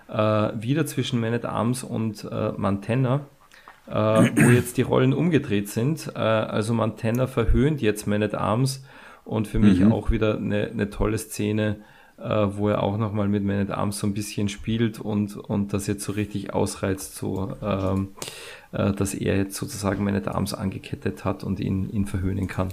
[0.10, 3.22] äh, wieder zwischen Man at Arms und äh, Mantenna,
[3.88, 6.12] äh, wo jetzt die Rollen umgedreht sind.
[6.16, 8.84] Äh, also Mantenna verhöhnt jetzt Man at Arms
[9.26, 9.92] und für mich mhm.
[9.92, 11.78] auch wieder eine, eine tolle Szene,
[12.18, 15.74] äh, wo er auch nochmal mit Man at Arms so ein bisschen spielt und, und
[15.74, 18.10] das jetzt so richtig ausreizt, so, ähm,
[18.72, 22.70] äh, dass er jetzt sozusagen Man at Arms angekettet hat und ihn, ihn verhöhnen kann.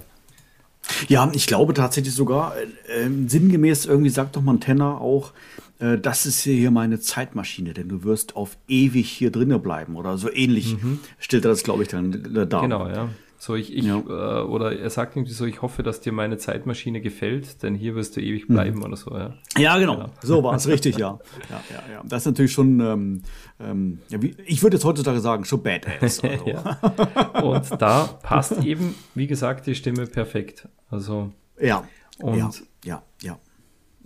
[1.07, 5.33] Ja, ich glaube tatsächlich sogar, äh, sinngemäß irgendwie sagt doch Montana auch,
[5.79, 10.17] äh, das ist hier meine Zeitmaschine, denn du wirst auf ewig hier drinnen bleiben oder
[10.17, 10.99] so ähnlich mhm.
[11.19, 12.61] stellt er das, glaube ich, dann äh, dar.
[12.61, 13.09] Genau, ja.
[13.39, 13.97] So, ich, ich ja.
[13.97, 17.93] äh, oder er sagt irgendwie so, ich hoffe, dass dir meine Zeitmaschine gefällt, denn hier
[17.93, 18.53] wirst du ewig mhm.
[18.53, 18.85] bleiben mhm.
[18.85, 19.33] oder so, ja.
[19.57, 19.95] Ja, genau.
[19.95, 20.09] genau.
[20.21, 21.19] So war es richtig, ja.
[21.49, 21.61] ja.
[21.69, 23.21] Ja, ja, Das ist natürlich schon, ähm,
[23.59, 26.21] ähm, wie, ich würde jetzt heutzutage sagen, schon badass.
[26.27, 26.45] Also.
[27.47, 30.67] Und da passt eben, wie gesagt, die Stimme perfekt.
[30.89, 31.31] Also.
[31.59, 31.87] Ja.
[32.19, 32.49] Ja,
[32.83, 33.39] ja, ja.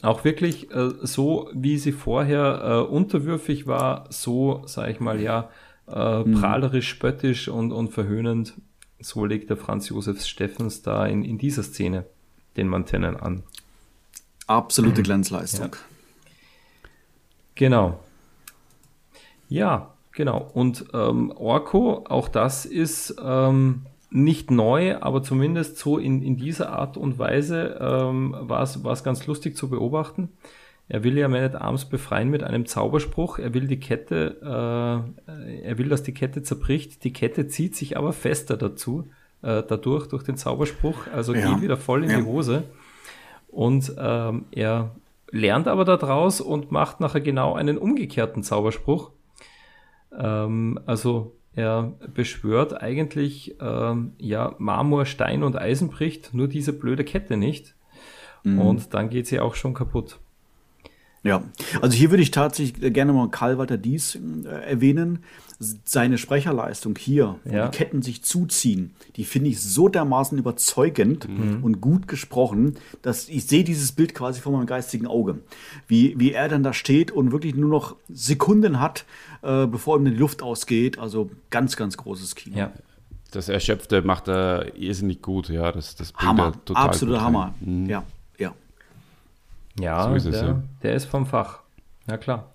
[0.01, 5.49] Auch wirklich äh, so, wie sie vorher äh, unterwürfig war, so, sage ich mal, ja,
[5.87, 6.33] äh, mhm.
[6.33, 8.55] prahlerisch, spöttisch und, und verhöhnend
[9.01, 12.05] so legt der Franz Josef Steffens da in, in dieser Szene
[12.57, 13.43] den Mantennen an.
[14.47, 15.73] Absolute Glanzleistung.
[15.73, 15.79] Ja.
[17.55, 17.99] Genau.
[19.49, 20.49] Ja, genau.
[20.53, 26.71] Und ähm, Orko, auch das ist ähm, nicht neu, aber zumindest so in, in dieser
[26.71, 30.29] Art und Weise ähm, war es ganz lustig zu beobachten.
[30.91, 33.39] Er will ja Man at Arms befreien mit einem Zauberspruch.
[33.39, 37.05] Er will die Kette, äh, er will, dass die Kette zerbricht.
[37.05, 39.07] Die Kette zieht sich aber fester dazu,
[39.41, 41.07] äh, dadurch, durch den Zauberspruch.
[41.15, 41.49] Also ja.
[41.49, 42.17] geht wieder voll in ja.
[42.17, 42.63] die Hose.
[43.47, 44.91] Und ähm, er
[45.29, 49.11] lernt aber daraus und macht nachher genau einen umgekehrten Zauberspruch.
[50.19, 57.05] Ähm, also er beschwört eigentlich, ähm, ja, Marmor, Stein und Eisen bricht, nur diese blöde
[57.05, 57.75] Kette nicht.
[58.43, 58.59] Mhm.
[58.59, 60.19] Und dann geht sie auch schon kaputt.
[61.23, 61.43] Ja,
[61.81, 65.19] also hier würde ich tatsächlich gerne mal Karl Walter Dies äh, erwähnen.
[65.85, 67.67] seine Sprecherleistung hier, wo Ja.
[67.67, 71.27] die Ketten sich zuziehen, die finde ich so dermaßen überzeugend
[71.61, 75.41] und gut gesprochen, dass ich sehe dieses Bild quasi vor meinem geistigen Auge.
[75.87, 79.05] Wie, wie er dann da steht und wirklich nur noch Sekunden hat,
[79.43, 80.97] äh, bevor ihm die Luft ausgeht.
[80.97, 82.57] Also ganz, ganz großes Kino.
[82.57, 82.71] Ja.
[83.29, 85.71] Das Erschöpfte macht er irrsinnig gut, ja.
[85.71, 87.53] Das, das Hammer, er total absoluter gut Hammer.
[87.61, 87.85] Mhm.
[87.85, 88.03] Ja,
[89.79, 90.03] ja.
[90.03, 90.63] So ist es, der, ja.
[90.83, 91.59] der ist vom Fach.
[92.07, 92.45] Ja, klar.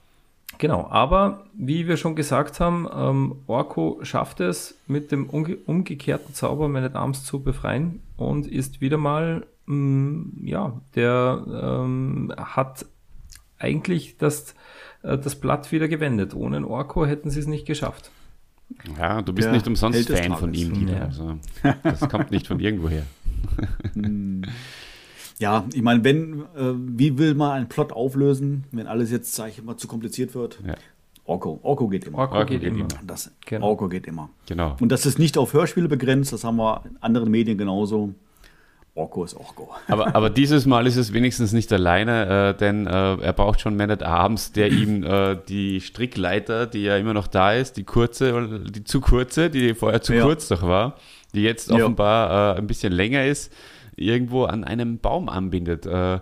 [0.59, 6.35] Genau, aber wie wir schon gesagt haben, ähm, Orko schafft es, mit dem umge umgekehrten
[6.35, 12.87] Zauber Man at Arms zu befreien und ist wieder mal, mh, ja, der ähm, hat
[13.59, 14.55] eigentlich das,
[15.03, 16.35] äh, das Blatt wieder gewendet.
[16.35, 18.11] Ohne einen Orko hätten sie es nicht geschafft.
[18.99, 20.97] Ja, du bist Der nicht umsonst Fan von ihm, Dieter.
[20.97, 21.05] Ja.
[21.05, 21.39] Also,
[21.83, 23.03] das kommt nicht von irgendwoher.
[25.39, 29.51] Ja, ich meine, wenn, äh, wie will man einen Plot auflösen, wenn alles jetzt, sage
[29.51, 30.59] ich mal, zu kompliziert wird?
[30.67, 30.75] Ja.
[31.27, 32.19] Orko, Orko geht immer.
[32.19, 32.79] Orko, Orko geht, geht immer.
[32.81, 32.89] immer.
[33.07, 33.67] Das, Genau.
[33.67, 34.31] Orko geht immer.
[34.47, 34.77] Genau.
[34.81, 38.15] Und das ist nicht auf Hörspiele begrenzt, das haben wir in anderen Medien genauso.
[38.95, 39.69] Orko ist Orko.
[39.89, 43.77] Aber, aber dieses Mal ist es wenigstens nicht alleine, äh, denn äh, er braucht schon
[43.77, 47.85] Man at Arms, der ihm äh, die Strickleiter, die ja immer noch da ist, die
[47.85, 50.23] kurze, die zu kurze, die vorher zu Ja.
[50.25, 50.97] kurz doch war,
[51.35, 51.77] die jetzt Ja.
[51.77, 53.53] offenbar äh, ein bisschen länger ist,
[53.97, 55.86] irgendwo an einem Baum anbindet.
[55.86, 56.20] Äh,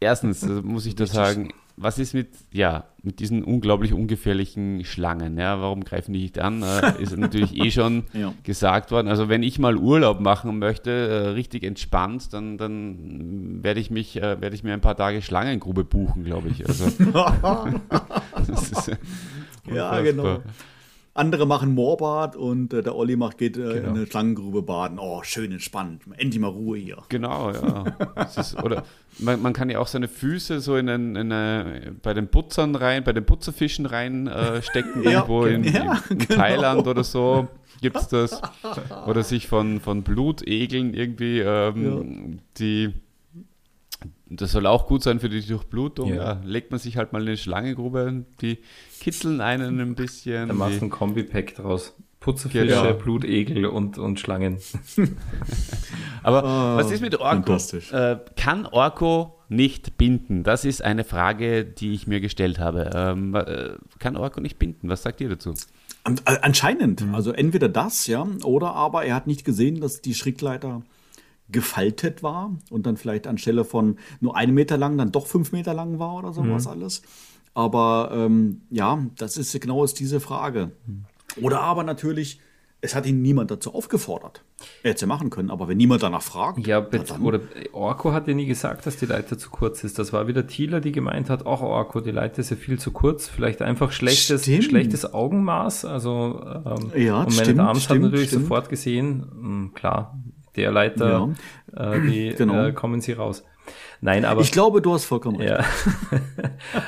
[0.00, 5.36] erstens äh, muss ich da sagen, was ist mit, ja, mit diesen unglaublich ungefährlichen Schlangen?
[5.38, 6.62] Ja, warum greifen die nicht an?
[6.62, 8.32] Äh, ist natürlich eh schon Ja.
[8.44, 9.08] gesagt worden.
[9.08, 14.16] Also wenn ich mal Urlaub machen möchte, äh, richtig entspannt, dann, dann werde ich mich,
[14.16, 16.66] äh, werde ich mir ein paar Tage Schlangengrube buchen, glaube ich.
[16.66, 16.86] Also,
[18.48, 18.90] ist,
[19.70, 20.40] Ja, genau.
[21.16, 23.74] Andere machen Moorbad und äh, der Olli macht, geht äh, Genau.
[23.76, 24.98] in eine Schlangengrube baden.
[24.98, 26.02] Oh, schön entspannt.
[26.16, 26.98] Endlich mal Ruhe hier.
[27.08, 27.84] Genau, ja.
[28.36, 28.84] Ist, oder
[29.18, 32.74] man, man kann ja auch seine Füße so in, ein, in eine, bei den Putzern
[32.74, 36.34] rein, bei den Putzerfischen rein äh, stecken, Ja, irgendwo in, ja, in, in genau.
[36.40, 37.48] Thailand oder so.
[37.80, 38.40] Gibt es das?
[39.06, 42.94] Oder sich von, von Blutegeln irgendwie, ähm, die,
[44.28, 46.08] das soll auch gut sein für die Durchblutung.
[46.10, 46.14] Ja.
[46.34, 46.40] Ja.
[46.44, 48.58] legt man sich halt mal in eine Schlangengrube, die
[49.00, 50.48] kitzeln einen ein bisschen.
[50.48, 51.94] Da machst du ein Kombipack draus.
[52.20, 52.92] Putzerfische, Genau.
[52.94, 54.58] Blutegel und, und Schlangen.
[56.22, 57.26] Aber Ah, was ist mit Orko?
[57.36, 57.92] fantastisch.
[57.92, 60.42] Äh, kann Orko nicht binden?
[60.42, 62.90] Das ist eine Frage, die ich mir gestellt habe.
[62.94, 64.88] Ähm, äh, kann Orko nicht binden?
[64.88, 65.54] Was sagt ihr dazu?
[66.04, 67.06] An, äh, anscheinend.
[67.06, 67.14] Mhm.
[67.14, 70.82] Also entweder das, ja, oder aber er hat nicht gesehen, dass die Strickleiter
[71.48, 75.74] gefaltet war und dann vielleicht anstelle von nur einen Meter lang dann doch fünf Meter
[75.74, 76.70] lang war oder sowas Mhm.
[76.72, 77.02] alles.
[77.56, 80.72] Aber ähm, ja, das ist genau ist diese Frage.
[81.40, 82.38] Oder aber natürlich,
[82.82, 84.44] es hat ihn niemand dazu aufgefordert.
[84.82, 87.40] Er hätte es ja machen können, aber wenn niemand danach fragt, Ja, dann- oder
[87.72, 89.98] Orko hat ja nie gesagt, dass die Leiter zu kurz ist.
[89.98, 92.90] Das war wieder Thieler, die gemeint hat, ach Orko, die Leiter ist ja viel zu
[92.90, 93.26] kurz.
[93.26, 94.64] Vielleicht einfach schlechtes, Stimmt.
[94.64, 95.86] schlechtes Augenmaß.
[95.86, 98.42] Also ähm, Ja, und Arms stimmt, hat natürlich stimmt.
[98.42, 100.14] sofort gesehen, mh, klar,
[100.56, 101.30] der Leiter,
[101.74, 102.66] äh, die Genau.
[102.66, 103.44] äh, kommen sie raus.
[104.00, 105.50] Nein, aber ich glaube, du hast vollkommen recht.
[105.50, 105.64] ja.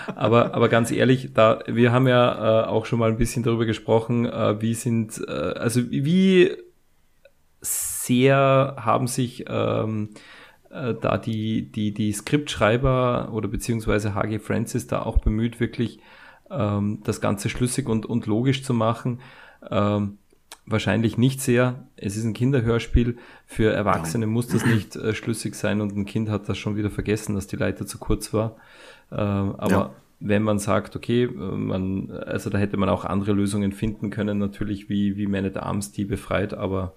[0.17, 3.67] aber, aber ganz ehrlich, da, wir haben ja äh, auch schon mal ein bisschen darüber
[3.67, 6.57] gesprochen, äh, wie sind, äh, also wie
[7.61, 10.11] sehr haben sich ähm,
[10.71, 16.01] äh, da die, die, die Skriptschreiber oder beziehungsweise HG Francis da auch bemüht, wirklich
[16.51, 19.21] ähm, das Ganze schlüssig und, und logisch zu machen.
[19.71, 20.18] Ähm,
[20.71, 21.87] wahrscheinlich nicht sehr.
[21.97, 23.17] Es ist ein Kinderhörspiel.
[23.47, 26.91] Für Erwachsene muss das nicht äh, schlüssig sein und ein Kind hat das schon wieder
[26.91, 28.57] vergessen, dass die Leiter zu kurz war.
[29.11, 29.91] Äh, aber Ja.
[30.21, 34.39] wenn man sagt, okay, äh, man, also da hätte man auch andere Lösungen finden können,
[34.39, 36.95] natürlich wie, wie Man at Arms die befreit, aber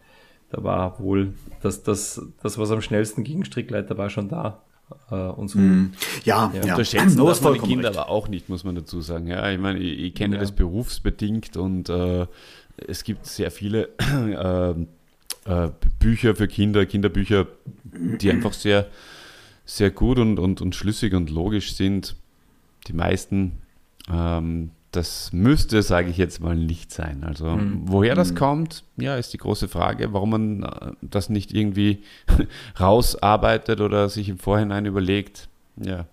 [0.49, 4.61] da war wohl das, das, das was am schnellsten ging, Strickleiter war schon da.
[5.10, 5.57] Äh, und so.
[6.26, 6.61] Ja, ja.
[6.64, 7.98] Unterschätzen hast man die Kinder recht.
[7.98, 9.27] aber auch nicht, muss man dazu sagen.
[9.27, 10.41] Ja, ich meine, ich, ich kenne Ja.
[10.41, 12.27] das berufsbedingt und äh,
[12.88, 14.72] es gibt sehr viele äh,
[15.45, 17.48] äh, Bücher für Kinder, Kinderbücher,
[17.84, 18.88] die einfach sehr,
[19.66, 22.16] sehr gut und, und, und schlüssig und logisch sind.
[22.88, 23.60] Die meisten,
[24.10, 27.24] ähm, das müsste, sage ich jetzt mal, nicht sein.
[27.24, 32.03] Also woher das kommt, ja, ist die große Frage, warum man äh, das nicht irgendwie
[32.80, 35.48] rausarbeitet oder sich im Vorhinein überlegt.
[35.78, 36.06] Ja,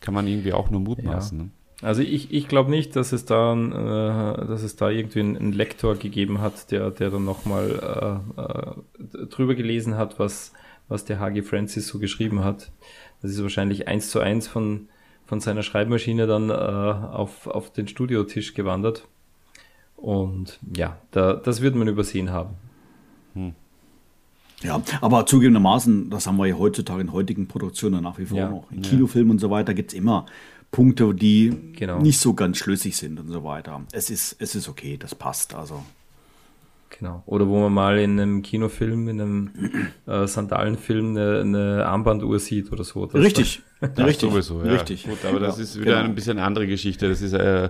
[0.00, 1.38] kann man irgendwie auch nur mutmaßen.
[1.38, 1.50] Ne?
[1.82, 5.36] Also ich, ich glaube nicht, dass es da, ein, äh, dass es da irgendwie einen,
[5.36, 10.52] einen Lektor gegeben hat, der, der dann nochmal äh, äh, drüber gelesen hat, was,
[10.88, 12.72] was der HG Francis so geschrieben hat.
[13.20, 14.88] Das ist wahrscheinlich eins zu eins von,
[15.26, 19.06] von seiner Schreibmaschine dann äh, auf, auf den Studiotisch gewandert.
[19.96, 22.54] Und ja, da, das wird man übersehen haben.
[24.62, 28.48] Ja, aber zugegebenermaßen, das haben wir ja heutzutage in heutigen Produktionen nach wie vor Ja,
[28.48, 28.70] noch.
[28.70, 30.24] In Kinofilmen und so weiter gibt es immer
[30.76, 32.00] Punkte, die genau.
[32.00, 33.80] nicht so ganz schlüssig sind und so weiter.
[33.92, 35.54] Es ist, es ist okay, das passt.
[35.54, 35.82] Also.
[36.90, 37.22] Genau.
[37.24, 39.50] Oder wo man mal in einem Kinofilm, in einem
[40.06, 43.04] äh, Sandalenfilm eine, eine, Armbanduhr sieht oder so.
[43.04, 43.62] Richtig.
[43.96, 44.30] Ja, richtig.
[44.30, 44.72] Sowieso, ja.
[44.72, 45.04] Richtig.
[45.04, 46.04] Gut, aber das ist wieder genau.
[46.06, 47.10] ein bisschen eine andere Geschichte.
[47.10, 47.68] Das ist, äh,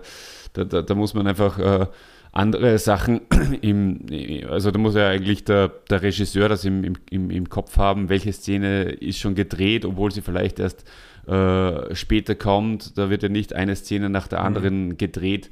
[0.52, 1.86] da, da, da, muss man einfach äh,
[2.30, 3.22] andere Sachen
[3.60, 4.06] im,
[4.48, 8.32] also da muss ja eigentlich der, der Regisseur das im, im, im Kopf haben, welche
[8.32, 10.84] Szene ist schon gedreht, obwohl sie vielleicht erst
[11.26, 12.96] äh, später kommt.
[12.98, 14.46] Da wird ja nicht eine Szene nach der mhm.
[14.46, 14.96] anderen mhm.
[14.96, 15.50] gedreht,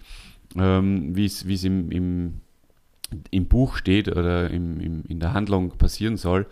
[0.56, 2.40] ähm, wie es im, im,
[3.30, 6.46] im Buch steht oder im, im, in der Handlung passieren soll.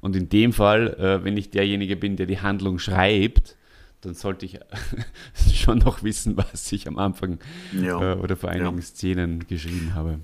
[0.00, 3.56] Und in dem Fall, äh, wenn ich derjenige bin, der die Handlung schreibt,
[4.00, 4.60] dann sollte ich
[5.54, 7.38] schon noch wissen, was ich am Anfang
[7.72, 8.12] ja.
[8.12, 8.82] äh, oder vor einigen ja.
[8.82, 10.20] Szenen geschrieben habe.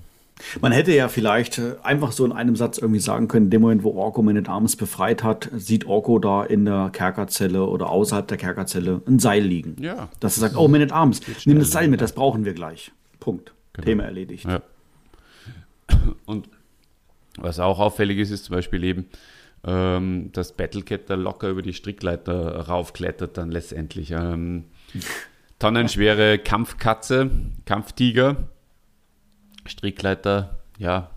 [0.59, 3.61] Man hätte ja vielleicht äh, einfach so in einem Satz irgendwie sagen können, in dem
[3.61, 8.27] Moment, wo Orko meine Damen befreit hat, sieht Orko da in der Kerkerzelle oder außerhalb
[8.27, 9.81] der Kerkerzelle ein Seil liegen.
[9.81, 10.09] Ja.
[10.19, 12.91] Dass er sagt, oh, Man at Arms, nimm das Seil mit, das brauchen wir gleich.
[13.19, 13.53] Punkt.
[13.73, 13.85] Genau.
[13.85, 14.45] Thema erledigt.
[14.45, 14.61] Ja.
[16.25, 16.49] Und
[17.37, 19.05] was auch auffällig ist, ist zum Beispiel eben,
[19.65, 24.11] ähm, dass Battlecat da locker über die Strickleiter raufklettert dann letztendlich.
[24.11, 24.65] Ähm,
[25.59, 27.31] tonnenschwere Kampfkatze,
[27.65, 28.49] Kampftiger,
[29.67, 31.09] Strickleiter, ja,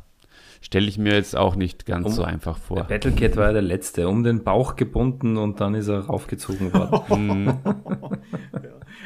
[0.60, 2.76] stelle ich mir jetzt auch nicht ganz um, so einfach vor.
[2.76, 6.72] Der Battlecat war ja der letzte, um den Bauch gebunden und dann ist er raufgezogen
[6.72, 7.46] worden.
[7.64, 8.60] ja.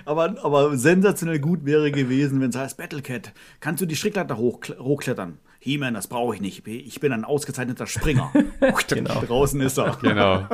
[0.04, 4.60] aber, aber sensationell gut wäre gewesen, wenn es heißt, Battlecat, kannst du die Strickleiter hoch,
[4.78, 5.38] hochklettern?
[5.62, 6.66] He-Man, das brauche ich nicht.
[6.66, 8.32] Ich bin ein ausgezeichneter Springer.
[8.88, 9.20] genau.
[9.20, 9.96] Draußen ist er.
[10.02, 10.44] Genau.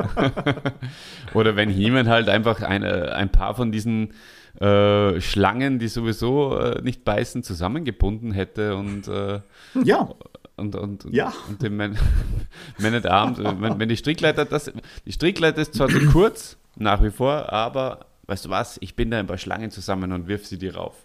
[1.33, 4.13] Oder wenn He-Man halt einfach eine, ein paar von diesen
[4.61, 9.41] äh, Schlangen, die sowieso äh, nicht beißen, zusammengebunden hätte und äh,
[9.83, 10.09] ja.
[10.57, 11.33] Und, und, ja.
[11.47, 11.97] und dem Man,
[12.77, 14.71] Man at Arms, wenn, wenn die Strickleiter, das,
[15.05, 19.09] die Strickleiter ist zwar zu kurz, nach wie vor, aber weißt du was, ich bin
[19.09, 20.95] da ein paar Schlangen zusammen und wirf sie dir rauf.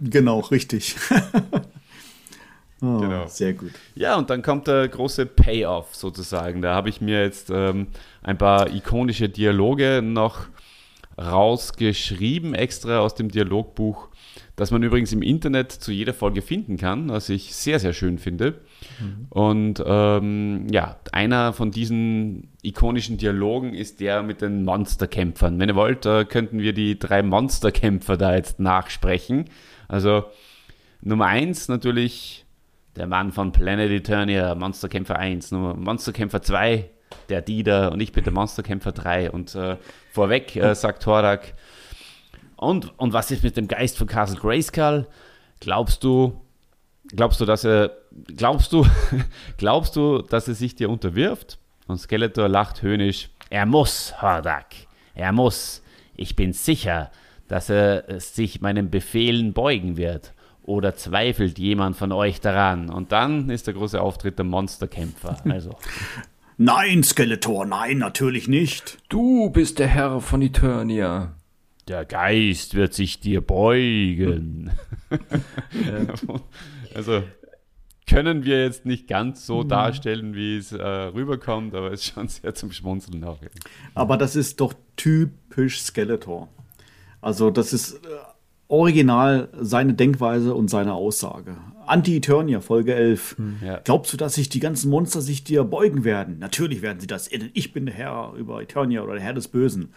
[0.00, 0.96] Genau, richtig.
[2.82, 3.26] Oh, genau.
[3.28, 3.70] Sehr gut.
[3.94, 6.62] Ja, und dann kommt der große Payoff sozusagen.
[6.62, 7.86] Da habe ich mir jetzt ähm,
[8.22, 10.48] ein paar ikonische Dialoge noch
[11.20, 14.08] rausgeschrieben, extra aus dem Dialogbuch,
[14.56, 18.18] das man übrigens im Internet zu jeder Folge finden kann, was ich sehr, sehr schön
[18.18, 18.60] finde.
[18.98, 19.26] Mhm.
[19.30, 25.58] Und ähm, ja, einer von diesen ikonischen Dialogen ist der mit den Monsterkämpfern.
[25.60, 29.44] Wenn ihr wollt, äh, könnten wir die drei Monsterkämpfer da jetzt nachsprechen.
[29.88, 30.24] Also
[31.02, 32.41] Nummer eins natürlich
[32.96, 36.90] der Mann von Planet Eternia, Monsterkämpfer 1, Monsterkämpfer 2,
[37.28, 39.30] der Dieter und ich bin der Monsterkämpfer 3.
[39.30, 39.76] Und äh,
[40.12, 41.54] vorweg äh, sagt Thorak,
[42.56, 45.08] und, und was ist mit dem Geist von Castle Grayskull?
[45.58, 46.40] Glaubst du,
[47.08, 47.96] glaubst du, dass er,
[48.36, 48.86] glaubst du,
[49.56, 51.58] glaubst du, dass er sich dir unterwirft?
[51.88, 54.74] Und Skeletor lacht höhnisch, er muss, Hordak,
[55.14, 55.82] er muss.
[56.14, 57.10] Ich bin sicher,
[57.48, 60.32] dass er sich meinen Befehlen beugen wird.
[60.64, 62.88] Oder zweifelt jemand von euch daran?
[62.88, 65.36] Und dann ist der große Auftritt der Monsterkämpfer.
[65.50, 65.76] Also.
[66.56, 68.98] Nein, Skeletor, nein, natürlich nicht.
[69.08, 71.34] Du bist der Herr von Eternia.
[71.88, 74.70] Der Geist wird sich dir beugen.
[76.94, 77.22] also
[78.06, 79.68] können wir jetzt nicht ganz so mhm.
[79.68, 83.38] darstellen, wie es äh, rüberkommt, aber es ist schon sehr zum Schmunzeln auch.
[83.94, 86.48] Aber das ist doch typisch Skeletor.
[87.20, 88.08] Also das ist äh,
[88.72, 91.56] original seine Denkweise und seine Aussage.
[91.86, 93.36] Anti-Eternia, Folge 11.
[93.36, 93.80] Hm, ja.
[93.84, 96.38] Glaubst du, dass sich die ganzen Monster sich dir beugen werden?
[96.38, 97.28] Natürlich werden sie das.
[97.30, 99.92] Ich bin der Herr über Eternia oder der Herr des Bösen.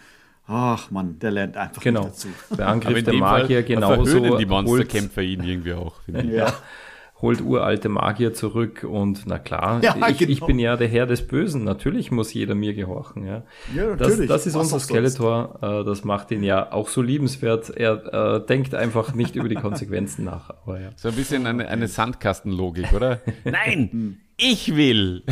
[0.46, 2.04] Ach man, der lernt einfach genau.
[2.04, 2.28] dazu.
[2.56, 4.36] Der Angriff der Magier Fall genauso.
[4.36, 5.94] die Monsterkämpfer ihn irgendwie auch.
[6.06, 6.20] Ja.
[6.22, 6.54] ja
[7.22, 10.32] holt uralte Magier zurück und na klar, ja, ich, genau.
[10.32, 11.64] ich, bin ja der Herr des Bösen.
[11.64, 13.24] Natürlich muss jeder mir gehorchen.
[13.24, 13.42] Ja,
[13.74, 14.28] ja natürlich.
[14.28, 15.58] Das, das ist unser Skeletor.
[15.62, 17.70] Äh, das macht ihn ja auch so liebenswert.
[17.70, 20.50] Er äh, denkt einfach nicht über die Konsequenzen nach.
[20.50, 20.90] Aber ja.
[20.96, 23.20] So ein bisschen eine, eine Sandkastenlogik, oder?
[23.44, 25.22] Nein, ich will.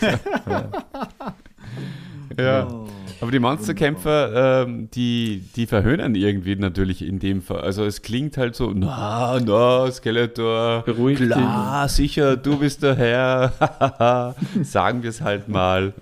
[0.46, 0.70] ja.
[2.38, 2.68] ja.
[2.68, 2.86] Oh.
[3.20, 7.60] Aber die Monsterkämpfer, ähm, die, die verhöhnen irgendwie natürlich in dem Fall.
[7.60, 11.88] Also es klingt halt so, na, na, Skeletor, Beruhigt klar, ihn.
[11.88, 14.34] sicher, du bist der Herr.
[14.62, 15.94] Sagen wir es halt mal.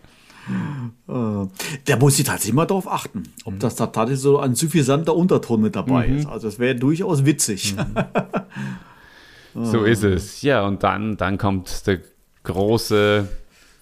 [1.09, 3.59] Der muss sich tatsächlich mal darauf achten, ob mhm.
[3.61, 6.19] das da tatsächlich so ein suffisanter Unterton mit dabei mhm.
[6.19, 6.27] ist.
[6.27, 7.75] Also es wäre durchaus witzig.
[9.55, 9.65] Mhm.
[9.65, 10.43] so ist es.
[10.43, 12.01] Ja, und dann, dann kommt der
[12.45, 13.27] große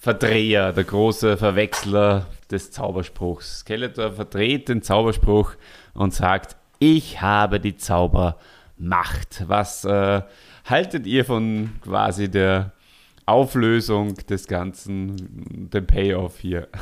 [0.04, 3.60] Verdreher, der große Verwechsler des Zauberspruchs.
[3.60, 5.52] Skeletor verdreht den Zauberspruch
[5.94, 9.44] und sagt, ich habe die Zaubermacht.
[9.46, 10.20] Was äh,
[10.66, 12.72] haltet ihr von quasi der
[13.24, 16.68] Auflösung des Ganzen, dem Payoff hier?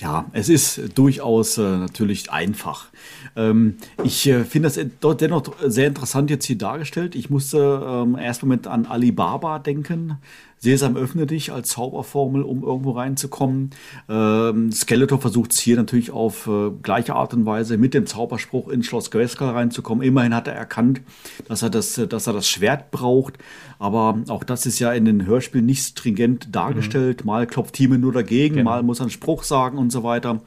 [0.00, 2.86] Ja, es ist durchaus äh, natürlich einfach.
[3.34, 7.16] Ähm, ich äh, finde das dort dennoch sehr interessant jetzt hier dargestellt.
[7.16, 10.18] Ich musste ähm, erst Moment an Alibaba denken.
[10.60, 13.70] Sesam öffne dich als Zauberformel, um irgendwo reinzukommen.
[14.08, 18.68] Ähm, Skeletor versucht es hier natürlich auf äh, gleiche Art und Weise mit dem Zauberspruch
[18.68, 20.06] in Schloss Grayskull reinzukommen.
[20.06, 21.00] Immerhin hat er erkannt,
[21.46, 23.38] dass er das, dass er das Schwert braucht.
[23.78, 27.20] Aber auch das ist ja in den Hörspielen nicht stringent dargestellt.
[27.20, 27.26] Mhm.
[27.26, 28.70] Mal klopft Thieme nur dagegen, genau.
[28.70, 30.40] mal muss er einen Spruch sagen und so weiter.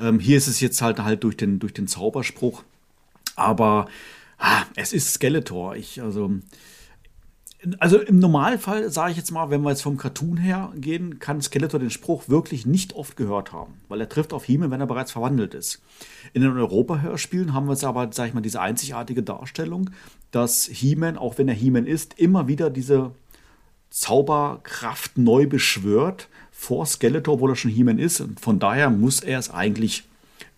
[0.00, 2.62] Ähm, hier ist es jetzt halt halt durch den, durch den Zauberspruch.
[3.36, 3.86] Aber
[4.38, 5.76] ah, es ist Skeletor.
[5.76, 6.30] Ich, also,
[7.78, 11.42] also im Normalfall, sage ich jetzt mal, wenn wir jetzt vom Cartoon her gehen, kann
[11.42, 14.86] Skeletor den Spruch wirklich nicht oft gehört haben, weil er trifft auf Hime, wenn er
[14.86, 15.82] bereits verwandelt ist.
[16.32, 19.90] In den Europa-Hörspielen haben wir jetzt aber, sage ich mal, diese einzigartige Darstellung,
[20.30, 23.12] dass He-Man, auch wenn er He-Man ist, immer wieder diese
[23.90, 28.20] Zauberkraft neu beschwört vor Skeletor, obwohl er schon He-Man ist.
[28.20, 30.04] Und von daher muss er es eigentlich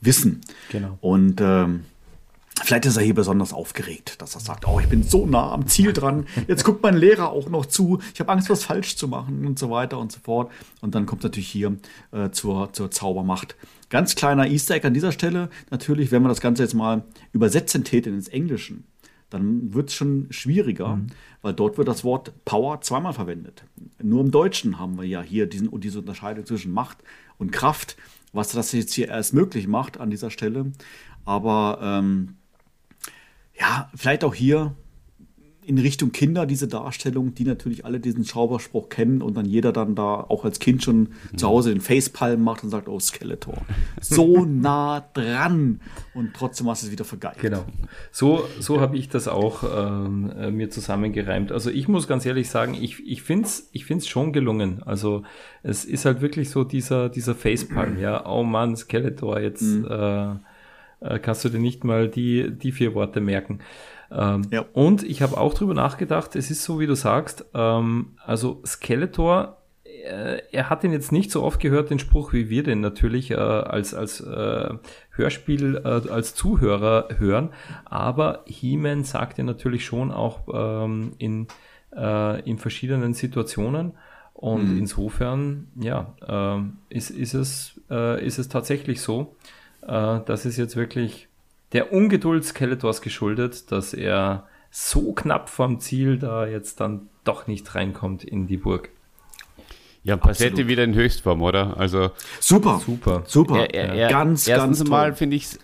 [0.01, 0.41] wissen.
[0.71, 0.99] Genau.
[1.01, 1.85] Und ähm,
[2.65, 5.67] Vielleicht ist er hier besonders aufgeregt, dass er sagt, oh, ich bin so nah am
[5.67, 6.27] Ziel dran.
[6.47, 7.99] Jetzt guckt mein Lehrer auch noch zu.
[8.15, 10.53] Ich habe Angst, was falsch zu machen und so weiter und so fort.
[10.81, 11.77] Und dann kommt natürlich hier
[12.13, 13.57] äh, zur, zur Zaubermacht.
[13.91, 15.51] Ganz kleiner Easter Egg an dieser Stelle.
[15.71, 18.85] Natürlich, wenn man das Ganze jetzt mal übersetzen täte ins Englischen,
[19.29, 21.07] dann wird es schon schwieriger, mhm.
[21.41, 23.65] weil dort wird das Wort Power zweimal verwendet.
[24.03, 26.99] Nur im Deutschen haben wir ja hier diesen, diese Unterscheidung zwischen Macht
[27.39, 27.97] und Kraft,
[28.33, 30.73] was das jetzt hier erst möglich macht an dieser Stelle.
[31.25, 32.37] Aber ähm,
[33.63, 34.75] ja, vielleicht auch hier
[35.65, 39.95] in Richtung Kinder diese Darstellung, die natürlich alle diesen Zauberspruch kennen und dann jeder dann
[39.95, 41.39] da auch als Kind schon mhm.
[41.39, 43.63] zu Hause den Facepalm macht und sagt, oh Skeletor,
[44.01, 45.81] so nah dran
[46.15, 47.39] und trotzdem hast du es wieder vergeigt.
[47.41, 47.65] Genau,
[48.11, 51.53] so, so habe ich das auch ähm, äh, mir zusammengereimt.
[51.53, 54.83] Also ich muss ganz ehrlich sagen, ich, ich finde es ich find's schon gelungen.
[54.83, 55.23] Also
[55.63, 59.63] es ist halt wirklich so dieser, dieser Facepalm, ja, oh Mann, Skeletor, jetzt...
[59.63, 59.87] Mhm.
[59.89, 60.35] Äh,
[61.03, 63.61] äh, kannst du dir nicht mal die, die vier Worte merken.
[64.11, 64.65] Ähm, ja.
[64.73, 69.59] Und ich habe auch drüber nachgedacht, es ist so, wie du sagst, ähm, also Skeletor,
[69.85, 73.31] äh, er hat ihn jetzt nicht so oft gehört, den Spruch, wie wir den natürlich
[73.31, 74.75] äh, als, als äh,
[75.11, 77.51] Hörspiel, äh, als Zuhörer hören,
[77.85, 81.47] aber He-Man sagt er natürlich schon auch ähm, in,
[81.97, 83.93] äh, in verschiedenen Situationen.
[84.35, 84.79] Und mhm.
[84.79, 89.37] insofern, ja, äh, ist, ist, es, ist es tatsächlich so.
[89.87, 91.29] Äh, das ist jetzt wirklich
[91.73, 97.75] der Ungeduld Skeletors geschuldet, dass er so knapp vom Ziel da jetzt dann doch nicht
[97.75, 98.91] reinkommt in die Burg.
[100.05, 101.77] Ja, Passetti wieder in Höchstform, oder?
[101.79, 102.11] Also
[102.41, 103.59] super, super, super.
[103.59, 105.59] Er, er, er, ganz, erstens ganz mal finde ich es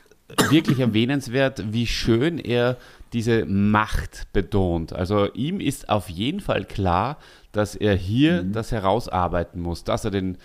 [0.51, 2.77] wirklich erwähnenswert, wie schön er
[3.12, 4.93] diese Macht betont.
[4.93, 7.19] Also ihm ist auf jeden Fall klar,
[7.53, 8.53] dass er hier mhm.
[8.53, 10.39] das herausarbeiten muss, dass er den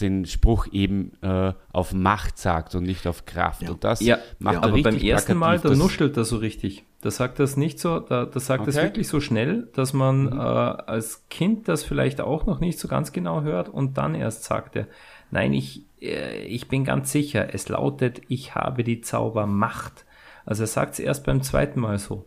[0.00, 3.62] den Spruch eben äh, auf Macht sagt und nicht auf Kraft.
[3.62, 3.70] Ja.
[3.70, 4.18] Und das ja.
[4.38, 4.60] macht ja.
[4.60, 6.84] er Aber beim ersten Mal, da nuschelt er so richtig.
[7.02, 8.70] Da sagt das nicht so, da, da sagt okay.
[8.70, 10.38] das wirklich so schnell, dass man mhm.
[10.38, 14.44] äh, als Kind das vielleicht auch noch nicht so ganz genau hört und dann erst
[14.44, 14.86] sagt er,
[15.30, 20.04] nein, ich, äh, ich bin ganz sicher, es lautet, ich habe die Zaubermacht.
[20.44, 22.26] Also er sagt es erst beim zweiten Mal so.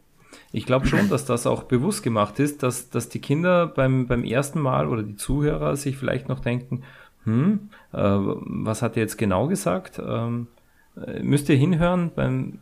[0.52, 4.24] Ich glaube schon, dass das auch bewusst gemacht ist, dass, dass die Kinder beim, beim
[4.24, 6.84] ersten Mal oder die Zuhörer sich vielleicht noch denken,
[7.26, 10.02] hm, äh, was hat er jetzt genau gesagt?
[10.04, 10.48] Ähm,
[10.96, 12.60] äh, müsst ihr hinhören, beim,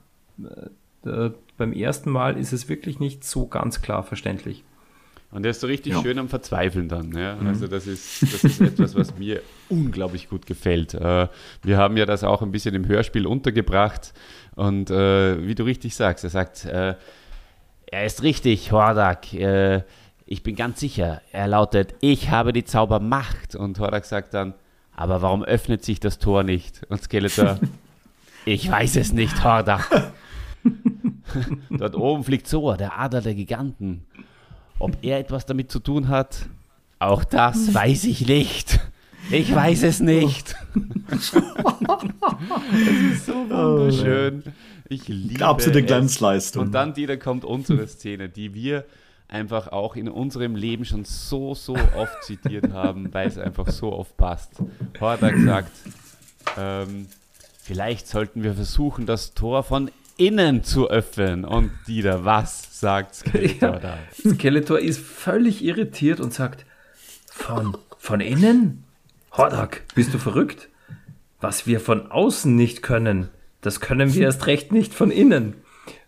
[1.06, 4.64] äh, äh, beim ersten Mal ist es wirklich nicht so ganz klar verständlich.
[5.34, 6.02] Und er ist so richtig ja.
[6.02, 7.11] schön am Verzweifeln dann.
[7.11, 7.35] Ja?
[7.35, 7.48] Mhm.
[7.48, 10.94] Also das ist, das ist etwas, was mir unglaublich gut gefällt.
[10.94, 11.27] Äh,
[11.64, 14.14] wir haben ja das auch ein bisschen im Hörspiel untergebracht.
[14.56, 16.95] Und äh, wie du richtig sagst, er sagt, äh,
[17.88, 19.34] er ist richtig, Hordak.
[19.34, 19.81] Äh,
[20.26, 21.22] ich bin ganz sicher.
[21.32, 23.56] Er lautet, ich habe die Zaubermacht.
[23.56, 24.54] Und Horak sagt dann,
[24.95, 26.82] aber warum öffnet sich das Tor nicht?
[26.90, 27.60] Und Skeletor,
[28.45, 30.14] ich weiß es nicht, Hordak.
[31.70, 34.06] Dort oben fliegt Zor, der Adler der Giganten.
[34.80, 36.48] Ob er etwas damit zu tun hat,
[37.00, 38.80] auch das weiß ich nicht.
[39.32, 40.56] Ich weiß es nicht.
[41.10, 44.44] Es ist so wunderschön.
[44.90, 46.64] Ich liebe Absolute Glanzleistung.
[46.64, 48.86] Und dann, die, da kommt unsere Szene, die wir
[49.34, 53.92] einfach auch in unserem Leben schon so, so oft zitiert haben, weil es einfach so
[53.92, 54.52] oft passt.
[55.00, 55.72] Hordak sagt,
[56.58, 57.08] ähm,
[57.62, 61.46] vielleicht sollten wir versuchen, das Tor von innen zu öffnen.
[61.46, 63.98] Und Dieter, was sagt Skeletor ja, da?
[64.14, 66.66] Skeletor ist völlig irritiert und sagt,
[67.26, 68.84] von, von innen?
[69.32, 70.70] Hordak, bist du verrückt?
[71.42, 73.30] Was wir von außen nicht können,
[73.62, 75.56] das können wir erst recht nicht von innen.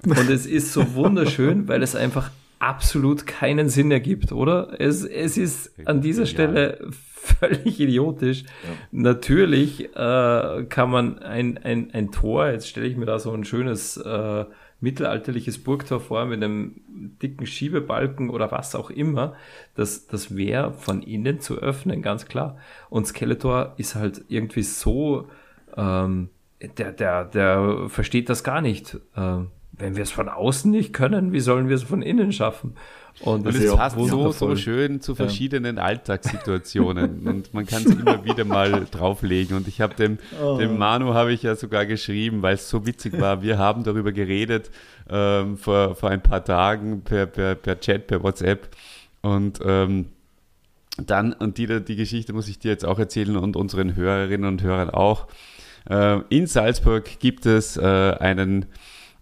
[0.06, 2.30] Und es ist so wunderschön, weil es einfach
[2.66, 4.80] absolut keinen Sinn ergibt, oder?
[4.80, 8.44] Es, es ist an dieser Stelle völlig idiotisch.
[8.44, 8.70] Ja.
[8.92, 13.44] Natürlich äh, kann man ein, ein, ein Tor, jetzt stelle ich mir da so ein
[13.44, 14.46] schönes äh,
[14.80, 16.82] mittelalterliches Burgtor vor mit einem
[17.22, 19.36] dicken Schiebebalken oder was auch immer,
[19.76, 22.58] das, das wäre von innen zu öffnen, ganz klar.
[22.90, 25.28] Und Skeletor ist halt irgendwie so,
[25.78, 26.30] ähm,
[26.78, 28.98] der, der, der versteht das gar nicht.
[29.16, 32.76] Ähm, wenn wir es von außen nicht können, wie sollen wir es von innen schaffen?
[33.22, 35.84] Und das, und das passt so, so schön zu verschiedenen ja.
[35.84, 39.56] Alltagssituationen und man kann es immer wieder mal drauflegen.
[39.56, 40.58] Und ich habe dem, oh.
[40.58, 43.42] dem Manu habe ich ja sogar geschrieben, weil es so witzig war.
[43.42, 44.70] Wir haben darüber geredet
[45.10, 48.68] ähm, vor, vor ein paar Tagen per, per, per Chat, per WhatsApp.
[49.22, 50.08] Und ähm,
[50.98, 54.62] dann, und die, die Geschichte muss ich dir jetzt auch erzählen und unseren Hörerinnen und
[54.62, 55.28] Hörern auch.
[55.90, 58.66] Äh, in Salzburg gibt es äh, einen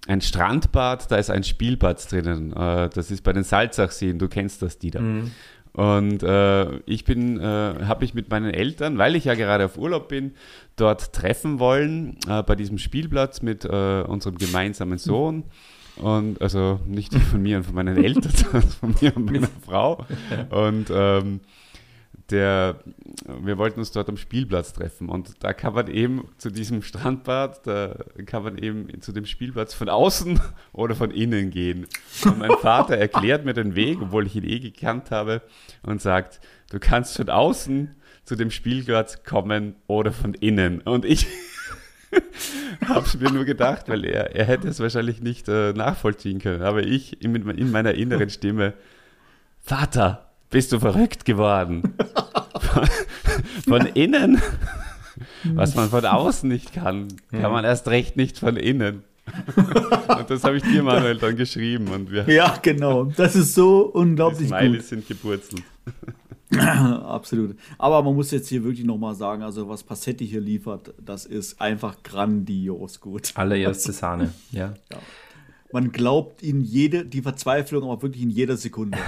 [0.08, 2.54] ein Strandbad, da ist ein Spielbad drinnen.
[2.54, 5.02] Äh, das ist bei den Salzachseen, du kennst das, Dieter.
[5.02, 5.32] Mhm.
[5.74, 9.78] Und äh, ich bin, äh, habe mich mit meinen Eltern, weil ich ja gerade auf
[9.78, 10.34] Urlaub bin,
[10.76, 15.46] dort treffen wollen, äh, bei diesem Spielplatz mit äh, unserem gemeinsamen Sohn.
[15.96, 20.06] Und also nicht von mir und von meinen Eltern, sondern von mir und meiner Frau.
[20.50, 21.40] Und ähm,
[22.30, 22.80] der,
[23.28, 27.68] wir wollten uns dort am Spielplatz treffen und da kann man eben zu diesem Strandbad,
[27.68, 27.96] da
[28.26, 30.40] kann man eben zu dem Spielplatz von außen
[30.74, 31.88] oder von innen gehen.
[32.26, 35.42] Und mein Vater erklärt mir den Weg, obwohl ich ihn eh gekannt habe
[35.84, 36.40] und sagt,
[36.72, 40.82] du kannst von außen zu dem Spielplatz kommen oder von innen.
[40.82, 41.28] Und ich
[42.88, 46.62] habe es mir nur gedacht, weil er, er hätte es wahrscheinlich nicht äh, nachvollziehen können.
[46.62, 48.74] Aber ich in, in meiner inneren Stimme,
[49.60, 51.96] Vater, bist du verrückt geworden?
[52.60, 52.88] von,
[53.68, 54.42] von innen,
[55.56, 59.04] was man von außen nicht kann, kann man erst recht nicht von innen.
[59.56, 61.88] und das habe ich dir, Manuel, dann geschrieben.
[61.88, 63.06] Und wir ja, genau.
[63.06, 64.90] Das ist so unglaublich die Smileys gut.
[64.90, 65.64] sind gepurzelt.
[66.60, 67.58] Absolut.
[67.80, 71.60] Aber man muss jetzt hier wirklich nochmal sagen, also was Passetti hier liefert, das ist
[71.60, 73.32] einfach grandios gut.
[73.36, 74.74] Allererste Sahne, ja.
[74.92, 75.00] ja.
[75.72, 79.00] Man glaubt in jede, die Verzweiflung, aber wirklich in jeder Sekunde.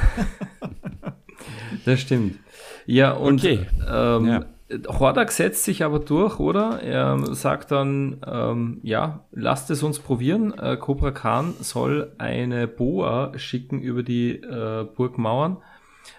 [1.86, 2.38] Das stimmt.
[2.86, 3.66] Ja, und okay.
[3.88, 4.46] ähm, ja.
[4.88, 6.82] Hordak setzt sich aber durch, oder?
[6.82, 10.58] Er sagt dann, ähm, ja, lasst es uns probieren.
[10.58, 15.58] Äh, Cobra Khan soll eine Boa schicken über die äh, Burgmauern.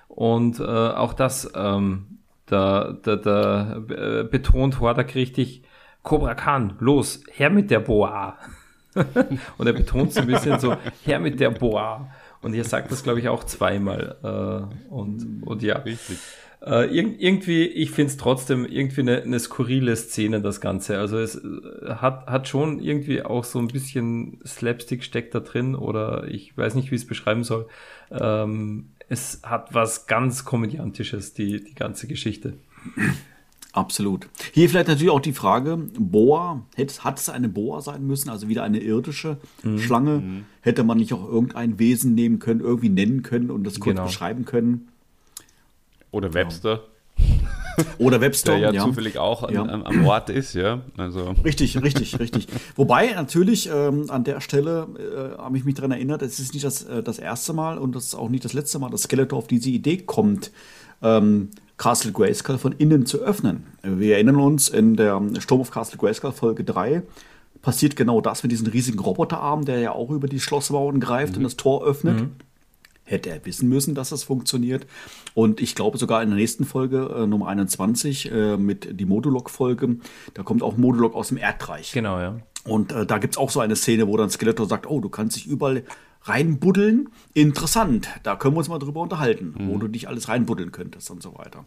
[0.09, 5.63] Und äh, auch das, ähm, da, da, da äh, betont Hordak richtig,
[6.03, 8.39] Cobra Khan, los, her mit der Boa.
[9.59, 12.09] und er betont so ein bisschen so, her mit der Boa.
[12.47, 14.19] Und ihr sagt das, glaube ich, auch zweimal.
[14.23, 15.79] Äh, und, und ja.
[15.79, 16.19] Richtig.
[16.65, 20.97] Äh, irg irgendwie, ich finde es trotzdem irgendwie eine, eine, skurrile Szene, das Ganze.
[21.01, 25.75] Also es äh, hat, hat schon irgendwie auch so ein bisschen Slapstick steckt da drin
[25.75, 27.67] oder ich weiß nicht, wie ich es beschreiben soll.
[28.13, 32.53] Ähm, es hat was ganz Komödiantisches, die, die ganze Geschichte.
[33.77, 34.27] Absolut.
[34.53, 36.63] Hier vielleicht natürlich auch die Frage, Boa,
[37.01, 39.79] hat es eine Boa sein müssen, also wieder eine irdische mhm.
[39.79, 40.19] Schlange?
[40.21, 40.45] Mhm.
[40.63, 44.07] Hätte man nicht auch irgendein Wesen nehmen können, irgendwie nennen können und das kurz genau.
[44.07, 44.89] beschreiben können?
[46.11, 46.85] Oder Webster.
[47.99, 48.83] Oder Webster, der ja, ja.
[48.83, 49.63] zufällig auch ja.
[49.63, 50.81] An, am Ort ist, ja.
[50.97, 51.35] Also.
[51.45, 52.47] Richtig, richtig, richtig.
[52.77, 54.89] Wobei natürlich ähm, an der Stelle
[55.37, 57.95] äh, habe ich mich daran erinnert, es ist nicht das, äh, das erste Mal und
[57.95, 60.51] das ist auch nicht das letzte Mal, dass Skeletor auf diese Idee kommt,
[61.03, 63.67] ähm, Castle Grayskull von innen zu öffnen.
[63.83, 67.03] Wir erinnern uns, in der Sturm auf Castle Grayskull Folge 3
[67.63, 71.39] passiert genau das mit diesem riesigen Roboterarm, der ja auch über die Schlossmauern greift mhm.
[71.39, 72.21] und das Tor öffnet.
[72.21, 72.31] Mhm.
[73.05, 74.87] Hätte er wissen müssen, dass das funktioniert.
[75.35, 79.97] Und ich glaube sogar in der nächsten Folge, äh, Nummer 21, äh, mit die Modulok-Folge,
[80.35, 81.93] da kommt auch Modulok aus dem Erdreich.
[81.93, 82.37] Genau, ja.
[82.65, 85.09] Und äh, da gibt es auch so eine Szene, wo dann Skeletor sagt, oh, du
[85.09, 85.85] kannst dich überall
[86.29, 87.09] reinbuddeln.
[87.35, 89.69] Interessant, da können wir uns mal drüber unterhalten, mhm.
[89.69, 91.65] wo du dich alles reinbuddeln könntest und so weiter.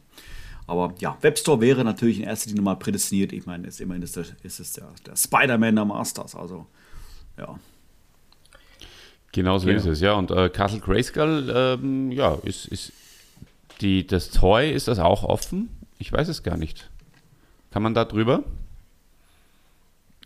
[0.67, 3.33] Aber ja, Webstore wäre natürlich in erster Linie mal prädestiniert.
[3.33, 6.35] Ich meine, ist immerhin ist, der, ist es der, der Spider-Man der Masters.
[6.35, 6.67] Also,
[7.39, 7.57] ja.
[9.31, 9.75] Genau so ja.
[9.75, 10.13] ist es, ja.
[10.13, 12.93] Und äh, Castle Grayskull, ähm, ja, ist, ist
[13.81, 15.69] die, das Toy, ist das auch offen?
[15.97, 16.89] Ich weiß es gar nicht.
[17.71, 18.43] Kann man da drüber?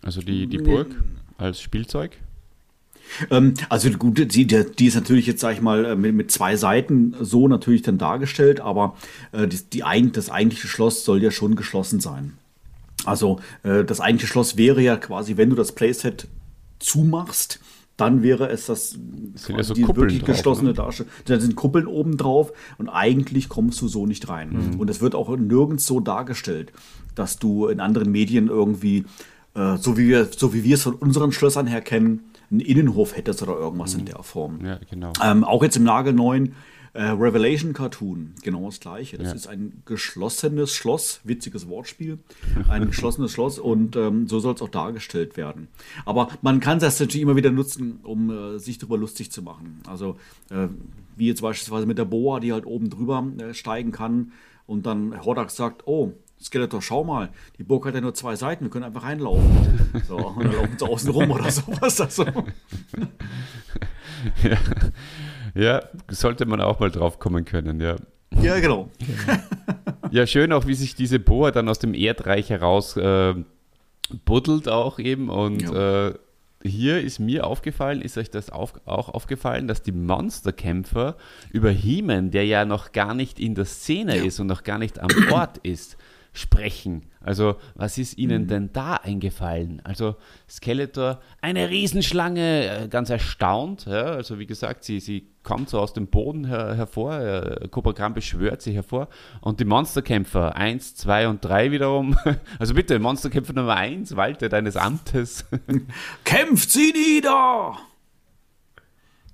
[0.02, 0.94] Also die, die Burg
[1.38, 2.18] als Spielzeug?
[3.30, 6.56] Ähm, also gute, die, die ist natürlich jetzt, sag ich mal, äh, mit, mit zwei
[6.56, 8.96] Seiten so natürlich dann dargestellt, aber
[9.32, 12.34] äh, die, die, das eigentliche Schloss soll ja schon geschlossen sein.
[13.06, 16.28] Also äh, das eigentliche Schloss wäre ja quasi, wenn du das Playset
[16.80, 17.60] zumachst,
[17.98, 20.74] dann wäre es das, sind ja so die wirklich drauf, geschlossene ne?
[20.74, 21.12] Darstellung.
[21.26, 24.72] Da sind Kuppeln oben drauf und eigentlich kommst du so nicht rein.
[24.72, 24.80] Mhm.
[24.80, 26.74] Und es wird auch nirgends so dargestellt,
[27.14, 29.06] dass du in anderen Medien irgendwie,
[29.54, 32.22] äh, so, wie wir, so wie wir es von unseren Schlössern her kennen,
[32.54, 34.00] einen Innenhof hättest oder irgendwas mhm.
[34.02, 34.66] in der Form.
[34.66, 35.12] Ja, genau.
[35.22, 36.56] Ähm, auch jetzt im nagelneuen
[36.96, 39.18] Äh, Revelation Cartoon, genau das gleiche.
[39.18, 39.34] Das ja.
[39.34, 42.20] ist ein geschlossenes Schloss, witziges Wortspiel,
[42.70, 45.70] ein geschlossenes Schloss und ähm, so soll es auch dargestellt werden.
[46.06, 49.82] Aber man kann das natürlich immer wieder nutzen, um äh, sich darüber lustig zu machen.
[49.88, 50.18] Also
[50.52, 50.68] äh,
[51.16, 54.32] wie jetzt beispielsweise mit der Boa, die halt oben drüber äh, steigen kann
[54.68, 56.14] und dann Hordak sagt, oh,
[56.44, 59.44] Skeletor, schau mal, die Burg hat ja nur zwei Seiten, wir können einfach reinlaufen.
[60.08, 62.02] So, und dann laufen sie außen rum oder sowas.
[62.02, 62.26] Also.
[64.42, 64.58] Ja.
[65.54, 67.98] ja, sollte man auch mal drauf kommen können, ja.
[68.42, 68.90] Ja, genau.
[70.12, 73.36] ja, schön auch, wie sich diese Boa dann aus dem Erdreich heraus äh,
[74.26, 76.08] buddelt auch eben und ja.
[76.08, 76.14] äh,
[76.64, 81.18] hier ist mir aufgefallen, ist euch das auf, auch aufgefallen, dass die Monsterkämpfer
[81.52, 84.24] über Heeman, der ja noch gar nicht in der Szene ja.
[84.24, 85.98] ist und noch gar nicht am Ort ist,
[86.34, 87.04] sprechen.
[87.22, 88.48] Also, was ist Ihnen mhm.
[88.48, 89.82] denn da eingefallen?
[89.86, 90.16] Also,
[90.50, 93.86] Skeletor, eine Riesenschlange, äh, ganz erstaunt.
[93.86, 94.04] Ja?
[94.04, 98.14] Also, wie gesagt, sie, sie kommt so aus dem Boden her, hervor, äh, Cobra Khan
[98.14, 99.08] beschwört sie hervor.
[99.42, 102.18] Und die Monsterkämpfer, 1, 2 und 3 wiederum.
[102.60, 105.46] Also bitte, Monsterkämpfer Nummer 1, walte deines Amtes.
[106.24, 107.78] Kämpft sie nieder!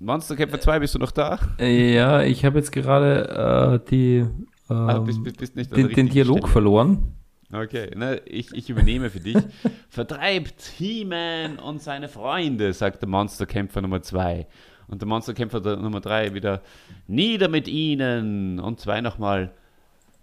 [0.00, 1.38] Monsterkämpfer 2, bist du noch da?
[1.58, 4.26] Ja, ich habe jetzt gerade äh, die
[4.70, 6.52] ah, bist, bist den, den, Dialog Stelle.
[6.52, 7.14] verloren.
[7.52, 9.36] Okay, ne, ich, ich übernehme für dich.
[9.88, 14.46] Vertreibt He-Man und seine Freunde, sagt der Monsterkämpfer Nummer 2.
[14.86, 16.62] Und der Monsterkämpfer Nummer 3 wieder,
[17.06, 18.60] nieder mit ihnen.
[18.60, 19.52] Und zwei nochmal,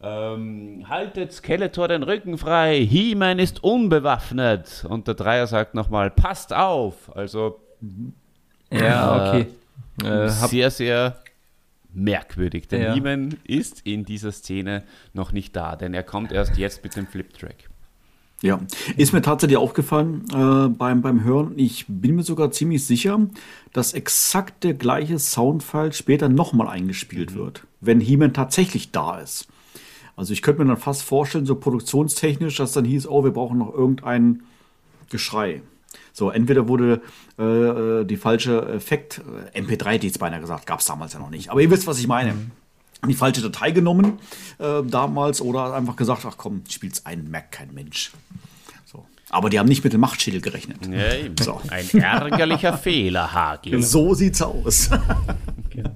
[0.02, 4.86] ähm, haltet Skeletor den Rücken frei, He-Man ist unbewaffnet.
[4.88, 7.16] Und der Dreier sagt nochmal, passt auf.
[7.16, 7.60] Also,
[8.72, 9.48] ja, okay.
[10.04, 11.18] Äh, sehr, sehr
[11.94, 12.68] merkwürdig.
[12.68, 12.96] Denn ja.
[12.96, 14.84] Neiman ist in dieser Szene
[15.14, 17.70] noch nicht da, denn er kommt erst jetzt mit dem Flip-Track.
[18.44, 18.60] Ja,
[18.98, 21.54] ist mir tatsächlich aufgefallen äh, beim, beim Hören.
[21.58, 23.20] Ich bin mir sogar ziemlich sicher,
[23.74, 29.48] dass exakt der gleiche Soundfile später nochmal eingespielt wird, wenn He-Man tatsächlich da ist.
[30.16, 33.58] Also ich könnte mir dann fast vorstellen, so produktionstechnisch, dass dann hieß, oh, wir brauchen
[33.58, 34.44] noch irgendein
[35.10, 35.62] Geschrei.
[36.18, 37.02] So, entweder wurde
[37.38, 39.22] äh, äh die falsche Effekt,
[39.54, 41.50] äh, MP3 hätte ich beinahe gesagt, gab es damals ja noch nicht.
[41.52, 42.34] Aber ihr wisst, was ich meine.
[42.34, 42.52] Mhm.
[43.08, 44.18] Die falsche Datei genommen
[44.58, 48.14] äh, damals oder einfach gesagt, ach komm, spielt's ein, merkt kein Mensch.
[48.86, 49.06] So.
[49.30, 50.80] Aber die haben nicht mit dem Machtschädel gerechnet.
[50.88, 51.62] Ja, so.
[51.70, 53.80] Ein ärgerlicher Fehler, Hagi.
[53.84, 54.90] So sieht's aus.
[55.70, 55.92] genau.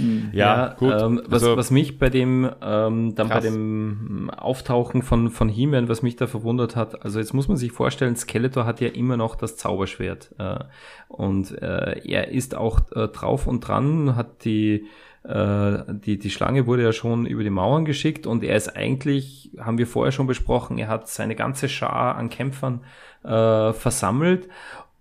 [0.00, 0.30] Hm.
[0.32, 0.92] Ja, ja gut.
[0.92, 3.44] Ähm, was, also, was mich bei dem, ähm, dann krass.
[3.44, 7.56] bei dem Auftauchen von, von He-Man, was mich da verwundert hat, also jetzt muss man
[7.56, 10.34] sich vorstellen, Skeletor hat ja immer noch das Zauberschwert.
[10.38, 10.58] Äh,
[11.08, 14.86] und äh, er ist auch äh, drauf und dran, hat die,
[15.24, 19.50] äh, die, die Schlange wurde ja schon über die Mauern geschickt und er ist eigentlich,
[19.58, 22.80] haben wir vorher schon besprochen, er hat seine ganze Schar an Kämpfern
[23.22, 24.48] äh, versammelt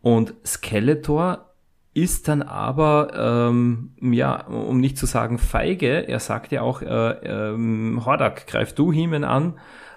[0.01, 1.48] und Skeletor
[1.93, 6.85] ist dann aber, ähm, ja, um nicht zu sagen feige, er sagt ja auch, äh,
[6.85, 9.55] ähm, Hordak, greif du Himen an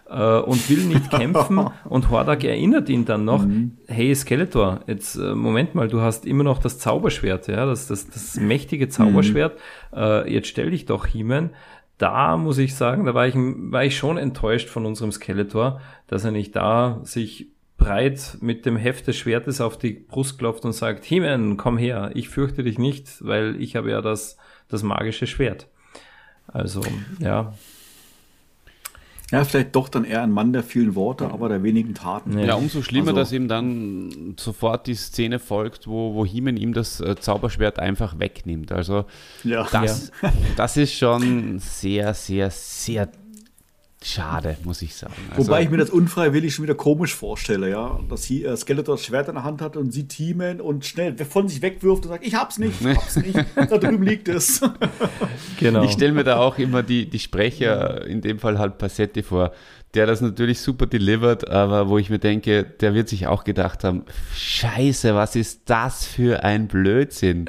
[0.09, 3.79] äh, und will nicht kämpfen und Hordak erinnert ihn dann noch, mhm.
[3.89, 8.09] hey Skeletor, jetzt äh, Moment mal, du hast immer noch das Zauberschwert, ja, das, das,
[8.09, 9.59] das mächtige Zauberschwert,
[9.93, 9.99] mhm.
[9.99, 11.51] äh, jetzt stell dich doch Himen.
[11.99, 16.25] Da muss ich sagen, da war ich, war ich schon enttäuscht von unserem Skeletor, dass
[16.25, 17.52] er nicht da sich
[17.83, 22.11] breit mit dem Heft des Schwertes auf die Brust klopft und sagt, Himen, komm her,
[22.15, 24.37] ich fürchte dich nicht, weil ich habe ja das,
[24.69, 25.69] das magische Schwert.
[26.47, 26.83] Also,
[27.19, 27.53] ja.
[29.33, 32.39] Ja, vielleicht doch dann eher ein Mann der vielen Worte, aber der wenigen Taten.
[32.39, 36.75] Ja, umso schlimmer, also, dass ihm dann sofort die Szene folgt, wo, wo Heeman ihm
[36.75, 38.73] das äh, Zauberschwert einfach wegnimmt.
[38.73, 39.07] Also
[39.43, 39.67] ja.
[39.73, 40.33] Das, ja.
[40.57, 43.09] das ist schon sehr, sehr, sehr
[44.05, 45.15] Schade, muss ich sagen.
[45.31, 48.01] Also, Wobei ich mir das unfreiwillig schon wieder komisch vorstelle, ja.
[48.09, 51.17] Dass hier äh, Skeletor das Schwert in der Hand hat und sieht He-Man und schnell
[51.19, 54.61] von sich wegwirft und sagt, ich hab's nicht, ich hab's nicht, da drüben liegt es.
[55.59, 55.85] genau.
[55.85, 59.53] Ich stelle mir da auch immer die, die Sprecher, in dem Fall halt Passetti vor,
[59.95, 63.85] der das natürlich super delivert, aber wo ich mir denke, der wird sich auch gedacht
[63.85, 64.05] haben,
[64.35, 67.45] scheiße, was ist das für ein Blödsinn?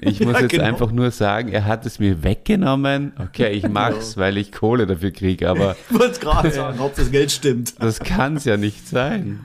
[0.00, 0.64] Ich muss ja, jetzt genau.
[0.64, 3.12] einfach nur sagen, er hat es mir weggenommen.
[3.18, 4.24] Okay, ich mach's, genau.
[4.24, 5.76] weil ich Kohle dafür kriege, aber.
[5.92, 7.74] Ich wollte gerade sagen, ob das Geld stimmt.
[7.82, 9.40] Das kann's ja nicht sein.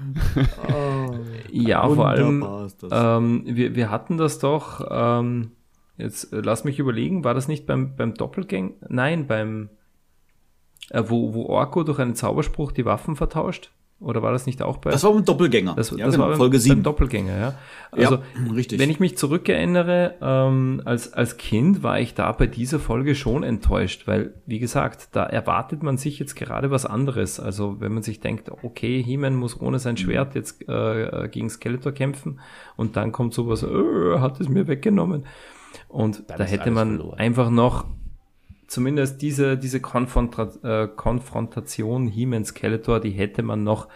[0.70, 1.16] Oh,
[1.52, 2.46] ja, vor allem,
[2.92, 5.52] ähm, wir, wir hatten das doch, ähm,
[5.98, 8.74] jetzt äh, lass mich überlegen, war das nicht beim, beim Doppelgang?
[8.88, 9.70] Nein, beim,
[10.90, 13.72] äh, wo, wo Orko durch einen Zauberspruch die Waffen vertauscht?
[14.00, 14.92] Oder war das nicht auch bei.
[14.92, 15.74] Das war beim Doppelgänger.
[15.74, 16.76] Das, ja, das genau, war beim, Folge 7.
[16.76, 17.56] Beim Doppelgänger, ja.
[17.92, 18.22] Also, ja,
[18.56, 18.80] richtig.
[18.80, 23.42] wenn ich mich zurückerinnere, ähm, als, als Kind war ich da bei dieser Folge schon
[23.42, 27.40] enttäuscht, weil, wie gesagt, da erwartet man sich jetzt gerade was anderes.
[27.40, 31.92] Also, wenn man sich denkt, okay, He-Man muss ohne sein Schwert jetzt äh, gegen Skeletor
[31.92, 32.40] kämpfen
[32.76, 35.26] und dann kommt sowas, äh, hat es mir weggenommen.
[35.88, 37.20] Und Dann da hätte man verloren.
[37.20, 37.86] einfach noch
[38.68, 43.88] zumindest diese, diese Konfronta äh, Konfrontation He-Man Skeletor, die hätte man noch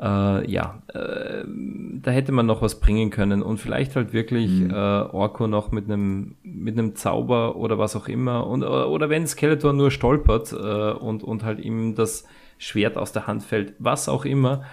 [0.00, 4.70] äh, ja, äh, da hätte man noch was bringen können und vielleicht halt wirklich mhm.
[4.70, 9.08] äh, Orko noch mit einem mit einem Zauber oder was auch immer und oder, oder
[9.08, 12.24] wenn Skeletor nur stolpert äh, und und halt ihm das
[12.58, 14.64] Schwert aus der Hand fällt, was auch immer.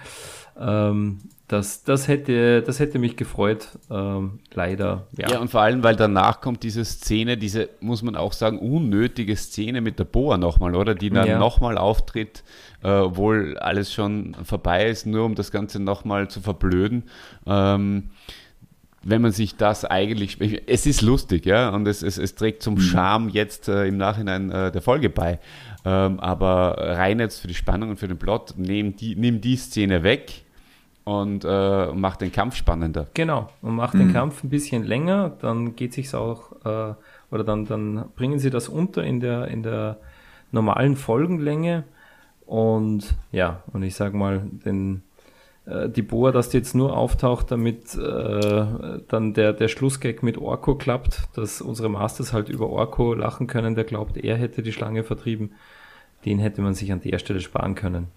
[0.58, 1.18] Ähm,
[1.52, 5.06] das, das, hätte, das hätte mich gefreut, ähm, leider.
[5.18, 5.32] Ja.
[5.32, 9.36] ja, und vor allem, weil danach kommt diese Szene, diese, muss man auch sagen, unnötige
[9.36, 10.94] Szene mit der Boa nochmal, oder?
[10.94, 11.38] Die dann ja.
[11.38, 12.42] nochmal auftritt,
[12.82, 17.02] äh, obwohl alles schon vorbei ist, nur um das Ganze nochmal zu verblöden.
[17.46, 18.10] Ähm,
[19.02, 22.74] wenn man sich das eigentlich, es ist lustig, ja, und es, es, es trägt zum
[22.76, 22.80] mhm.
[22.80, 25.38] Charme jetzt äh, im Nachhinein äh, der Folge bei.
[25.84, 29.56] Ähm, aber rein jetzt für die Spannung und für den Plot, nimm die, nimm die
[29.56, 30.41] Szene weg
[31.04, 33.06] und äh, macht den Kampf spannender.
[33.14, 33.98] Genau, und macht mhm.
[33.98, 36.94] den Kampf ein bisschen länger, dann geht sich auch, äh,
[37.30, 39.98] oder dann, dann bringen sie das unter in der, in der
[40.52, 41.84] normalen Folgenlänge.
[42.46, 45.02] Und ja, und ich sag mal, den,
[45.66, 48.66] äh, die Boa, dass die jetzt nur auftaucht, damit äh,
[49.08, 53.74] dann der, der Schlussgag mit Orko klappt, dass unsere Masters halt über Orko lachen können,
[53.74, 55.52] der glaubt, er hätte die Schlange vertrieben,
[56.24, 58.08] den hätte man sich an der Stelle sparen können.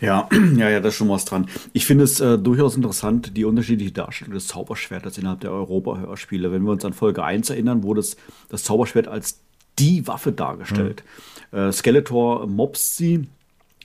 [0.00, 1.46] Ja, ja, ja, da ist schon was dran.
[1.72, 6.52] Ich finde es äh, durchaus interessant, die unterschiedliche Darstellung des Zauberschwertes innerhalb der Europa-Hörspiele.
[6.52, 8.16] Wenn wir uns an Folge 1 erinnern, wurde das,
[8.48, 9.40] das Zauberschwert als
[9.78, 11.04] die Waffe dargestellt.
[11.50, 11.58] Mhm.
[11.58, 13.28] Äh, Skeletor mobst sie.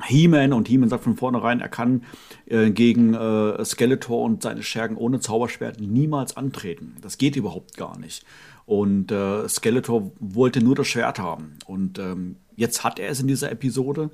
[0.06, 2.04] He-Man und He-Man sagt von vornherein, er kann
[2.46, 6.96] äh, gegen äh, Skeletor und seine Schergen ohne Zauberschwert niemals antreten.
[7.02, 8.24] Das geht überhaupt gar nicht.
[8.68, 11.58] Und äh, Skeletor wollte nur das Schwert haben.
[11.66, 14.12] Und ähm, jetzt hat er es in dieser Episode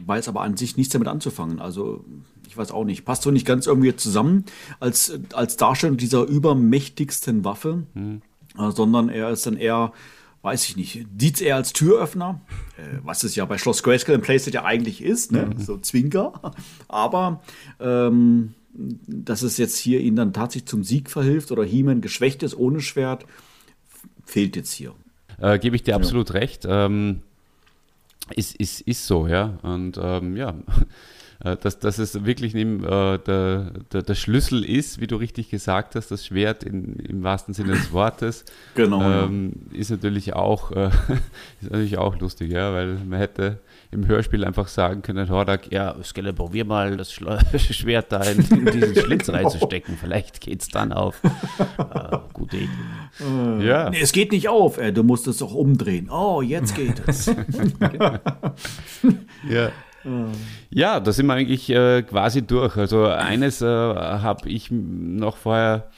[0.00, 1.60] weiß aber an sich nichts damit anzufangen.
[1.60, 2.04] Also
[2.48, 3.04] ich weiß auch nicht.
[3.04, 4.44] Passt so nicht ganz irgendwie zusammen
[4.80, 8.22] als, als Darstellung dieser übermächtigsten Waffe, mhm.
[8.58, 9.92] äh, sondern er ist dann eher,
[10.42, 12.40] weiß ich nicht, sieht es eher als Türöffner,
[12.76, 15.46] äh, was es ja bei Schloss Grayskull im Playset ja eigentlich ist, ne?
[15.46, 15.60] Mhm.
[15.60, 16.54] so Zwinker.
[16.88, 17.42] Aber
[17.80, 22.56] ähm, dass es jetzt hier ihn dann tatsächlich zum Sieg verhilft oder He-Man geschwächt ist
[22.56, 23.24] ohne Schwert,
[24.24, 24.94] fehlt jetzt hier.
[25.40, 26.36] Äh, Gebe ich dir absolut ja.
[26.36, 26.66] recht.
[26.68, 27.22] Ähm
[28.30, 29.58] ist, ist, ist so, ja.
[29.62, 30.54] Und ähm, ja,
[31.44, 35.50] äh, dass, dass es wirklich neben, äh, der, der, der, Schlüssel ist, wie du richtig
[35.50, 38.44] gesagt hast, das Schwert in, im wahrsten Sinne des Wortes,
[38.74, 39.80] genau, ähm, ja.
[39.80, 40.86] ist, natürlich auch, äh,
[41.60, 43.58] ist natürlich auch lustig, ja, weil man hätte
[43.94, 47.12] im Hörspiel einfach sagen können, Hordak, ja, Skelle, probier mal das
[47.70, 49.38] Schwert da in, in diesen Schlitz genau.
[49.38, 51.22] reinzustecken, vielleicht geht es dann auf.
[51.78, 52.68] äh, gute Idee.
[53.20, 53.90] Äh, ja.
[53.90, 56.10] Nee, es geht nicht auf, äh, du musst es auch umdrehen.
[56.10, 57.26] Oh, jetzt geht es.
[59.48, 59.70] ja.
[60.68, 62.76] Ja, da sind wir eigentlich äh, quasi durch.
[62.76, 65.88] Also eines äh, habe ich noch vorher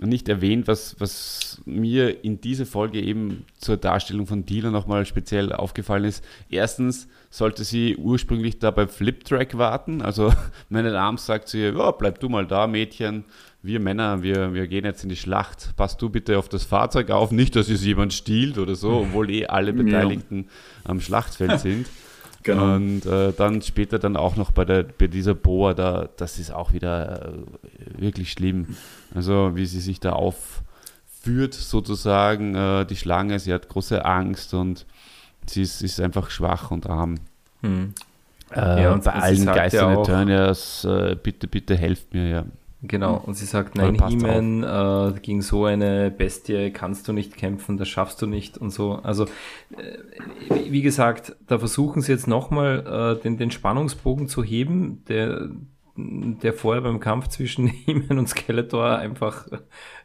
[0.00, 5.52] nicht erwähnt, was, was mir in dieser Folge eben zur Darstellung von Dealer nochmal speziell
[5.52, 6.24] aufgefallen ist.
[6.50, 10.00] Erstens sollte sie ursprünglich da beim Flip-Track warten.
[10.00, 10.32] Also
[10.68, 13.24] meine Arms sagt sie, oh, bleib du mal da, Mädchen.
[13.60, 15.72] Wir Männer, wir, wir gehen jetzt in die Schlacht.
[15.76, 17.32] Pass du bitte auf das Fahrzeug auf.
[17.32, 20.90] Nicht, dass es jemand stiehlt oder so, obwohl eh alle Beteiligten ja.
[20.90, 21.88] am Schlachtfeld sind.
[22.48, 22.76] Genau.
[22.76, 26.50] Und äh, dann später dann auch noch bei, der, bei dieser Boa, da, das ist
[26.50, 28.76] auch wieder äh, wirklich schlimm.
[29.14, 34.86] Also wie sie sich da aufführt sozusagen, äh, die Schlange, sie hat große Angst und
[35.46, 37.16] sie ist, ist einfach schwach und arm.
[37.60, 37.92] Hm.
[38.50, 42.44] Äh, ja, und bei allen Geistern ja Eternias, äh, bitte, bitte helft mir, ja.
[42.80, 47.76] Genau, und sie sagt, nein, He-Man, äh, gegen so eine Bestie kannst du nicht kämpfen,
[47.76, 48.94] das schaffst du nicht und so.
[48.94, 49.24] Also,
[49.76, 49.98] äh,
[50.70, 55.48] wie gesagt, da versuchen sie jetzt nochmal äh, den, den Spannungsbogen zu heben, der,
[55.96, 59.48] der vorher beim Kampf zwischen He-Man und Skeletor einfach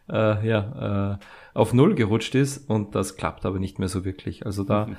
[0.10, 4.48] äh, ja, äh, auf Null gerutscht ist und das klappt aber nicht mehr so wirklich.
[4.48, 4.95] Also da, mhm.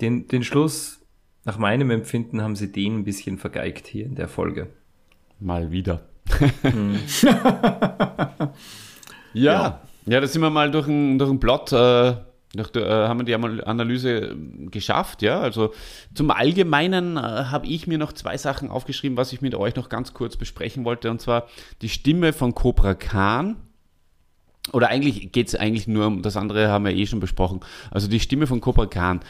[0.00, 1.04] den, den Schluss,
[1.44, 4.68] nach meinem Empfinden, haben sie den ein bisschen vergeigt hier in der Folge.
[5.38, 6.08] Mal wieder.
[9.34, 9.52] ja.
[9.52, 9.80] ja.
[10.08, 12.14] Ja, da sind wir mal durch einen Plot, äh,
[12.54, 14.34] durch, äh, haben wir die Analyse
[14.70, 15.40] geschafft, ja.
[15.40, 15.74] Also
[16.14, 19.90] zum Allgemeinen äh, habe ich mir noch zwei Sachen aufgeschrieben, was ich mit euch noch
[19.90, 21.46] ganz kurz besprechen wollte, und zwar
[21.82, 23.56] die Stimme von Cobra Khan.
[24.72, 27.60] Oder eigentlich geht es eigentlich nur um das andere, haben wir eh schon besprochen.
[27.90, 29.20] Also die Stimme von Cobra Khan.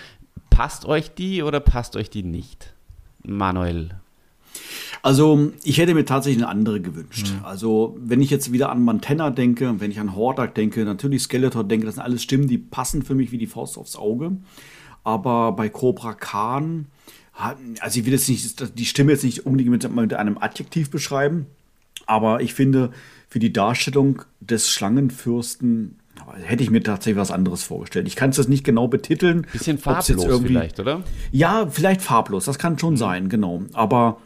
[0.51, 2.73] Passt euch die oder passt euch die nicht?
[3.25, 3.97] Manuel,
[5.03, 7.33] also, ich hätte mir tatsächlich eine andere gewünscht.
[7.33, 7.45] Mhm.
[7.45, 11.65] Also, wenn ich jetzt wieder an Montana denke, wenn ich an Hordak denke, natürlich Skeletor
[11.65, 14.33] denke, das sind alles Stimmen, die passen für mich wie die Faust aufs Auge.
[15.05, 16.87] Aber bei Cobra Khan,
[17.81, 21.47] also ich will jetzt nicht die Stimme jetzt nicht unbedingt mit, mit einem Adjektiv beschreiben,
[22.07, 22.91] aber ich finde,
[23.29, 25.99] für die Darstellung des Schlangenfürsten
[26.43, 28.09] hätte ich mir tatsächlich was anderes vorgestellt.
[28.09, 29.47] Ich kann es das nicht genau betiteln.
[29.53, 31.03] Bisschen farblos vielleicht, oder?
[31.31, 33.63] Ja, vielleicht farblos, das kann schon sein, genau.
[33.73, 34.19] Aber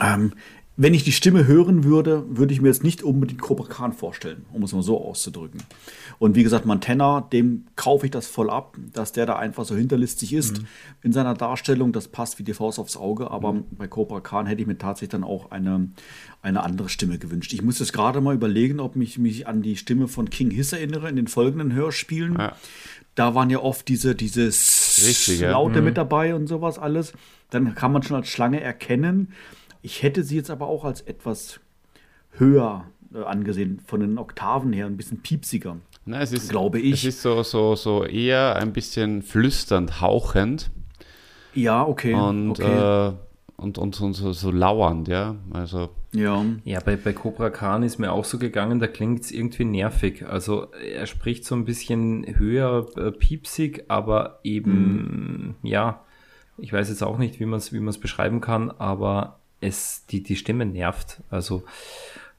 [0.00, 0.32] ähm,
[0.78, 4.44] wenn ich die Stimme hören würde, würde ich mir jetzt nicht unbedingt Cobra Khan vorstellen,
[4.52, 5.62] um es mal so auszudrücken.
[6.18, 9.74] Und wie gesagt, Montana, dem kaufe ich das voll ab, dass der da einfach so
[9.74, 10.66] hinterlistig ist mhm.
[11.02, 11.92] in seiner Darstellung.
[11.92, 13.30] Das passt wie die Faust aufs Auge.
[13.30, 13.64] Aber mhm.
[13.70, 15.88] bei Cobra Khan hätte ich mir tatsächlich dann auch eine,
[16.42, 17.54] eine andere Stimme gewünscht.
[17.54, 20.74] Ich muss jetzt gerade mal überlegen, ob ich mich an die Stimme von King Hiss
[20.74, 22.36] erinnere in den folgenden Hörspielen.
[22.38, 22.54] Ja.
[23.14, 25.50] Da waren ja oft diese, dieses Richtige.
[25.52, 25.86] Laute mhm.
[25.86, 27.14] mit dabei und sowas alles.
[27.48, 29.32] Dann kann man schon als Schlange erkennen.
[29.86, 31.60] Ich hätte sie jetzt aber auch als etwas
[32.32, 35.76] höher äh, angesehen, von den Oktaven her, ein bisschen piepsiger.
[36.04, 37.04] Na, es ist, glaube ich.
[37.04, 40.72] Es ist so, so, so eher ein bisschen flüsternd, hauchend.
[41.54, 42.14] Ja, okay.
[42.14, 43.10] Und, okay.
[43.10, 43.12] Äh,
[43.58, 45.36] und, und, und so, so lauernd, ja.
[45.52, 45.90] Also.
[46.12, 49.66] Ja, ja bei, bei Cobra Khan ist mir auch so gegangen, da klingt es irgendwie
[49.66, 50.26] nervig.
[50.26, 55.54] Also er spricht so ein bisschen höher äh, piepsig, aber eben, mhm.
[55.62, 56.02] ja,
[56.58, 60.36] ich weiß jetzt auch nicht, wie man es wie beschreiben kann, aber es, die, die
[60.36, 61.22] Stimme nervt.
[61.30, 61.64] Also,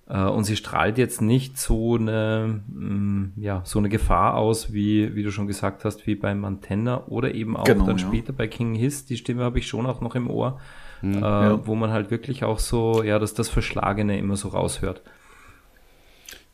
[0.10, 4.74] äh, und sie strahlt jetzt nicht so eine, mh, mm, ja, so eine Gefahr aus,
[4.74, 8.08] wie, wie du schon gesagt hast, wie beim Antenna oder eben auch genau, dann ja.
[8.08, 9.06] später bei King Hiss.
[9.06, 10.60] Die Stimme habe ich schon auch noch im Ohr,
[11.02, 11.68] mhm, äh, ja.
[11.68, 15.02] wo man halt wirklich auch so, ja, dass das Verschlagene immer so raushört.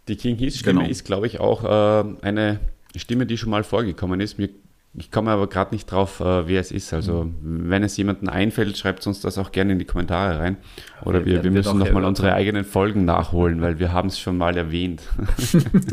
[0.07, 0.91] Die King Hiss-Stimme genau.
[0.91, 2.59] ist, glaube ich, auch äh, eine
[2.95, 4.37] Stimme, die schon mal vorgekommen ist.
[4.37, 4.49] Mir
[4.95, 6.93] ich komme aber gerade nicht drauf, äh, wer es ist.
[6.93, 7.69] Also, mhm.
[7.69, 10.57] wenn es jemanden einfällt, schreibt uns das auch gerne in die Kommentare rein.
[11.03, 14.37] Oder ja, wir, wir müssen nochmal unsere eigenen Folgen nachholen, weil wir haben es schon
[14.37, 15.01] mal erwähnt.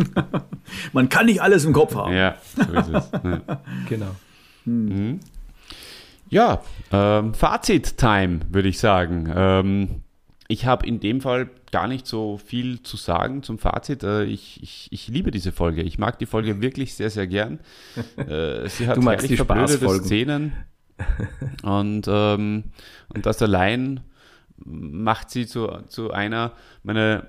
[0.93, 2.13] Man kann nicht alles im Kopf haben.
[2.15, 3.11] Ja, so ist es.
[3.25, 3.41] Ja.
[3.89, 4.15] Genau.
[4.67, 5.21] Mhm.
[6.29, 6.61] Ja,
[6.93, 9.33] ähm, Fazit-Time, würde ich sagen.
[9.35, 10.03] Ähm,
[10.51, 14.03] ich habe in dem Fall gar nicht so viel zu sagen zum Fazit.
[14.03, 15.83] Äh, ich, ich, ich liebe diese Folge.
[15.83, 17.61] Ich mag die Folge wirklich sehr, sehr gern.
[18.17, 20.53] Äh, sie hat du magst die verblödete Szenen.
[21.63, 22.65] Und, ähm,
[23.09, 24.01] und das allein
[24.59, 26.53] macht sie zu, zu einer
[26.83, 27.27] meiner,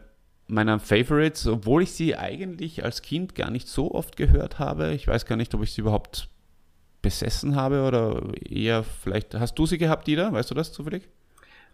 [0.48, 4.94] meiner Favorites, obwohl ich sie eigentlich als Kind gar nicht so oft gehört habe.
[4.94, 6.28] Ich weiß gar nicht, ob ich sie überhaupt
[7.02, 9.36] besessen habe oder eher vielleicht.
[9.36, 10.34] Hast du sie gehabt, Dieter?
[10.34, 11.08] Weißt du das zufällig?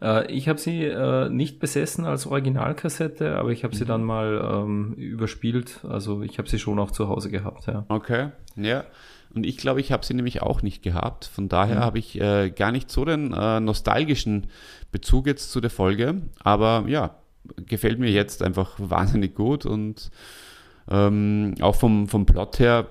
[0.01, 3.89] Äh, ich habe sie äh, nicht besessen als Originalkassette, aber ich habe sie mhm.
[3.89, 5.81] dann mal ähm, überspielt.
[5.87, 7.85] Also ich habe sie schon auch zu Hause gehabt, ja.
[7.89, 8.83] Okay, ja.
[9.33, 11.25] Und ich glaube, ich habe sie nämlich auch nicht gehabt.
[11.25, 11.83] Von daher mhm.
[11.83, 14.47] habe ich äh, gar nicht so den äh, nostalgischen
[14.91, 16.21] Bezug jetzt zu der Folge.
[16.39, 17.15] Aber ja,
[17.65, 20.11] gefällt mir jetzt einfach wahnsinnig gut und
[20.89, 22.87] ähm, auch vom, vom Plot her,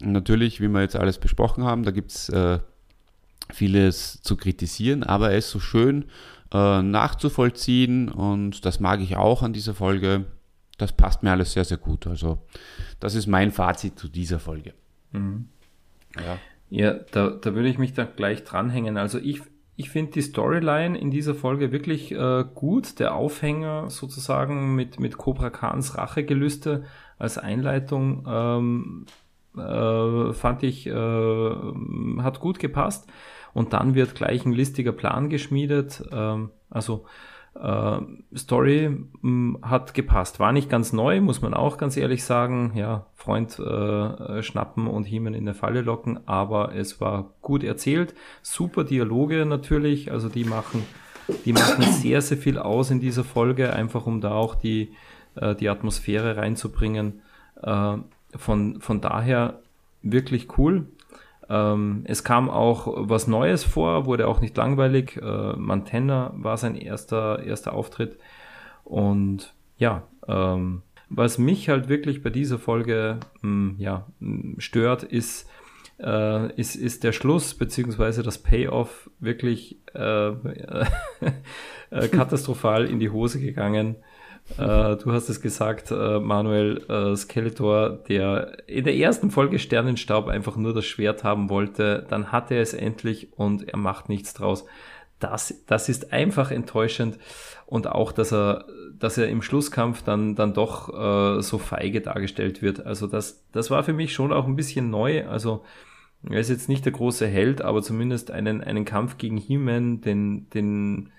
[0.00, 2.58] natürlich, wie wir jetzt alles besprochen haben, da gibt es äh,
[3.52, 6.06] vieles zu kritisieren, aber er ist so schön
[6.54, 10.26] äh, nachzuvollziehen und das mag ich auch an dieser Folge.
[10.78, 12.06] Das passt mir alles sehr, sehr gut.
[12.06, 12.38] Also
[13.00, 14.72] das ist mein Fazit zu dieser Folge.
[15.10, 15.48] Mhm.
[16.16, 16.38] Ja,
[16.70, 18.96] ja da, da würde ich mich dann gleich dranhängen.
[18.96, 19.42] Also ich,
[19.74, 23.00] ich finde die Storyline in dieser Folge wirklich äh, gut.
[23.00, 26.84] Der Aufhänger sozusagen mit, mit Cobra Khans Rachegelüste
[27.18, 29.06] als Einleitung ähm,
[29.56, 33.08] äh, fand ich, äh, hat gut gepasst
[33.54, 36.02] und dann wird gleich ein listiger Plan geschmiedet.
[36.12, 37.06] Ähm, also
[37.54, 38.00] äh,
[38.36, 40.40] Story mh, hm, hat gepasst.
[40.40, 42.72] War nicht ganz neu, muss man auch ganz ehrlich sagen.
[42.74, 48.14] Ja, Freund äh, schnappen und Hiemen in eine Falle locken, aber es war gut erzählt.
[48.42, 50.82] Super Dialoge natürlich, also die machen,
[51.44, 54.92] die machen sehr, sehr viel aus in dieser Folge, einfach um da auch die,
[55.36, 57.22] äh, die Atmosphäre reinzubringen.
[57.62, 57.98] Äh,
[58.36, 59.60] von, von daher
[60.02, 60.86] wirklich cool.
[61.48, 65.20] Ähm, es kam auch was Neues vor, wurde auch nicht langweilig.
[65.20, 68.18] Äh, Mantenna war sein erster, erster Auftritt.
[68.84, 74.06] Und ja, ähm, was mich halt wirklich bei dieser Folge mh, hm, ja,
[74.58, 75.48] stört, ist,
[76.00, 80.28] äh, ist, ist der Schluss beziehungsweise das Payoff wirklich äh,
[81.90, 83.96] äh katastrophal in die Hose gegangen.
[84.58, 90.28] Äh, du hast es gesagt, äh, Manuel äh, Skeletor, der in der ersten Folge Sternenstaub
[90.28, 94.34] einfach nur das Schwert haben wollte, dann hat er es endlich und er macht nichts
[94.34, 94.64] draus.
[95.18, 97.18] Das, das ist einfach enttäuschend
[97.66, 98.66] und auch, dass er,
[98.98, 102.84] dass er im Schlusskampf dann, dann doch äh, so feige dargestellt wird.
[102.84, 105.26] Also das, das war für mich schon auch ein bisschen neu.
[105.26, 105.64] Also
[106.28, 110.50] er ist jetzt nicht der große Held, aber zumindest einen, einen Kampf gegen He-Man, den,
[110.50, 111.10] den,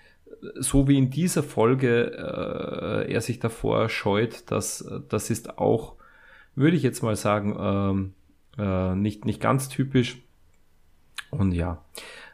[0.56, 5.94] so wie in dieser Folge äh, er sich davor scheut, das, das ist auch,
[6.54, 8.14] würde ich jetzt mal sagen, ähm,
[8.58, 10.18] äh, nicht, nicht ganz typisch.
[11.30, 11.84] Und ja,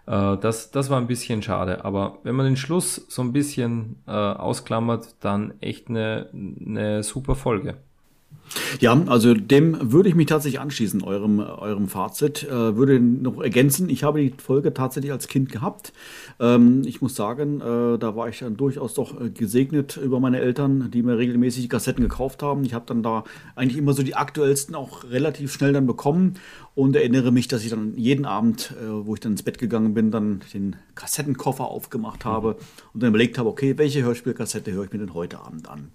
[0.07, 1.85] äh, das, das war ein bisschen schade.
[1.85, 7.35] Aber wenn man den Schluss so ein bisschen äh, ausklammert, dann echt eine, eine super
[7.35, 7.79] Folge.
[8.81, 12.45] Ja, also dem würde ich mich tatsächlich anschließen, eurem, eurem Fazit.
[12.45, 15.93] Äh, würde noch ergänzen, ich habe die Folge tatsächlich als Kind gehabt.
[16.41, 20.41] Ähm, ich muss sagen, äh, da war ich dann durchaus doch äh, gesegnet über meine
[20.41, 22.65] Eltern, die mir regelmäßig Kassetten gekauft haben.
[22.65, 23.25] Ich habe dann da
[23.57, 26.35] eigentlich immer so die aktuellsten auch relativ schnell dann bekommen
[26.75, 29.95] und erinnere mich, dass ich dann jeden Abend, äh, wo ich dann ins Bett gegangen
[29.95, 32.57] bin, dann den Kassettenkoffer aufgemacht habe
[32.93, 35.93] und dann überlegt habe, okay, welche Hörspielkassette höre ich mir denn heute Abend an?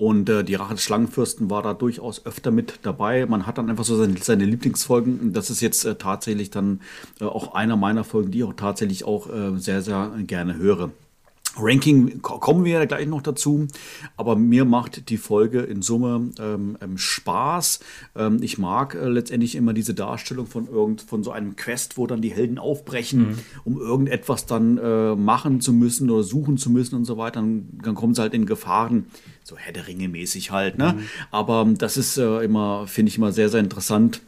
[0.00, 3.26] Und äh, die Rache des Schlangenfürsten war da durchaus öfter mit dabei.
[3.26, 5.34] Man hat dann einfach so seine, seine Lieblingsfolgen.
[5.34, 6.80] Das ist jetzt äh, tatsächlich dann
[7.20, 10.90] äh, auch einer meiner Folgen, die ich auch tatsächlich auch äh, sehr, sehr gerne höre.
[11.58, 13.66] Ranking kommen wir ja gleich noch dazu,
[14.16, 17.80] aber mir macht die Folge in Summe ähm, ähm, Spaß.
[18.14, 22.06] Ähm, ich mag äh, letztendlich immer diese Darstellung von irgend von so einem Quest, wo
[22.06, 23.38] dann die Helden aufbrechen, mhm.
[23.64, 27.40] um irgendetwas dann äh, machen zu müssen oder suchen zu müssen und so weiter.
[27.40, 29.06] Dann, dann kommen sie halt in Gefahren,
[29.42, 30.78] so Herr der Ringe mäßig halt.
[30.78, 30.94] Ne?
[30.94, 31.08] Mhm.
[31.30, 34.20] Aber das ist äh, immer, finde ich immer sehr, sehr interessant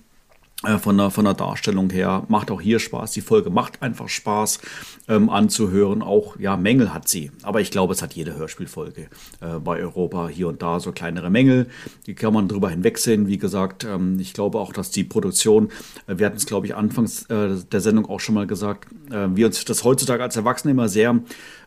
[0.65, 2.25] äh, von der, von der Darstellung her.
[2.29, 3.13] Macht auch hier Spaß.
[3.13, 4.61] Die Folge macht einfach Spaß
[5.09, 6.03] ähm, anzuhören.
[6.03, 7.33] Auch, ja, Mängel hat sie.
[7.43, 9.09] Aber ich glaube, es hat jede Hörspielfolge
[9.41, 11.67] äh, bei Europa hier und da so kleinere Mängel.
[12.07, 13.27] Die kann man drüber hinwegsehen.
[13.27, 15.71] Wie gesagt, ähm, ich glaube auch, dass die Produktion,
[16.07, 19.29] äh, wir hatten es, glaube ich, anfangs äh, der Sendung auch schon mal gesagt, äh,
[19.35, 21.19] wir uns das heutzutage als Erwachsene immer sehr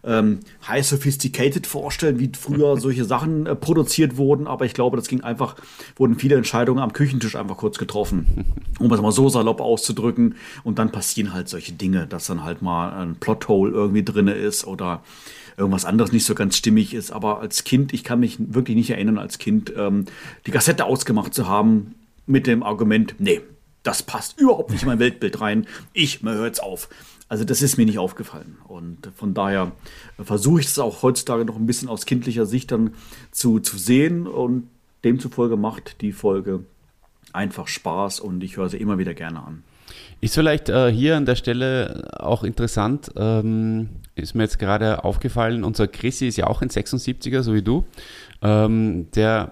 [0.06, 4.48] ähm, high sophisticated vorstellen, wie früher solche Sachen äh, produziert wurden.
[4.48, 5.56] Aber ich glaube, das ging einfach,
[5.96, 8.46] wurden viele Entscheidungen am Küchentisch einfach kurz getroffen,
[8.80, 10.36] um es mal so salopp auszudrücken.
[10.64, 14.66] Und dann passieren halt solche Dinge, dass dann halt mal ein Plothole irgendwie drin ist
[14.66, 15.02] oder
[15.58, 17.12] irgendwas anderes nicht so ganz stimmig ist.
[17.12, 20.06] Aber als Kind, ich kann mich wirklich nicht erinnern, als Kind ähm,
[20.46, 21.96] die Kassette ausgemacht zu haben
[22.26, 23.42] mit dem Argument, nee,
[23.84, 25.68] das passt überhaupt nicht in mein Weltbild rein.
[25.94, 26.90] Ich, mir hört's auf.
[27.28, 28.58] Also das ist mir nicht aufgefallen.
[28.68, 29.72] Und von daher
[30.20, 32.92] versuche ich es auch heutzutage noch ein bisschen aus kindlicher Sicht dann
[33.32, 34.28] zu, zu sehen.
[34.28, 34.70] Und
[35.04, 36.66] demzufolge macht die Folge
[37.34, 39.64] einfach Spaß und ich höre sie immer wieder gerne an.
[40.22, 45.64] Ist vielleicht äh, hier an der Stelle auch interessant, ähm, ist mir jetzt gerade aufgefallen,
[45.64, 47.86] unser Chrissy ist ja auch ein 76er, so wie du.
[48.42, 49.52] Ähm, der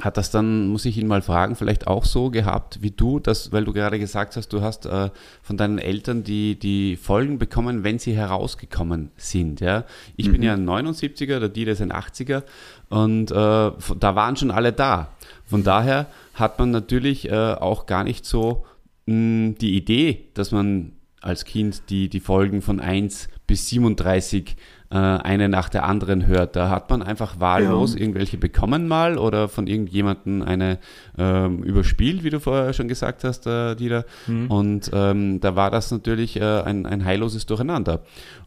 [0.00, 3.50] hat das dann, muss ich ihn mal fragen, vielleicht auch so gehabt wie du, dass,
[3.52, 5.10] weil du gerade gesagt hast, du hast äh,
[5.42, 9.60] von deinen Eltern die, die Folgen bekommen, wenn sie herausgekommen sind.
[9.60, 9.84] Ja?
[10.16, 10.32] Ich mhm.
[10.32, 12.42] bin ja ein 79er, der Dieter ist ein 80er
[12.90, 15.12] und äh, da waren schon alle da.
[15.46, 18.66] Von daher hat man natürlich äh, auch gar nicht so
[19.06, 20.92] mh, die Idee, dass man
[21.22, 24.56] als Kind die, die Folgen von 1 bis 37
[24.90, 26.56] äh, eine nach der anderen hört.
[26.56, 28.00] Da hat man einfach wahllos ja.
[28.00, 30.78] irgendwelche bekommen mal oder von irgendjemandem eine
[31.18, 34.04] ähm, überspielt, wie du vorher schon gesagt hast, äh, Dieter.
[34.26, 34.50] Mhm.
[34.50, 38.02] Und ähm, da war das natürlich äh, ein, ein heilloses Durcheinander.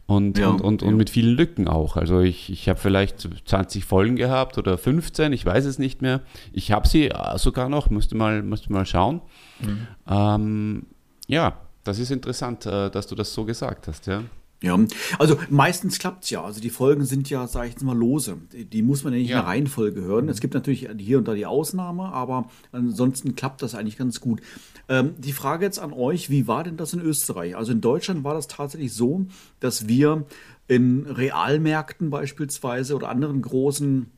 [0.06, 1.96] Und, ja, und, und, und mit vielen Lücken auch.
[1.96, 6.20] Also ich, ich habe vielleicht 20 Folgen gehabt oder 15, ich weiß es nicht mehr.
[6.52, 9.20] Ich habe sie äh, sogar noch, müsste mal, müsste mal schauen.
[9.60, 9.86] Mhm.
[10.08, 10.86] Ähm,
[11.28, 14.22] ja, das ist interessant, äh, dass du das so gesagt hast, ja.
[14.62, 14.78] Ja,
[15.18, 16.44] also meistens klappt es ja.
[16.44, 18.36] Also die Folgen sind ja, sage ich jetzt mal, lose.
[18.52, 19.38] Die muss man ja nicht ja.
[19.38, 20.28] in der Reihenfolge hören.
[20.28, 24.42] Es gibt natürlich hier und da die Ausnahme, aber ansonsten klappt das eigentlich ganz gut.
[24.88, 27.56] Ähm, die Frage jetzt an euch, wie war denn das in Österreich?
[27.56, 29.24] Also in Deutschland war das tatsächlich so,
[29.60, 30.26] dass wir
[30.68, 34.10] in Realmärkten beispielsweise oder anderen großen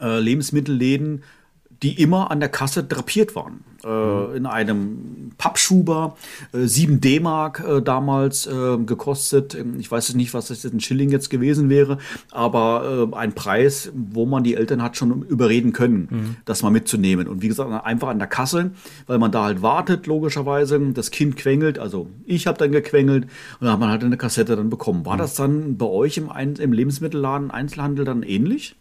[0.00, 1.22] äh, Lebensmittelläden
[1.82, 3.64] die immer an der Kasse drapiert waren.
[3.86, 4.36] Äh, mhm.
[4.36, 6.16] in einem Pappschuber,
[6.52, 9.54] äh, 7 D-Mark äh, damals äh, gekostet.
[9.54, 11.98] Ähm, ich weiß nicht, was das jetzt ein Schilling jetzt gewesen wäre,
[12.32, 16.36] aber äh, ein Preis, wo man die Eltern hat schon überreden können, mhm.
[16.46, 17.28] das mal mitzunehmen.
[17.28, 18.72] Und wie gesagt, einfach an der Kasse,
[19.06, 20.80] weil man da halt wartet, logischerweise.
[20.92, 24.56] Das Kind quengelt, also ich habe dann gequengelt und dann hat man halt eine Kassette
[24.56, 25.06] dann bekommen.
[25.06, 25.18] War mhm.
[25.18, 28.74] das dann bei euch im, im Lebensmittelladen, Einzelhandel dann ähnlich?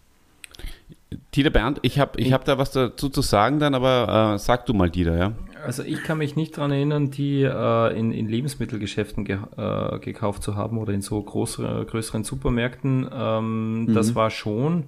[1.33, 4.65] Dieter Bernd, ich habe ich hab da was dazu zu sagen dann, aber äh, sag
[4.65, 5.33] du mal, Dieter, ja?
[5.65, 10.43] Also ich kann mich nicht daran erinnern, die äh, in, in Lebensmittelgeschäften ge äh, gekauft
[10.43, 13.09] zu haben oder in so größere, größeren Supermärkten.
[13.11, 13.93] Ähm, mhm.
[13.93, 14.85] Das war schon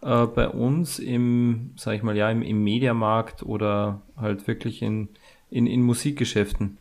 [0.00, 5.08] äh, bei uns im, sag ich mal, ja, im, im Mediamarkt oder halt wirklich in,
[5.50, 6.78] in, in Musikgeschäften.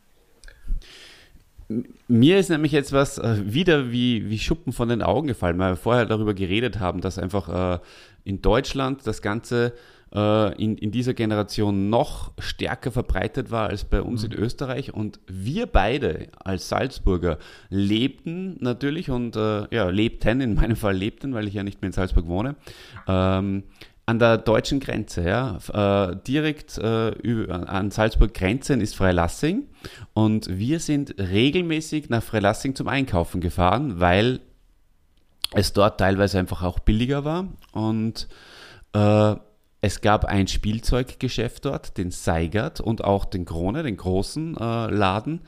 [2.08, 5.74] Mir ist nämlich jetzt was äh, wieder wie, wie Schuppen von den Augen gefallen, weil
[5.74, 7.80] wir vorher darüber geredet haben, dass einfach äh,
[8.24, 9.74] in Deutschland das Ganze
[10.14, 14.34] äh, in, in dieser Generation noch stärker verbreitet war als bei uns mhm.
[14.34, 14.94] in Österreich.
[14.94, 17.38] Und wir beide als Salzburger
[17.70, 21.88] lebten natürlich und äh, ja, lebten, in meinem Fall lebten, weil ich ja nicht mehr
[21.88, 22.56] in Salzburg wohne.
[23.08, 23.64] Ähm,
[24.08, 29.68] an der deutschen Grenze, ja, äh, direkt äh, an Salzburg Grenzen ist Freilassing
[30.14, 34.42] und wir sind regelmäßig nach Freilassing zum Einkaufen gefahren, weil
[35.54, 38.28] es dort teilweise einfach auch billiger war und
[38.94, 39.36] äh,
[39.84, 45.42] es gab ein Spielzeuggeschäft dort, den Seigert und auch den Krone, den großen äh, Laden.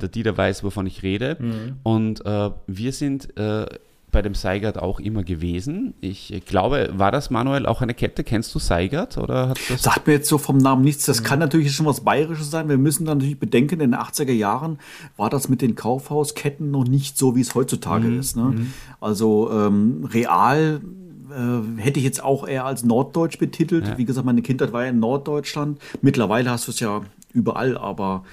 [0.00, 1.36] Der Dieter weiß, wovon ich rede.
[1.40, 1.78] Mhm.
[1.82, 3.66] Und äh, wir sind äh,
[4.10, 5.94] bei dem Seigert auch immer gewesen.
[6.00, 8.24] Ich glaube, war das Manuel auch eine Kette?
[8.24, 9.18] Kennst du Seigert?
[9.18, 11.06] Oder Sagt mir jetzt so vom Namen nichts.
[11.06, 11.24] Das mhm.
[11.24, 12.68] kann natürlich schon was Bayerisches sein.
[12.68, 14.78] Wir müssen dann natürlich bedenken, in den 80er Jahren
[15.16, 18.20] war das mit den Kaufhausketten noch nicht so, wie es heutzutage mhm.
[18.20, 18.36] ist.
[18.36, 18.42] Ne?
[18.42, 18.72] Mhm.
[19.00, 20.80] Also ähm, real
[21.30, 23.86] äh, hätte ich jetzt auch eher als Norddeutsch betitelt.
[23.86, 23.98] Ja.
[23.98, 25.78] Wie gesagt, meine Kindheit war ja in Norddeutschland.
[26.02, 28.24] Mittlerweile hast du es ja überall, aber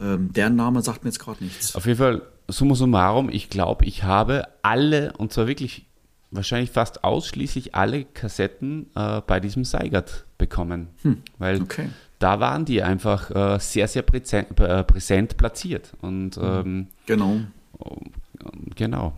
[0.00, 1.76] ähm, der Name sagt mir jetzt gerade nichts.
[1.76, 5.86] Auf jeden Fall summa summarum, ich glaube, ich habe alle, und zwar wirklich
[6.32, 10.88] wahrscheinlich fast ausschließlich alle Kassetten äh, bei diesem Seigert bekommen.
[11.02, 11.18] Hm.
[11.38, 11.90] Weil okay.
[12.18, 15.92] da waren die einfach äh, sehr, sehr präsent, äh, präsent platziert.
[16.00, 16.42] Und hm.
[16.44, 17.40] ähm, genau.
[18.74, 19.12] Genau.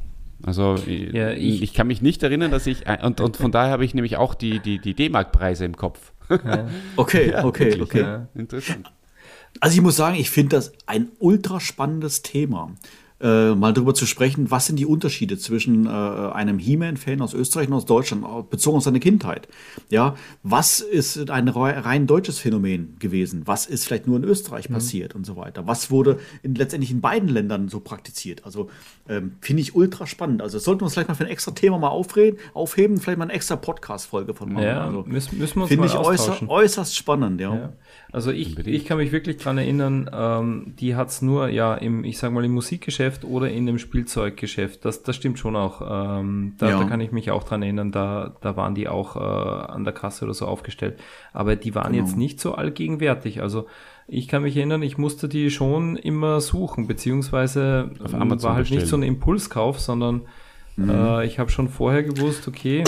[0.44, 3.84] Also ja, ich, ich, kann mich nicht erinnern, dass ich und, und von daher habe
[3.84, 6.12] ich nämlich auch die, die, die D-Mark-Preise im Kopf.
[6.28, 6.66] Ja.
[6.96, 8.20] Okay, ja, okay, wirklich, okay.
[8.34, 8.90] Interessant.
[9.60, 12.72] Also ich muss sagen, ich finde das ein ultra spannendes Thema
[13.24, 17.68] äh, mal darüber zu sprechen, was sind die Unterschiede zwischen äh, einem He-Man-Fan aus Österreich
[17.68, 19.48] und aus Deutschland, bezogen auf seine Kindheit.
[19.88, 23.42] Ja, was ist ein rein deutsches Phänomen gewesen?
[23.46, 24.74] Was ist vielleicht nur in Österreich mhm.
[24.74, 25.66] passiert und so weiter?
[25.66, 28.44] Was wurde in, letztendlich in beiden Ländern so praktiziert?
[28.44, 28.68] Also
[29.08, 30.42] ähm, finde ich ultra spannend.
[30.42, 33.24] Also sollten wir uns vielleicht mal für ein extra Thema mal aufreden, aufheben, vielleicht mal
[33.24, 34.64] eine extra Podcast-Folge von machen.
[34.64, 37.54] Ja, also, müssen, müssen wir uns Finde ich äußer, äußerst spannend, ja.
[37.54, 37.72] ja.
[38.12, 42.04] Also ich, ich kann mich wirklich dran erinnern, ähm, die hat es nur ja im,
[42.04, 44.84] ich sag mal, im Musikgeschäft oder in dem Spielzeuggeschäft.
[44.84, 45.82] Das, das stimmt schon auch.
[46.18, 46.78] Ähm, da, ja.
[46.78, 49.20] da kann ich mich auch dran erinnern, da, da waren die auch äh,
[49.72, 50.98] an der Kasse oder so aufgestellt.
[51.32, 52.04] Aber die waren genau.
[52.04, 53.42] jetzt nicht so allgegenwärtig.
[53.42, 53.66] Also
[54.08, 58.64] ich kann mich erinnern, ich musste die schon immer suchen, beziehungsweise Auf Amazon war halt
[58.64, 58.80] bestellen.
[58.80, 60.22] nicht so ein Impulskauf, sondern
[60.76, 60.90] Mhm.
[60.90, 62.82] Äh, ich habe schon vorher gewusst, okay,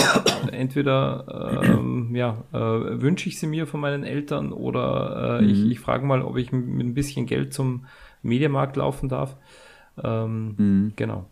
[0.51, 5.49] entweder ähm, ja, äh, wünsche ich sie mir von meinen Eltern oder äh, mhm.
[5.49, 7.85] ich, ich frage mal, ob ich mit ein bisschen Geld zum
[8.23, 9.37] Mediamarkt laufen darf.
[10.03, 10.93] Ähm, mhm.
[10.95, 11.25] Genau.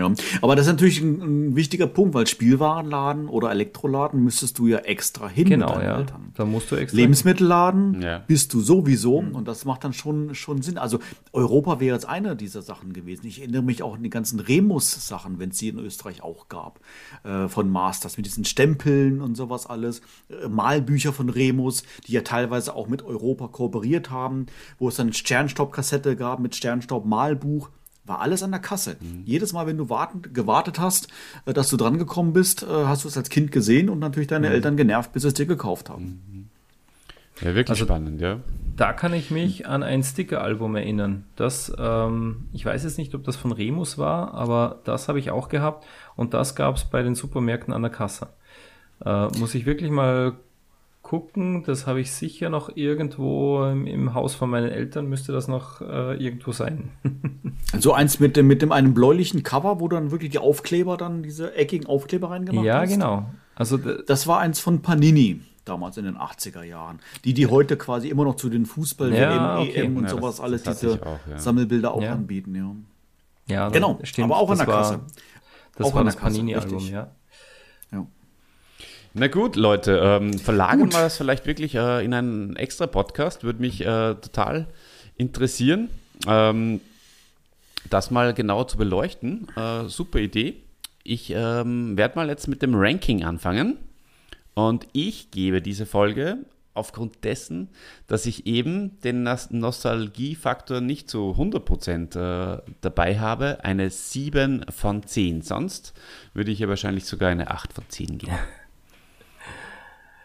[0.00, 4.66] Ja, aber das ist natürlich ein, ein, wichtiger Punkt, weil Spielwarenladen oder Elektroladen müsstest du
[4.66, 5.98] ja extra hin genau, mit deinen ja.
[5.98, 6.32] Eltern.
[6.34, 8.18] Da musst du extra Lebensmittelladen ja.
[8.26, 9.34] bist du sowieso mhm.
[9.34, 10.78] und das macht dann schon, schon Sinn.
[10.78, 10.98] Also
[11.32, 13.26] Europa wäre jetzt eine dieser Sachen gewesen.
[13.26, 16.80] Ich erinnere mich auch an die ganzen Remus-Sachen, wenn es sie in Österreich auch gab,
[17.24, 20.00] äh, von Masters mit diesen Stempeln und sowas alles.
[20.28, 24.46] Äh, Malbücher von Remus, die ja teilweise auch mit Europa kooperiert haben,
[24.78, 27.70] wo es dann eine Sternstaub-Kassette gab mit Sternstaub-Malbuch
[28.04, 28.96] war alles an der Kasse.
[29.00, 29.22] Mhm.
[29.24, 31.08] Jedes Mal, wenn du warten, gewartet hast,
[31.46, 34.28] äh, dass du dran gekommen bist, äh, hast du es als Kind gesehen und natürlich
[34.28, 34.54] deine mhm.
[34.54, 36.22] Eltern genervt, bis sie es dir gekauft haben.
[36.30, 36.48] Mhm.
[37.40, 38.40] Ja, wirklich also, spannend, ja.
[38.76, 41.24] Da kann ich mich an ein Sticker-Album erinnern.
[41.36, 45.30] Das, ähm, ich weiß jetzt nicht, ob das von Remus war, aber das habe ich
[45.30, 45.86] auch gehabt
[46.16, 48.28] und das gab es bei den Supermärkten an der Kasse.
[49.04, 50.34] Äh, muss ich wirklich mal
[51.10, 51.64] gucken.
[51.64, 55.80] Das habe ich sicher noch irgendwo im, im, Haus von meinen Eltern, müsste das noch
[55.80, 56.90] äh, irgendwo sein.
[57.80, 61.24] so eins mit dem, mit dem einem bläulichen Cover, wo dann wirklich die Aufkleber dann,
[61.24, 62.90] diese eckigen Aufkleber reingemacht Ja, hast.
[62.90, 63.28] genau.
[63.56, 67.00] Also das war eins von Panini damals in den 80er Jahren.
[67.24, 69.80] Die, die heute quasi immer noch zu den Fußball, ja, WM, okay.
[69.80, 71.38] EM und ja, sowas das, alles, das diese auch, ja.
[71.38, 72.76] Sammelbilder auch anbieten, ja.
[73.52, 74.26] Ja, genau, stimmt.
[74.30, 75.00] aber auch an der Kasse.
[75.74, 77.10] Das auch war das Panini-Album, ja.
[79.12, 80.94] Na gut, Leute, ähm, verlagern gut.
[80.94, 84.68] wir das vielleicht wirklich äh, in einen extra Podcast, würde mich äh, total
[85.16, 85.88] interessieren,
[86.28, 86.80] ähm,
[87.88, 89.48] das mal genauer zu beleuchten.
[89.56, 90.62] Äh, super Idee.
[91.02, 93.78] Ich ähm, werde mal jetzt mit dem Ranking anfangen
[94.54, 96.38] und ich gebe diese Folge
[96.74, 97.68] aufgrund dessen,
[98.06, 105.42] dass ich eben den Nostalgiefaktor nicht zu 100% äh, dabei habe, eine 7 von 10.
[105.42, 105.94] Sonst
[106.32, 108.38] würde ich ja wahrscheinlich sogar eine 8 von 10 geben.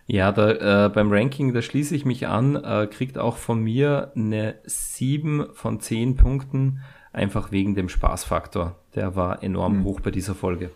[0.07, 4.11] Ja, da, äh, beim Ranking, da schließe ich mich an, äh, kriegt auch von mir
[4.15, 8.75] eine 7 von 10 Punkten, einfach wegen dem Spaßfaktor.
[8.93, 9.83] Der war enorm mhm.
[9.83, 10.69] hoch bei dieser Folge.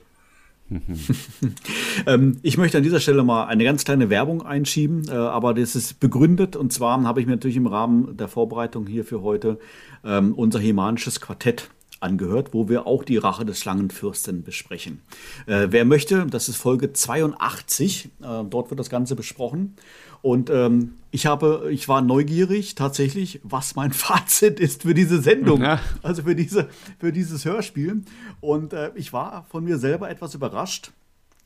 [2.07, 5.75] ähm, ich möchte an dieser Stelle mal eine ganz kleine Werbung einschieben, äh, aber das
[5.75, 6.55] ist begründet.
[6.55, 9.59] Und zwar habe ich mir natürlich im Rahmen der Vorbereitung hier für heute
[10.03, 11.69] ähm, unser Hemanisches Quartett
[11.99, 15.01] angehört, wo wir auch die Rache des Schlangenfürsten besprechen.
[15.45, 18.09] Äh, wer möchte, das ist Folge 82, äh,
[18.49, 19.75] dort wird das Ganze besprochen.
[20.21, 25.61] Und ähm, ich habe, ich war neugierig tatsächlich, was mein Fazit ist für diese Sendung,
[25.61, 25.79] ja.
[26.03, 26.69] also für diese,
[26.99, 28.03] für dieses Hörspiel.
[28.41, 30.91] Und äh, ich war von mir selber etwas überrascht.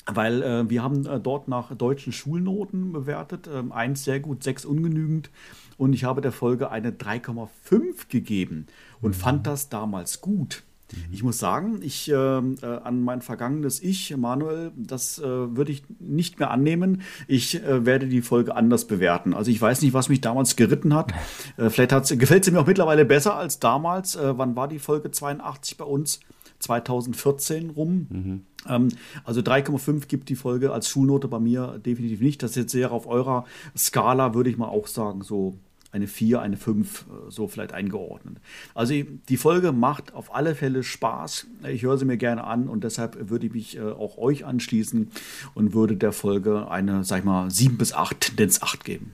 [0.06, 3.50] Weil äh, wir haben äh, dort nach deutschen Schulnoten bewertet.
[3.54, 5.30] Ähm, eins sehr gut, sechs ungenügend.
[5.78, 8.68] Und ich habe der Folge eine 3,5 gegeben
[9.02, 9.20] und mhm.
[9.20, 10.64] fand das damals gut.
[11.12, 15.84] Ich muss sagen, ich äh, äh, an mein vergangenes Ich, Manuel, das äh, würde ich
[16.00, 17.02] nicht mehr annehmen.
[17.28, 19.34] Ich äh, werde die Folge anders bewerten.
[19.34, 21.14] Also ich weiß nicht, was mich damals geritten hat.
[21.58, 24.18] Äh, vielleicht gefällt sie mir auch mittlerweile besser als damals.
[24.20, 26.20] Wann war die Folge 82 bei uns?
[26.60, 28.08] 2014 rum.
[28.10, 28.42] Mhm.
[28.68, 28.90] Ähm,
[29.24, 32.44] also 3,5 gibt die Folge als Schulnote bei mir definitiv nicht.
[32.44, 33.46] Das ist jetzt sehr auf eurer
[33.78, 35.56] Skala, würde ich mal auch sagen, so
[35.94, 38.38] eine 4, eine 5, äh, so vielleicht eingeordnet.
[38.74, 38.96] Also
[39.30, 41.48] die Folge macht auf alle Fälle Spaß.
[41.72, 45.12] Ich höre sie mir gerne an und deshalb würde ich mich äh, auch euch anschließen
[45.54, 49.12] und würde der Folge eine, sag ich mal, 7 bis 8, Tendenz 8 geben.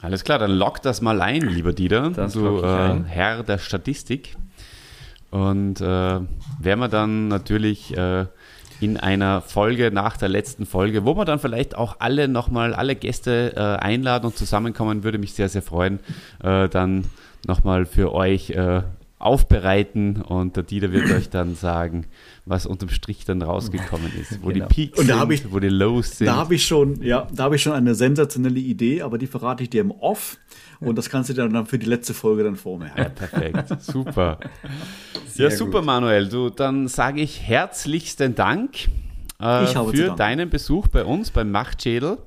[0.00, 4.36] Alles klar, dann lock das mal ein, lieber Dieter, das du äh, Herr der Statistik.
[5.30, 8.26] Und äh, werden wir dann natürlich äh,
[8.80, 12.94] in einer Folge nach der letzten Folge, wo wir dann vielleicht auch alle nochmal, alle
[12.94, 16.00] Gäste äh, einladen und zusammenkommen, würde mich sehr, sehr freuen,
[16.42, 17.04] äh, dann
[17.46, 18.82] nochmal für euch äh,
[19.18, 22.04] aufbereiten und der Dieter wird euch dann sagen,
[22.44, 24.66] was unterm Strich dann rausgekommen ist, wo genau.
[24.66, 26.26] die Peaks sind, ich, wo die Lows sind.
[26.26, 29.62] Da habe ich schon, ja, da habe ich schon eine sensationelle Idee, aber die verrate
[29.62, 30.38] ich dir im Off
[30.80, 33.02] und das kannst du dir dann für die letzte Folge dann vormerken.
[33.02, 34.38] Ja, perfekt, super.
[35.26, 35.86] Sehr ja, super, gut.
[35.86, 36.28] Manuel.
[36.28, 38.88] Du, dann sage ich herzlichsten Dank
[39.40, 42.18] äh, für deinen Besuch bei uns beim Machtschädel.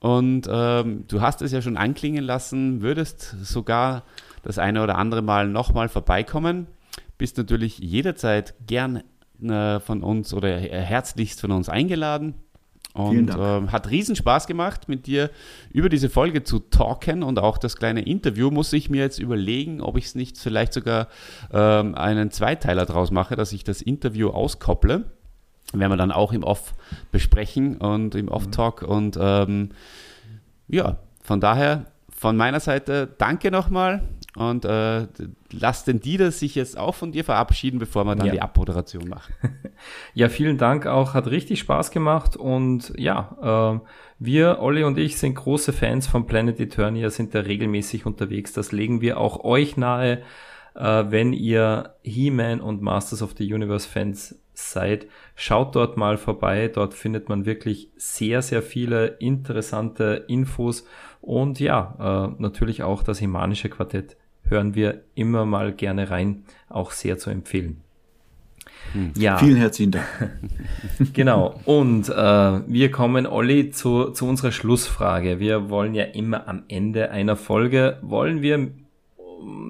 [0.00, 4.02] Und ähm, du hast es ja schon anklingen lassen, würdest sogar
[4.42, 6.66] das eine oder andere Mal nochmal vorbeikommen.
[7.16, 9.02] Bist natürlich jederzeit gern
[9.42, 12.34] äh, von uns oder herzlichst von uns eingeladen.
[12.94, 15.30] Und äh, hat riesen Spaß gemacht, mit dir
[15.72, 19.80] über diese Folge zu talken und auch das kleine Interview muss ich mir jetzt überlegen,
[19.80, 21.08] ob ich es nicht vielleicht sogar
[21.52, 25.06] ähm, einen Zweiteiler draus mache, dass ich das Interview auskopple.
[25.72, 26.74] Werden wir dann auch im Off
[27.10, 28.82] besprechen und im Off-Talk.
[28.82, 28.88] Mhm.
[28.88, 29.68] Und ähm,
[30.68, 34.02] ja, von daher von meiner Seite danke nochmal
[34.36, 35.06] und äh,
[35.52, 38.32] lass den Dieter sich jetzt auch von dir verabschieden, bevor wir dann ja.
[38.32, 39.32] die Abmoderation machen.
[40.14, 41.14] ja, vielen Dank auch.
[41.14, 42.36] Hat richtig Spaß gemacht.
[42.36, 43.86] Und ja, äh,
[44.18, 48.52] wir, Olli und ich, sind große Fans von Planet Eternia, sind da regelmäßig unterwegs.
[48.52, 50.22] Das legen wir auch euch nahe,
[50.74, 55.06] äh, wenn ihr He-Man und Masters of the Universe Fans seid.
[55.36, 56.66] Schaut dort mal vorbei.
[56.66, 60.84] Dort findet man wirklich sehr, sehr viele interessante Infos.
[61.20, 64.16] Und ja, äh, natürlich auch das Himanische Quartett
[64.48, 67.80] hören wir immer mal gerne rein, auch sehr zu empfehlen.
[68.92, 69.12] Hm.
[69.16, 69.38] Ja.
[69.38, 70.06] Vielen herzlichen Dank.
[71.12, 71.60] genau.
[71.64, 75.40] Und äh, wir kommen, Olli, zu, zu unserer Schlussfrage.
[75.40, 78.68] Wir wollen ja immer am Ende einer Folge, wollen wir,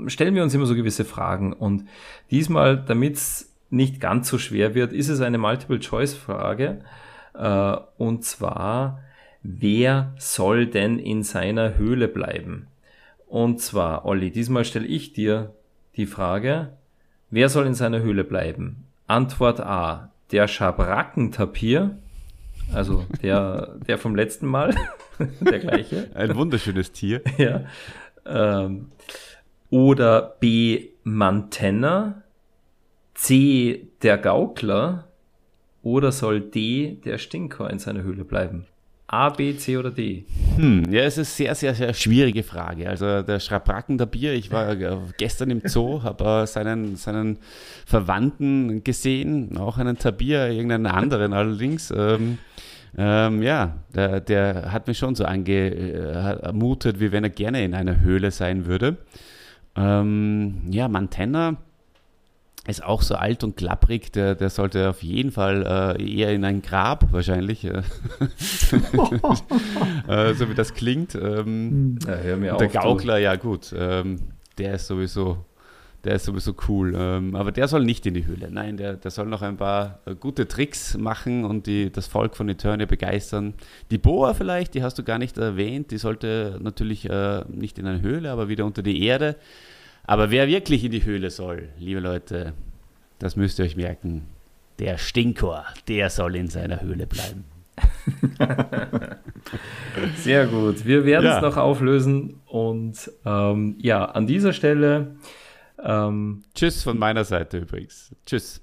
[0.08, 1.52] stellen wir uns immer so gewisse Fragen.
[1.52, 1.88] Und
[2.30, 6.80] diesmal, damit es nicht ganz so schwer wird, ist es eine Multiple-Choice-Frage.
[7.34, 9.00] Äh, und zwar,
[9.42, 12.66] wer soll denn in seiner Höhle bleiben?
[13.34, 15.56] Und zwar, Olli, diesmal stelle ich dir
[15.96, 16.76] die Frage,
[17.30, 18.86] wer soll in seiner Höhle bleiben?
[19.08, 21.98] Antwort A, der Schabrackentapir,
[22.72, 24.76] also der, der vom letzten Mal,
[25.40, 26.10] der gleiche.
[26.14, 27.22] Ein wunderschönes Tier.
[27.36, 27.64] Ja.
[28.24, 28.92] Ähm,
[29.68, 32.22] oder B, Mantenna,
[33.14, 35.08] C, der Gaukler,
[35.82, 38.68] oder soll D, der Stinker in seiner Höhle bleiben?
[39.14, 40.24] A, B, C oder D?
[40.56, 42.88] Hm, ja, es ist eine sehr, sehr, sehr schwierige Frage.
[42.88, 47.38] Also der Schrabracken der Bier, ich war äh, gestern im Zoo, habe äh, seinen, seinen
[47.86, 51.92] Verwandten gesehen, auch einen Tabir, irgendeinen anderen allerdings.
[51.96, 52.38] Ähm,
[52.98, 58.00] ähm, ja, der, der, hat mich schon so angemutet, wie wenn er gerne in einer
[58.00, 58.96] Höhle sein würde.
[59.76, 61.56] Ähm, ja, Mantenna
[62.66, 66.44] ist auch so alt und klapprig, der, der sollte auf jeden Fall äh, eher in
[66.44, 67.82] ein Grab wahrscheinlich, äh,
[70.08, 71.14] äh, so wie das klingt.
[71.14, 73.22] Ähm, ja, hör mir der auf, Gaukler, du.
[73.22, 74.20] ja gut, ähm,
[74.56, 75.44] der ist sowieso,
[76.04, 76.94] der ist sowieso cool.
[76.96, 78.48] Ähm, aber der soll nicht in die Höhle.
[78.50, 82.34] Nein, der, der soll noch ein paar äh, gute Tricks machen und die, das Volk
[82.34, 83.52] von Eternia begeistern.
[83.90, 87.86] Die Boa vielleicht, die hast du gar nicht erwähnt, die sollte natürlich äh, nicht in
[87.86, 89.36] eine Höhle, aber wieder unter die Erde.
[90.06, 92.52] Aber wer wirklich in die Höhle soll, liebe Leute,
[93.18, 94.26] das müsst ihr euch merken.
[94.78, 97.44] Der Stinkor, der soll in seiner Höhle bleiben.
[100.16, 100.84] Sehr gut.
[100.84, 101.36] Wir werden ja.
[101.36, 102.40] es noch auflösen.
[102.46, 105.16] Und ähm, ja, an dieser Stelle.
[105.82, 108.14] Ähm, Tschüss von meiner Seite übrigens.
[108.26, 108.60] Tschüss.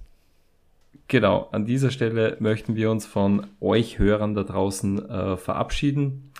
[1.07, 6.31] Genau, an dieser Stelle möchten wir uns von euch Hörern da draußen äh, verabschieden.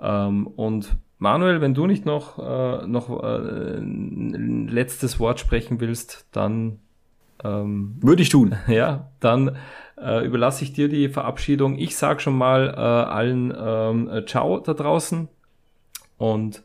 [0.00, 6.26] Ähm, und Manuel, wenn du nicht noch, äh, noch äh, ein letztes Wort sprechen willst,
[6.32, 6.80] dann
[7.42, 8.54] ähm, würde ich tun.
[8.68, 9.56] Ja, dann
[9.96, 11.78] äh, überlasse ich dir die Verabschiedung.
[11.78, 15.28] Ich sage schon mal äh, allen ähm, äh, Ciao da draußen
[16.18, 16.62] und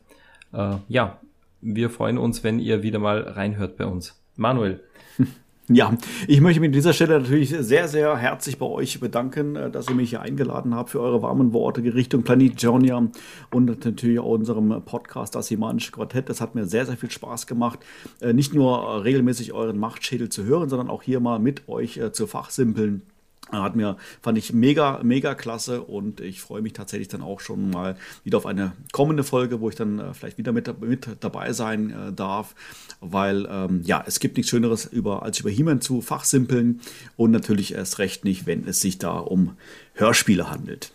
[0.52, 1.18] äh, ja,
[1.60, 4.20] wir freuen uns, wenn ihr wieder mal reinhört bei uns.
[4.36, 4.82] Manuel.
[5.72, 9.70] Ja, ich möchte mich an dieser Stelle natürlich sehr, sehr herzlich bei euch bedanken, äh,
[9.70, 13.08] dass ihr mich hier eingeladen habt für eure warmen Worte Richtung Planet Jonia
[13.52, 16.28] und natürlich auch unserem Podcast Das Himanische Quartett.
[16.28, 17.78] Das hat mir sehr, sehr viel Spaß gemacht,
[18.20, 22.10] äh, nicht nur regelmäßig euren Machtschädel zu hören, sondern auch hier mal mit euch äh,
[22.10, 23.02] zu fachsimpeln.
[23.52, 27.70] Hat mir, fand ich mega, mega klasse und ich freue mich tatsächlich dann auch schon
[27.70, 31.52] mal wieder auf eine kommende Folge, wo ich dann äh, vielleicht wieder mit, mit dabei
[31.52, 32.54] sein äh, darf,
[33.00, 36.80] weil ähm, ja, es gibt nichts Schöneres über, als über He-Man zu fachsimpeln
[37.16, 39.56] und natürlich erst recht nicht, wenn es sich da um
[39.94, 40.92] Hörspiele handelt.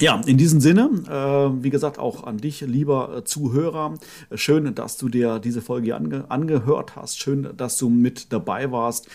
[0.00, 3.94] Ja, in diesem Sinne, äh, wie gesagt, auch an dich, lieber äh, Zuhörer.
[4.34, 7.20] Schön, dass du dir diese Folge ange angehört hast.
[7.20, 9.08] Schön, dass du mit dabei warst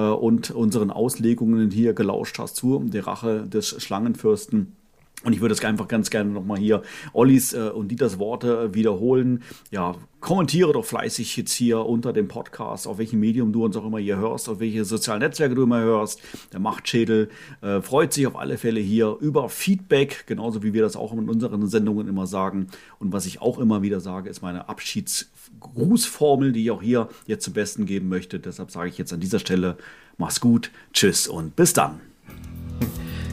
[0.00, 4.76] und unseren Auslegungen hier gelauscht hast zu der Rache des Schlangenfürsten.
[5.24, 6.82] Und ich würde es einfach ganz gerne nochmal hier
[7.14, 9.42] Ollis äh, und Dieters Worte äh, wiederholen.
[9.70, 13.86] Ja, kommentiere doch fleißig jetzt hier unter dem Podcast, auf welchem Medium du uns auch
[13.86, 16.20] immer hier hörst, auf welche sozialen Netzwerke du immer hörst.
[16.52, 17.30] Der Machtschädel
[17.62, 21.28] äh, freut sich auf alle Fälle hier über Feedback, genauso wie wir das auch in
[21.28, 22.66] unseren Sendungen immer sagen.
[22.98, 24.68] Und was ich auch immer wieder sage, ist meine
[25.64, 28.38] Abschiedsgrußformel, die ich auch hier jetzt zum Besten geben möchte.
[28.38, 29.76] Deshalb sage ich jetzt an dieser Stelle,
[30.18, 32.00] mach's gut, tschüss und bis dann.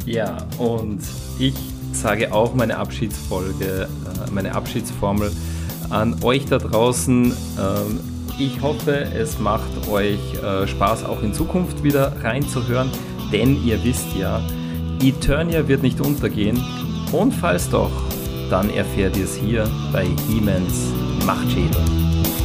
[0.05, 1.01] Ja, und
[1.39, 1.53] ich
[1.93, 5.31] sage auch meine Abschiedsfolge, äh, meine Abschiedsformel
[5.89, 7.25] an euch da draußen.
[7.59, 7.99] Ähm,
[8.39, 12.89] ich hoffe, es macht euch äh, Spaß, auch in Zukunft wieder reinzuhören,
[13.31, 14.41] denn ihr wisst ja,
[15.01, 16.59] Eternia wird nicht untergehen.
[17.11, 17.91] Und falls doch,
[18.49, 20.91] dann erfährt ihr es hier bei Hemens
[21.25, 22.40] Machtschädel.